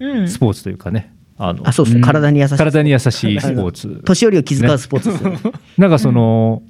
[0.00, 0.24] うん。
[0.24, 3.04] いスポーツというかね、あのあそうですね体に優しい体に優し
[3.34, 4.02] いスポーツ。
[4.04, 5.38] 年寄りを気遣うスポーツですよね。
[5.78, 6.62] なんかその、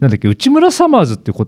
[0.00, 1.46] なんだっけ、内村サマーズってこ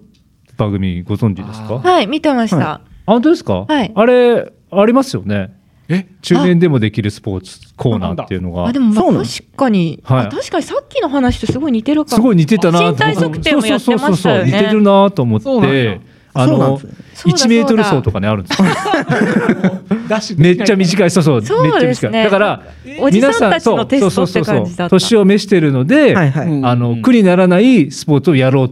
[0.57, 1.74] 番組ご存知ですか？
[1.74, 3.64] あはい見てました、本当ですか？
[3.66, 3.92] はい。
[3.94, 5.57] あれありますよね。
[5.89, 8.66] え中年でもできるスポーツコーナーっていうのが。
[8.66, 9.24] あでもまあそうなの？
[9.24, 10.26] 確かに、はい。
[10.26, 13.99] あ確かにさっきの話とすごい似てるかもすごい似てたなと身体測定もやってましたよね。
[13.99, 14.45] そうそうそうそう。
[14.45, 15.99] 似てるなと思ってや。
[16.37, 16.87] あのそうなんです。
[16.87, 17.39] ねそうだ。
[17.39, 18.68] 1メートル走とかねあるんですよ。
[20.37, 22.24] めっちゃ短い、そうそう、そうめっちゃですね短い。
[22.24, 22.62] だから、
[23.01, 26.66] おじさんたちのテストって感じだった年を召してるので、はいはい、うん。
[26.66, 28.70] あの苦にならないスポーツをやろうっ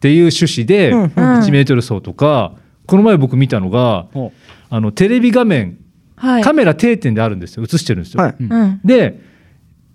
[0.00, 1.08] ていう趣旨で、うんうん。
[1.08, 2.52] 1メートル走とか、
[2.86, 4.32] この前僕見たのが、ほ
[4.68, 5.78] あのテレビ画面、
[6.20, 6.42] はい。
[6.42, 8.22] カメラ定点であるんですよ、映してるんですよ。
[8.22, 8.34] はい。
[8.38, 8.80] うん。
[8.84, 9.20] で、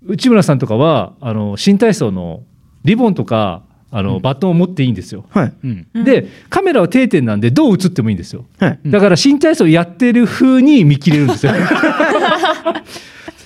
[0.05, 2.43] 内村さんとかは、あの新体操の
[2.83, 5.25] リボンとか、あのバトンを持っていいんですよ。
[5.29, 5.53] はい。
[5.63, 5.87] うん。
[5.93, 8.45] うんで、カメラは定点なんで、どう映ってもいいんですよ。
[8.59, 8.79] はい。
[8.87, 11.53] だから新体操やってる風に見切れるんですよ。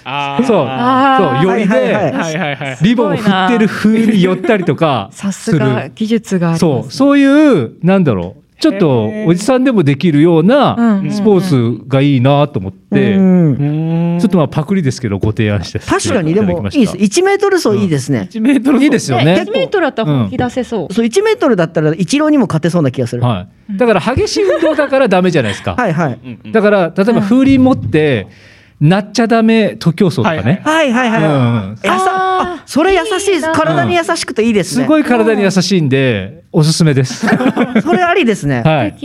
[0.06, 0.68] あそう。
[1.44, 2.14] そう、よりで、
[2.82, 5.58] リボンを振ってる風に寄ったりとかさする。
[5.58, 10.48] すが技術がありそう、そういう、なんだろう、ちょっとおじさんでもできるよううん。
[10.48, 11.42] なスポー
[11.80, 14.18] ツがいいなと思って、うん。
[14.20, 16.98] ちょっとまあパクリですけど、ご提案して確かにでもいいです。
[16.98, 19.26] い1メートル走いいですね、1メートルいいですよね。
[19.26, 19.42] ね。
[19.42, 23.78] 1メートルだったら本気出せそう、そう1メートルだったら一郎にも勝てそうな気がする、はい。
[23.78, 25.76] だから激しい運動だからダメじゃないですか。
[25.76, 26.20] はいはい。
[26.52, 28.28] だから、例えば風鈴持って、
[28.80, 30.62] なっちゃダメ徒競走とかね。
[30.64, 31.10] はいはい。
[31.10, 33.52] はい、うんやさそれ優しいいいな。
[33.52, 37.28] 体に優しくていいですね、すごい体に優しいんで、おすすめです。
[37.82, 38.96] それありですね、はい。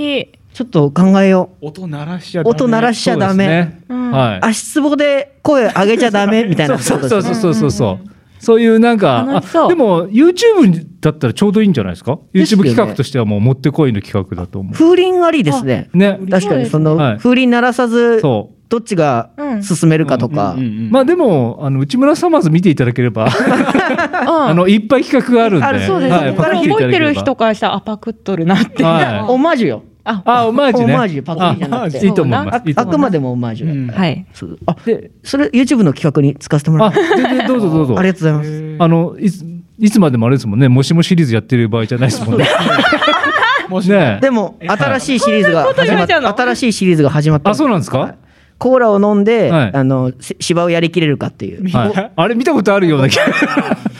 [0.55, 1.67] ちょっと考えよう。
[1.67, 2.51] 音鳴らしちゃダメ。
[2.51, 4.47] 音鳴らしちゃダメ、はい。
[4.47, 8.09] 足つぼで声上げちゃダメみたいなそうそうそうそうそうそう。
[8.39, 8.61] そう。
[8.61, 12.71] いうなんか、でも YouTube だったらちょうどいいんじゃないですか ?YouTube ね。
[12.71, 15.91] 企画としてはもうもってこいの企画だと思風鈴ありですね。
[15.93, 15.99] う。
[15.99, 16.21] ね。
[16.31, 17.19] 確かにそのはい。
[17.19, 19.31] 風鈴鳴らさずそどっちが
[19.63, 20.57] 進めるかとか。
[20.91, 25.67] まあでも、あの、内村サマーズ見ていただければ、あ あの、いっぱい企画があるんで。
[25.67, 29.85] あるそうですね、はい、これ覚えてる人からしたらあパクっとるなって、はオマージュよ。
[30.03, 30.23] あ。
[30.25, 30.95] あ、オマージュね。
[30.95, 32.01] オマージュパクリじゃなくて。
[32.01, 32.57] あいいと思います。
[32.77, 32.81] あ。
[32.81, 33.91] あくまでもオマージュ、うん。
[33.91, 34.27] はい。
[34.67, 37.97] あで、それ YouTube の企画に使わせてもらあ、う全然どうぞどうぞ。
[37.97, 38.77] ありがとうございます。
[38.81, 39.45] あの、いつ、
[39.79, 42.49] いつまでもあれですもんね、もしもシリーズやってる場合じゃないですもんね。
[43.69, 44.19] もしね。
[44.21, 47.51] でも新しいシリーズが新しいシリーズが始まった。
[47.51, 48.15] あ、そうなんですか？
[48.59, 49.71] コーラを飲んで、はい。
[49.75, 51.69] あのせ芝をやりきれるかっていう。
[51.69, 52.13] はい。
[52.15, 53.25] あれ見たことあるような気が。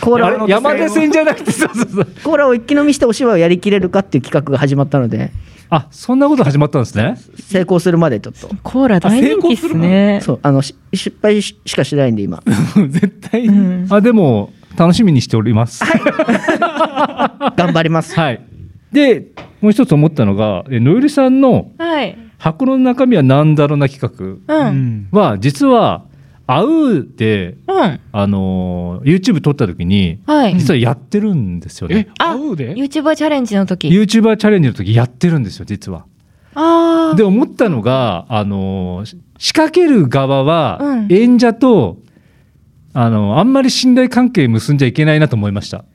[0.01, 2.07] コーラを山手線じゃなくて、そうそうそう。
[2.23, 5.31] コーラを一気飲みしてお芝をやりきれるかっていう企画が始まったので。
[5.71, 7.17] あそんなこと始まったんですね。
[7.41, 8.49] 成功するまでちょっと。
[8.63, 10.21] コーラ大人気っすね。
[10.23, 12.43] そうあのし失敗ししかしないんで今。
[12.89, 13.87] 絶対、うん。
[13.91, 15.83] あでも楽しみにしております。
[17.57, 18.15] 頑張ります。
[18.15, 18.41] はい。
[18.93, 22.17] でもう一つ思ったのがえのゆりさんのはい。
[22.45, 25.19] 箱の中身は何だろうな企画？
[25.19, 26.05] は実は
[26.47, 28.01] あうでうん。
[28.13, 30.55] あのー YouTube 撮った時にはい。
[30.55, 33.89] 実はやってるんですよえね、あ合うで？YouTuber チャレンジの時。
[33.89, 36.05] YouTuber チャレンジの時やってるんですよ実は
[36.55, 37.17] ああ。
[37.17, 41.97] で思ったのがあのー仕掛ける側はうん演者と、
[42.93, 45.87] あのあんまり信頼関係結んじゃいけないなと思いました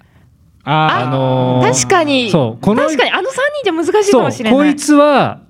[0.64, 2.32] ああのー確かに。
[2.32, 4.60] そうこの確かにあの三人じゃ難しいかもしれない。
[4.60, 5.42] こいつは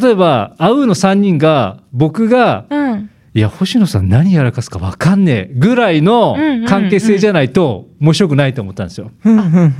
[0.00, 3.10] 例えば会うの3人が僕がうん。
[3.34, 6.36] いや星野さん何やらかすか分かんねえぐらいの
[6.68, 9.10] 関係性じゃないと面白くないと思ったんですよ。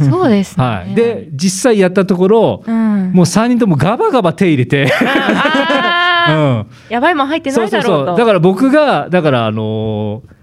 [0.01, 0.65] そうですね。
[0.65, 3.13] はい、で実際やったところ、うん。
[3.13, 6.67] もう3人ともガバガバ手入れて、あ うあ。
[6.89, 8.17] やばいもん入ってないだろうと。
[8.17, 10.43] だから僕がだからあのー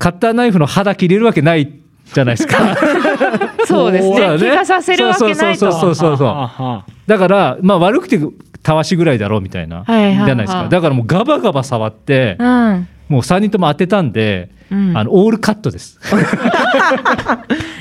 [0.00, 1.79] カッターナイフの刃だけ入れるわけない
[2.12, 2.76] じゃないですか。
[3.66, 4.16] そうですね。
[4.16, 5.72] そうだ気がさせるわけないと。
[5.72, 8.20] そうそうそうだからまあ悪くて
[8.62, 12.88] たわしぐらいだろうみたいな、はいはいはいじゃないですかだからもうガバガバ触って、うん。
[13.08, 15.98] もう3人とも当てたんで、うんあのオールカットです。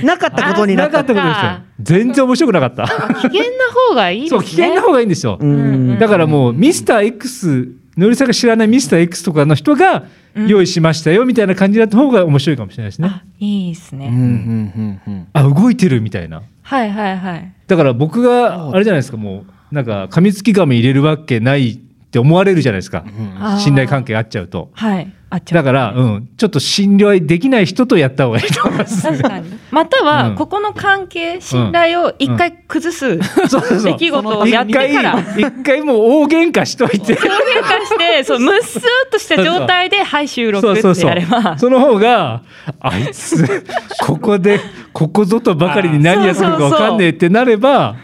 [0.03, 1.51] なかったことになったなかったことですよ。
[1.81, 2.87] 全然面白くなかった。
[2.87, 3.47] 危険な
[3.89, 4.39] 方がいいですね。
[4.39, 5.37] そう危険な方がいいんですよ。
[5.39, 10.05] うんだからもうミスター X のりさんが知らないミスター X とかの人が
[10.35, 13.07] 用意しましたよみたいな感じだった方が面白いかもしれないですね。
[13.09, 14.07] あいいですね。
[14.07, 16.43] うんうんうんうんあ動いてるみたいな。
[16.61, 17.53] はいはいはい。
[17.67, 21.77] だから僕があれじゃないですかもうなんか噛みつき亀入れるわけないっ
[22.11, 23.03] て思われるじゃないですか。
[23.39, 24.69] あー信頼関係あっちゃうと。
[24.73, 25.13] はい。
[25.29, 29.03] あっちゃうだから、うん、ちょっと信頼できない人とやった方がいいと思います。
[29.03, 29.58] 確かに。
[29.71, 33.17] または、うんここの関係、信頼を一回崩す
[33.83, 37.13] 出来事をやってから、一回もう大喧嘩しといて。
[37.13, 41.57] 表現化して、 そう、むっすーっとした状態で、はい、収録ってやれば。
[41.57, 42.41] その方が
[42.79, 43.63] あいつ
[44.05, 44.59] ここで
[44.93, 47.95] ここぞとばかりに何やってるか分かんねえってなれば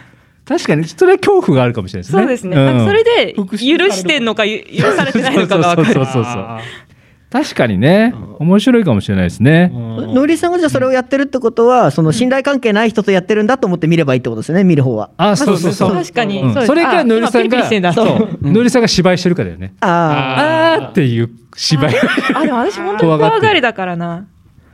[0.47, 2.21] 確かにそれは恐怖があるかもしれないですね。
[2.21, 2.85] そうですね。
[2.85, 5.95] それで、許してんのか、ゆ許されてないのかが分かる。
[5.95, 6.59] そうそうそうそう
[7.35, 8.13] 確かにね。
[8.39, 9.69] 面白いかもしれないですね。
[9.73, 15.09] のりさんがじゃあそれをやってるってことはその信頼関係ない人とやってるんだと思って見ればいいってことですよね見る方は。
[15.17, 15.91] あそうそうそう。
[15.91, 16.41] 確かに。
[16.41, 16.65] うん。
[16.65, 18.03] それかのりさんがそ
[18.41, 18.49] う。
[18.49, 19.73] のりさんが芝居してるかだよね。
[19.81, 21.95] ああーっていう芝居。
[22.35, 24.25] あ、でも私本当に怖がりだからな。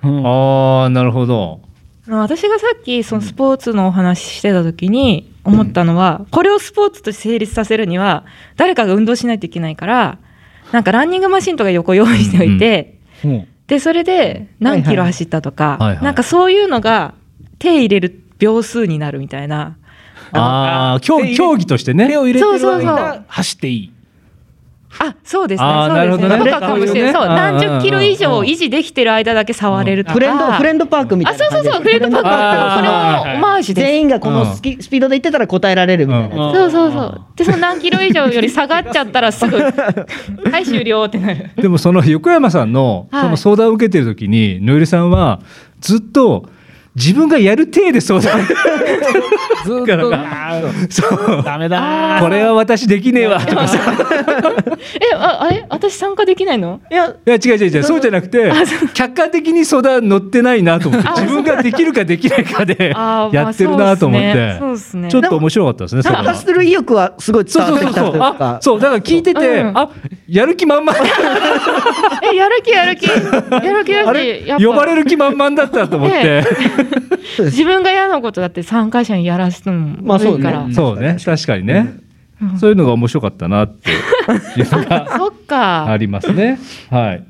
[0.04, 1.62] ああなるほど。
[2.08, 8.24] 私がさっきそのスポーツのお話ししてた時に思ったのは、これをスポーツとして成立させるには
[8.56, 10.20] 誰かが運動しないといけないから
[10.72, 16.04] なんかランニングマシンとか横用意しておいて、うんでそれで何キロ走ったとか、はいはい。
[16.04, 17.14] なんかそういうのが
[17.58, 19.78] 手入れる秒数になるみたいな。
[20.34, 22.10] ああ競技としてね。
[22.10, 22.94] 手を入れてるそうそうそう。
[22.94, 23.94] 間走っていい
[25.00, 25.70] あそうですね。
[25.70, 25.96] そうですね。
[25.96, 26.38] なるほどね。
[26.40, 27.14] とかかもしれない。
[27.14, 32.76] そう何十キロ以上維持できてる間だけ触れるとか、フレンドフレンドパークみたいなあそうそうそうフレンドパーク。
[32.76, 33.86] これもオマージュです。
[33.86, 36.54] 全員がこのスキスピードで行ってたら答えられるみたいな。
[36.54, 37.22] そうそうそう。
[37.36, 39.58] で、その何キロ以上より下がっちゃったらすぐ、
[40.52, 41.52] はい、終了ってなる。
[41.56, 43.22] でもその横山さんのはい。
[43.24, 45.40] その相談を受けてる時にのゆりさんは
[45.80, 46.46] ずっと
[47.02, 48.46] 自分がやる体で相談。
[48.46, 50.12] ずっと。
[50.90, 51.08] そ
[51.40, 51.44] う。
[51.44, 51.80] ダメだ。
[51.82, 53.80] なこれは私できねえわとかさ。
[55.12, 55.66] え、あ、あれ？
[55.70, 56.80] 私参加できないの？
[56.92, 57.84] いやいや違う違う違う。
[57.84, 58.52] そうじゃなくて
[58.94, 62.94] 客観的に相談乗ってないなと思ってあ自分ができるかできないかで
[63.32, 65.10] やってるなと思ってそうですね。
[65.10, 66.24] ちょっと面白かったですねそれは。
[66.24, 68.40] 参加する意欲はすごい伝そうわってきたそうそうそうあという。
[68.40, 69.78] かそうだから聞いてて、うん。
[69.78, 69.90] あ
[70.28, 70.94] やる気満々。
[72.32, 73.08] え、やる気やる気？
[73.08, 73.16] や
[73.74, 74.06] る気やっ
[74.60, 74.66] ぱ。
[74.66, 76.44] 呼ばれる気満々だったと思って、
[77.40, 80.38] 自分が嫌なことだって参加者にやらすのもまあそうね。
[80.38, 80.68] いいから。
[80.72, 81.18] そうね。
[81.24, 81.66] 確かに。
[81.66, 81.94] ね、
[82.60, 85.86] そういうのが面白かったなっていうのが そっか。
[85.88, 86.60] ありますね。
[86.90, 87.24] はい。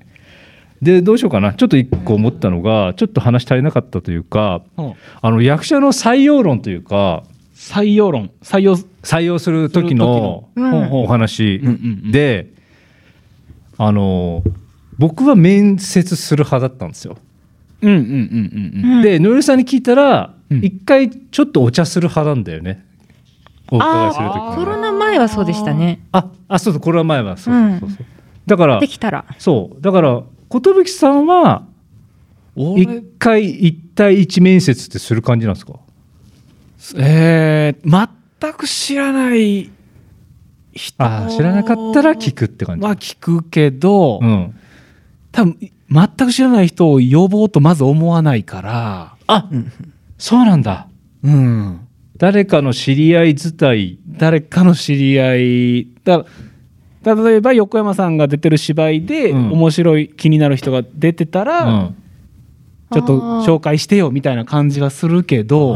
[0.81, 1.53] でどうしようかな。
[1.53, 4.93] ちょっと一個思ったのがちょっと話足りなかったというかうん。
[5.21, 7.23] あの役者の採用論というか
[7.55, 8.31] 採用論。
[8.41, 8.77] 採用。
[9.03, 10.89] 採用する時のする時の。
[10.91, 11.03] うん。
[11.03, 12.11] お話うんうんうん。
[12.11, 12.47] で
[13.77, 14.43] あの
[14.99, 17.17] 僕は面接する派だったんですよ。
[17.81, 19.01] うんうんうんうんうん。
[19.01, 20.57] で野村さんに聞いたらうん。
[20.63, 22.85] 一回ちょっとお茶する派なんだよね。
[23.71, 24.55] お伺いする時に。
[24.55, 26.01] コロナ前はそうでしたね。
[26.11, 27.89] ああそうそうこれは前はそうそうそう。
[27.89, 28.05] そう、
[28.45, 29.25] だからできたら。
[29.37, 29.81] そう。
[29.81, 31.63] だから寿さんは
[32.55, 35.79] うん一回一対一面接ってする感じなんですか？
[36.97, 38.09] えー、
[38.41, 39.69] 全く知らない
[40.73, 41.03] 人。
[41.03, 44.53] あー知らなかったら聞くって感じ、は聞くけど、うん、
[45.31, 45.57] 多分
[45.91, 49.49] 全く知らない人を呼ぼうとまず思わないから、あ、
[50.17, 50.87] そうなんだ。
[51.23, 51.87] うん、
[52.17, 56.25] 誰かの知り合い伝い誰かの知り合いだ
[57.03, 59.51] 例えば横山さんが出てる芝居で、うん。
[59.53, 61.95] 面白い気になる人が出てたら、うん。
[62.93, 65.75] ちょっと紹介してよみたいな感じはするけど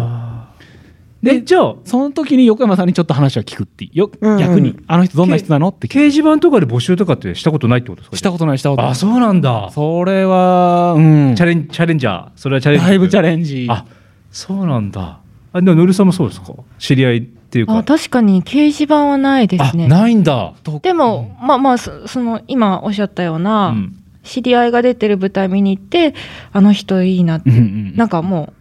[1.26, 3.98] でじゃあその時に横山さんにちょっと話は聞くっていう。
[3.98, 4.80] ようん逆に。
[4.88, 5.70] あの人どんな人なの？
[5.70, 8.18] って聞掲示板とかで募集とかってしたことないってことですか？
[8.18, 8.92] したことないしたことない。
[8.92, 9.70] あそうなんだ。
[9.72, 11.36] それはうん。
[11.36, 12.30] チャレンチャレンジャー。
[12.36, 12.86] それはチャレンジ。
[12.88, 13.68] だいぶチャレンジ。
[13.70, 13.86] あ
[14.32, 15.20] そうなんだ。
[15.54, 16.54] あでものりさんもそうですか？
[16.78, 17.78] 知り合いっていうか。
[17.78, 19.86] あ確かに掲示板はないですね。
[19.86, 24.02] あないんだ、でも、まあまあそその今おっしゃったような、うん。
[24.24, 26.16] 知り合いが出てる舞台見に行って
[26.52, 27.96] あの人いいなって、うんうん。
[27.96, 28.54] なんかもう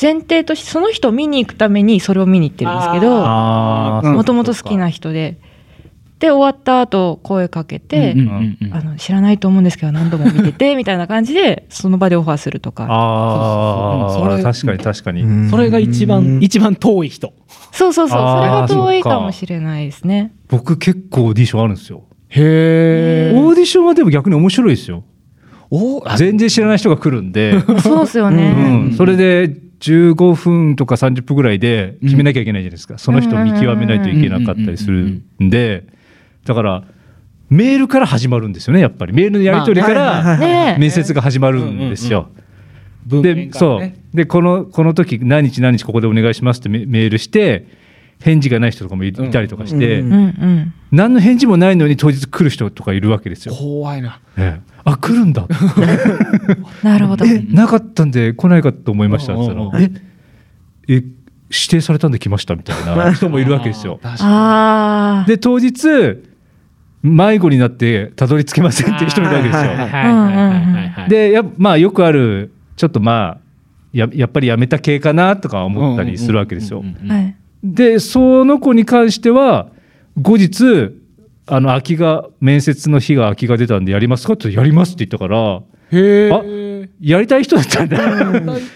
[0.00, 3.10] 前提としてその人を見に行くためにそれを見に行ってるんですけど
[4.12, 5.38] もともと好きな人で。
[6.20, 8.74] で終わった後声かけて、うんうんうんうん。
[8.74, 12.86] あの知らないと思うんですけど何度も見てて みたいな感じでその場でオファーするとか。
[12.88, 14.38] あそうそうう。
[14.38, 15.50] ん確かに確かに、うん。
[15.50, 17.34] それが一番一番遠い人。
[17.72, 18.18] そうそうそう。
[18.18, 19.20] それが遠いかか。
[19.20, 20.32] もしれないですね。
[20.48, 22.04] 僕結構オーディションあるんですよ。
[22.30, 25.04] へオーディションはでも逆に面白いですよ。
[25.70, 28.50] お全然知らない人が来るんで、そうですようね。
[28.90, 29.54] ん、それで
[29.84, 35.84] 15分とか30分ぐらいで決めなきゃいけないじゃないですか、その人を見極めないといけなかったりするんで。
[36.44, 36.84] だから
[37.50, 39.12] メールから始まるんですよねやっぱり。
[39.12, 42.30] メールのやり取りから面接が始まるんですよ。
[43.04, 43.92] 文でそう。
[44.16, 47.66] でこのこの時何日何日ここでお願いしますってメメールして
[48.20, 50.74] 返事がない人とかもいいたりとかして、ううんうん。
[50.92, 53.54] 何の返事もないのに当日来る人とかいるわけですよ。
[53.54, 54.20] 怖いな。
[54.38, 55.46] ええあ来るんだ。
[56.82, 57.24] なるほど。
[57.24, 59.34] えなかったんで来ないかと思いました。
[59.34, 59.90] って言ったらえ
[60.88, 61.04] え
[61.50, 64.00] 指定されたんで来ましたみたいな人もいるわけですよ。
[65.26, 65.88] で当日
[67.02, 69.70] 迷子になってたどり着けませんっていう人もいるわけですよ。
[69.70, 70.34] はいはいはいはいはい。
[70.34, 73.38] はいはいでやまあよくあるちょっとまあ
[73.92, 76.82] ややっぱりやめた系かなとか思ったりするわけですよ。
[77.62, 79.68] でその子に関しては
[80.20, 80.92] 後日
[81.46, 85.62] あの空きが面接の日が空きが出たんでやりますかってやりますって言ったから
[85.92, 87.98] へあえやりたい人だったんだ。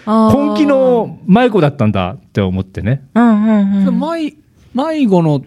[0.05, 0.65] 本気。
[0.65, 3.03] の迷子だったんだって思ってね。
[3.15, 3.99] うんうんうん。
[3.99, 4.35] 迷
[4.73, 5.43] 迷子の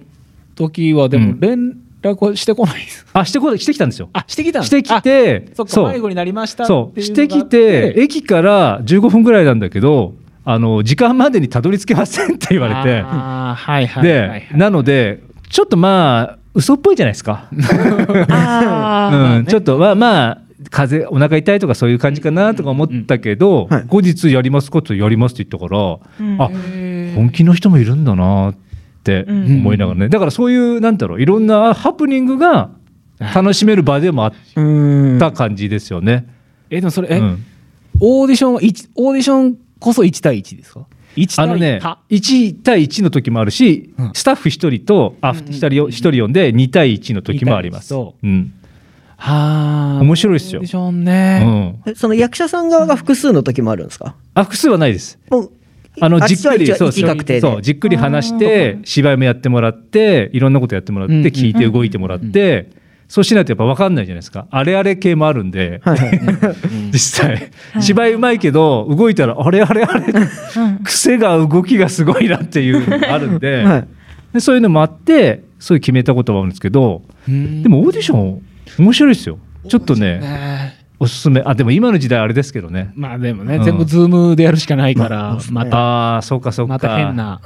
[0.55, 1.23] 時はでうん。
[1.33, 4.11] も連絡はしてこないですあしてこしてきたんですよ。
[4.13, 5.93] あしてきたんしてきてそっかそう。
[5.93, 7.01] 迷子になりましたそう。
[7.01, 13.03] してきて駅から15分ぐらいなんだけどあの時間までにたどり着けませんって言われて。
[13.07, 14.03] あはいはい。
[14.03, 17.49] でなのでちょっとまあ嘘っぽいじゃないですか。
[17.53, 20.39] うん、ちょっとまあまあ
[20.71, 23.85] 風邪お腹痛いとかそういう感じかなとか思ったけど、はい。
[23.87, 26.43] 後日やりますことやりますって言ったから、うん。
[26.43, 26.51] あ
[27.17, 28.55] 本気の人もいるんだなっ
[29.03, 29.45] てうん。
[29.61, 30.09] 思いながらね。
[30.09, 32.71] だからそういうなんだろういろんなハプニングが
[33.35, 36.27] 楽しめる場でもあっうんた感じですよね。
[36.71, 37.45] えでもそれえ、うん。
[38.01, 40.92] オーディションオーディションこそ1対1ですか？1対
[41.37, 44.11] あのね多1対1の時もあるし、うん。
[44.15, 45.53] スタッフ1人とあうんうんうん。
[45.53, 47.89] 2人よ一人呼んで2対1の時もあります。
[47.89, 48.55] そうん。
[49.17, 50.61] はあ面白いっすよ。
[50.61, 54.17] オーディションうね、ん、えその役者さん側が複数の時もあるんですか？
[54.35, 55.19] あ複数はないです。
[55.31, 55.53] もう
[56.01, 61.27] あのじっくりそうそうじっくり話して芝居もやってもらっていろんなことやってもらってうんうん。
[61.27, 62.71] 聞いて動いてもらって
[63.13, 64.47] そうしないとやっぱ分かんないじゃないですか。
[64.51, 65.83] あれあれ系もあるんで。
[65.85, 66.21] はいはい。
[66.93, 67.51] 実際。
[67.79, 70.07] 芝居うまいけど動いたらあれあれあれ。
[70.07, 70.79] うん。
[70.79, 73.65] 癖が動きがすごいなっていうのがあるんで。
[73.65, 73.89] はい。
[74.33, 77.03] でそういうのもあってそういう決めたことはあるんですけど。
[77.29, 77.63] うん。
[77.63, 78.41] でもオーディション
[78.79, 79.37] 面白いですよ。
[79.69, 80.75] ちょっとねね。
[80.99, 81.43] おすすめ。
[81.45, 82.93] あでも今の時代あれですけどね。
[82.97, 83.63] まあでもね、うん。
[83.63, 86.73] 全部ズームでやるしかないから、またああそうかそうか。
[86.73, 87.43] また変な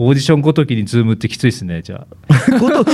[0.00, 2.58] オーディションごときにズームってきついですねじゃあ。
[2.58, 2.92] ごとごと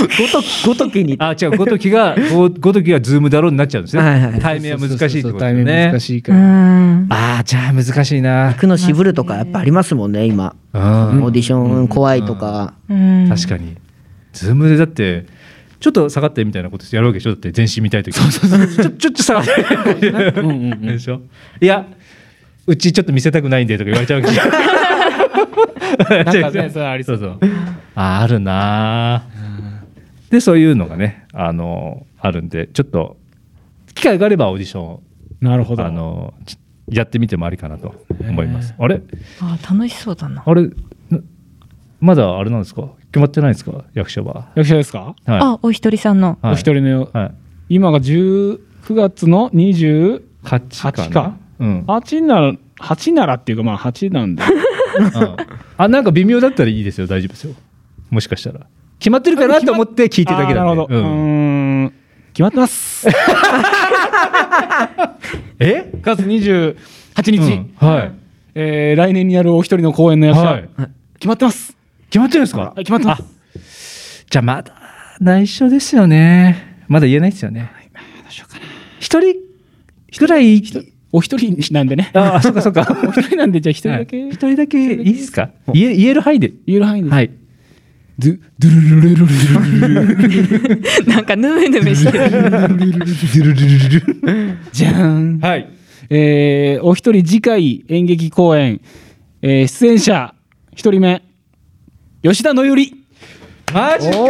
[0.65, 1.15] ごときに。
[1.19, 7.07] あ違うごときがごごときがズームだろうになっちゃうんですね、はいはい対面は難しいってことですよ対面ね難しいかうら、ん。
[7.11, 8.47] ああじゃあ難しいな。
[8.47, 10.55] 行くの渋るとかやっぱありますもんね今。
[10.73, 10.81] うん。
[11.23, 12.73] オーディション怖いとか。
[12.89, 13.29] うん。
[13.29, 13.77] 確かに。
[14.33, 15.27] ズームでだって
[15.79, 17.31] ちょっと下がってみたいなことやるわけでしょ？
[17.31, 21.21] だって全身見たいときちょちょちょっと下がってうんうんうんでしょ？
[21.61, 21.85] いや
[22.65, 24.51] うちちょっと見せたくないんでとか言われちゃうわけじゃん
[26.09, 27.17] なんかね それありそう。
[27.17, 27.51] そうそう。
[27.95, 29.23] ああるな。
[30.29, 33.17] ーでそういうのがねあのあるんでちょっと
[33.93, 34.99] 機会があればオーディション
[35.41, 35.85] なるほど。
[35.85, 36.57] あのち
[36.89, 38.75] やってみてもありかなと思います。
[38.77, 39.01] あれ？
[39.41, 40.43] あ楽しそうだな。
[40.45, 40.69] あれ？
[41.09, 41.19] な
[41.99, 42.89] まだあれなんですか？
[43.11, 43.85] 決まってないですか？
[43.93, 44.49] 役者は。
[44.55, 46.37] 役者ですか、はあお一人さんの。
[46.41, 46.53] はい。
[46.53, 47.09] お一人の。
[47.11, 47.31] はい、
[47.69, 51.09] 今が10 9月の28 8かな？
[51.09, 51.93] かうん、な
[52.41, 54.43] ら8ならっていうかまあ8なんで。
[54.43, 54.64] うん
[55.77, 57.07] あなんか微妙だったらいいですよ。
[57.07, 57.53] 大丈夫ですよ。
[58.09, 58.61] もしかしたら。
[58.99, 61.93] 決まってるかなと思って聞いてるだけあーなるほど、ううん。
[62.33, 63.07] 決まってます。
[65.59, 66.75] え、9月28
[67.31, 67.87] 日、うん。
[67.87, 68.11] はい。
[68.55, 70.69] えー来年にやるお一人の公演の役者、はい。
[71.15, 71.75] 決まってます。
[72.09, 72.61] 決まってるんですか？
[72.61, 74.25] はい決まってます。
[74.29, 74.73] じゃあまだ
[75.19, 76.83] 内緒ですよね。
[76.87, 77.69] まだ言えないですよね。
[78.99, 79.35] 一人
[80.19, 80.61] ぐらい
[81.15, 82.11] お一人なんでね。
[82.13, 82.85] ああそうかそうか。
[83.07, 84.29] お一人なんでじゃあ一人だけ、はい。
[84.31, 85.49] 一人だけいいですか？
[85.73, 86.51] 言え言える範囲で。
[86.67, 87.29] 言える範囲で、はい。
[88.17, 92.25] ドゥドゥルルルルルルルルルなんかヌメヌメしてる
[94.71, 95.67] じゃーんはい
[96.09, 98.79] えーお一人次回演劇公演、
[99.41, 100.33] えー出演者
[100.73, 101.21] 一人目
[102.23, 102.93] 吉田のより
[103.73, 104.25] マジかよ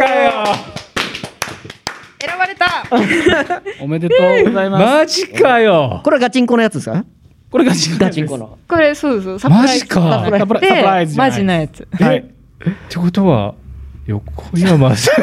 [2.20, 2.84] 選ばれた。
[3.80, 6.00] おめでとうございます、マジかよ。
[6.04, 7.04] これガチンコのやつですか？
[7.50, 7.90] これガチ
[8.22, 9.72] ンコのこれそうそうサプライズ。
[9.74, 10.24] マジか。
[10.38, 11.16] サプライズ。
[11.18, 11.86] マジなやつ。
[12.00, 12.18] はい。
[12.18, 12.24] っ
[12.88, 13.54] てことは
[14.06, 15.14] 横山さん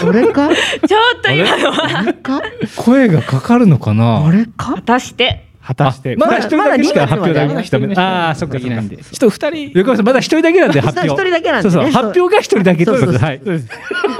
[0.00, 0.48] これか？
[0.86, 2.00] ちょっと今のは。
[2.00, 2.42] これか？
[2.76, 4.20] 声がかかるのかな？
[4.24, 4.74] これか？
[4.74, 9.78] 果たして果たしてまだ一人だけしか発表まだできないああそっかそっか人二人。
[9.78, 11.10] 横山さんまだ一人だけなんで発表。
[11.14, 11.72] 一人だけなんでね。
[11.72, 13.18] そうそう発表が一人だけということで。
[13.18, 13.40] そうはい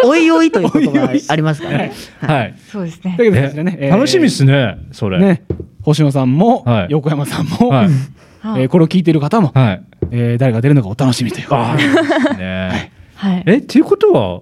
[0.05, 1.93] おいおいという言葉がありますからね。
[2.21, 2.55] はい。
[2.71, 3.17] そうですね。
[3.19, 5.19] だけど楽しみですねそれ。
[5.19, 5.43] ね。
[5.83, 6.87] 星野さんも、はい。
[6.89, 7.87] 横山さんも、はい。
[7.87, 9.83] えーこれを聞いている方も、はい。
[10.13, 13.43] えー誰が出るのかお楽しみというああいいですねはい。
[13.47, 14.41] えっていうことは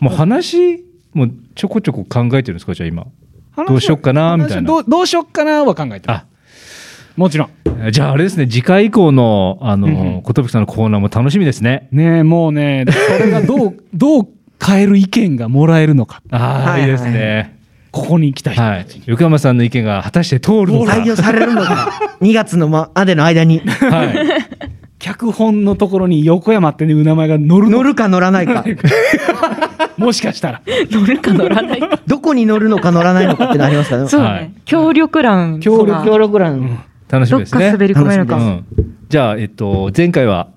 [0.00, 0.84] もう話
[1.14, 3.06] もうちょこちょこ考えてるんですかじゃあ今
[3.56, 4.62] どうしよっかなみたいな。
[4.62, 6.08] どうどうしよっかなは考えて
[7.16, 7.50] もちろん。
[7.90, 9.94] じゃああれですね次回以降のあうんうん。
[9.94, 11.88] の寿さんのコーナーも楽しみですね。
[11.92, 14.28] ねえもうねそれがどう どう
[14.64, 16.22] 変える意見がもらえるのか。
[16.30, 17.58] ああ、はいい、いですね。
[17.90, 18.54] ここに行きたい。
[18.54, 18.86] 人はい。
[19.06, 20.92] 横山さんの意見が果たして通るのか。
[20.94, 21.90] 採用されるのか。
[22.22, 23.60] 2月のまでの間に。
[23.60, 27.78] はい脚本のところに横山っていう名前が乗るの？
[27.78, 28.64] 乗るか乗らないか。
[29.98, 30.62] もしかしたら。
[30.90, 31.98] 乗るか乗らないか。
[32.06, 33.96] どこに乗るのか乗らないのかってのありますか？
[33.96, 34.52] らねそうね、はい。
[34.64, 35.58] 協力欄。
[35.58, 36.04] 協力。
[36.06, 36.60] 協力欄。
[36.60, 37.72] どっか楽しみですね。
[37.72, 38.64] 滑り込めるか、うん、
[39.08, 40.48] じゃあ、えっと、前回は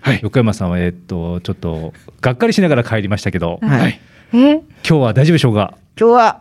[0.00, 0.20] はい。
[0.22, 4.00] 横山さんは、えっと、ちょっとがっかりしながら帰りましたけど、はい、
[4.32, 5.74] 今日は大丈夫でしょうか？
[5.98, 6.40] 今日は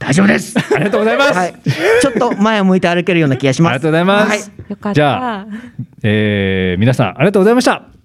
[0.00, 0.58] 大丈夫です。
[0.58, 1.54] ありがとうございます、はい、
[2.00, 3.70] ちょっと前を向いて歩けるような気がします。
[3.70, 4.70] ありがとうございます、はい。
[4.70, 5.46] よかった、じゃあ
[6.02, 7.99] えー皆さんありがとうございました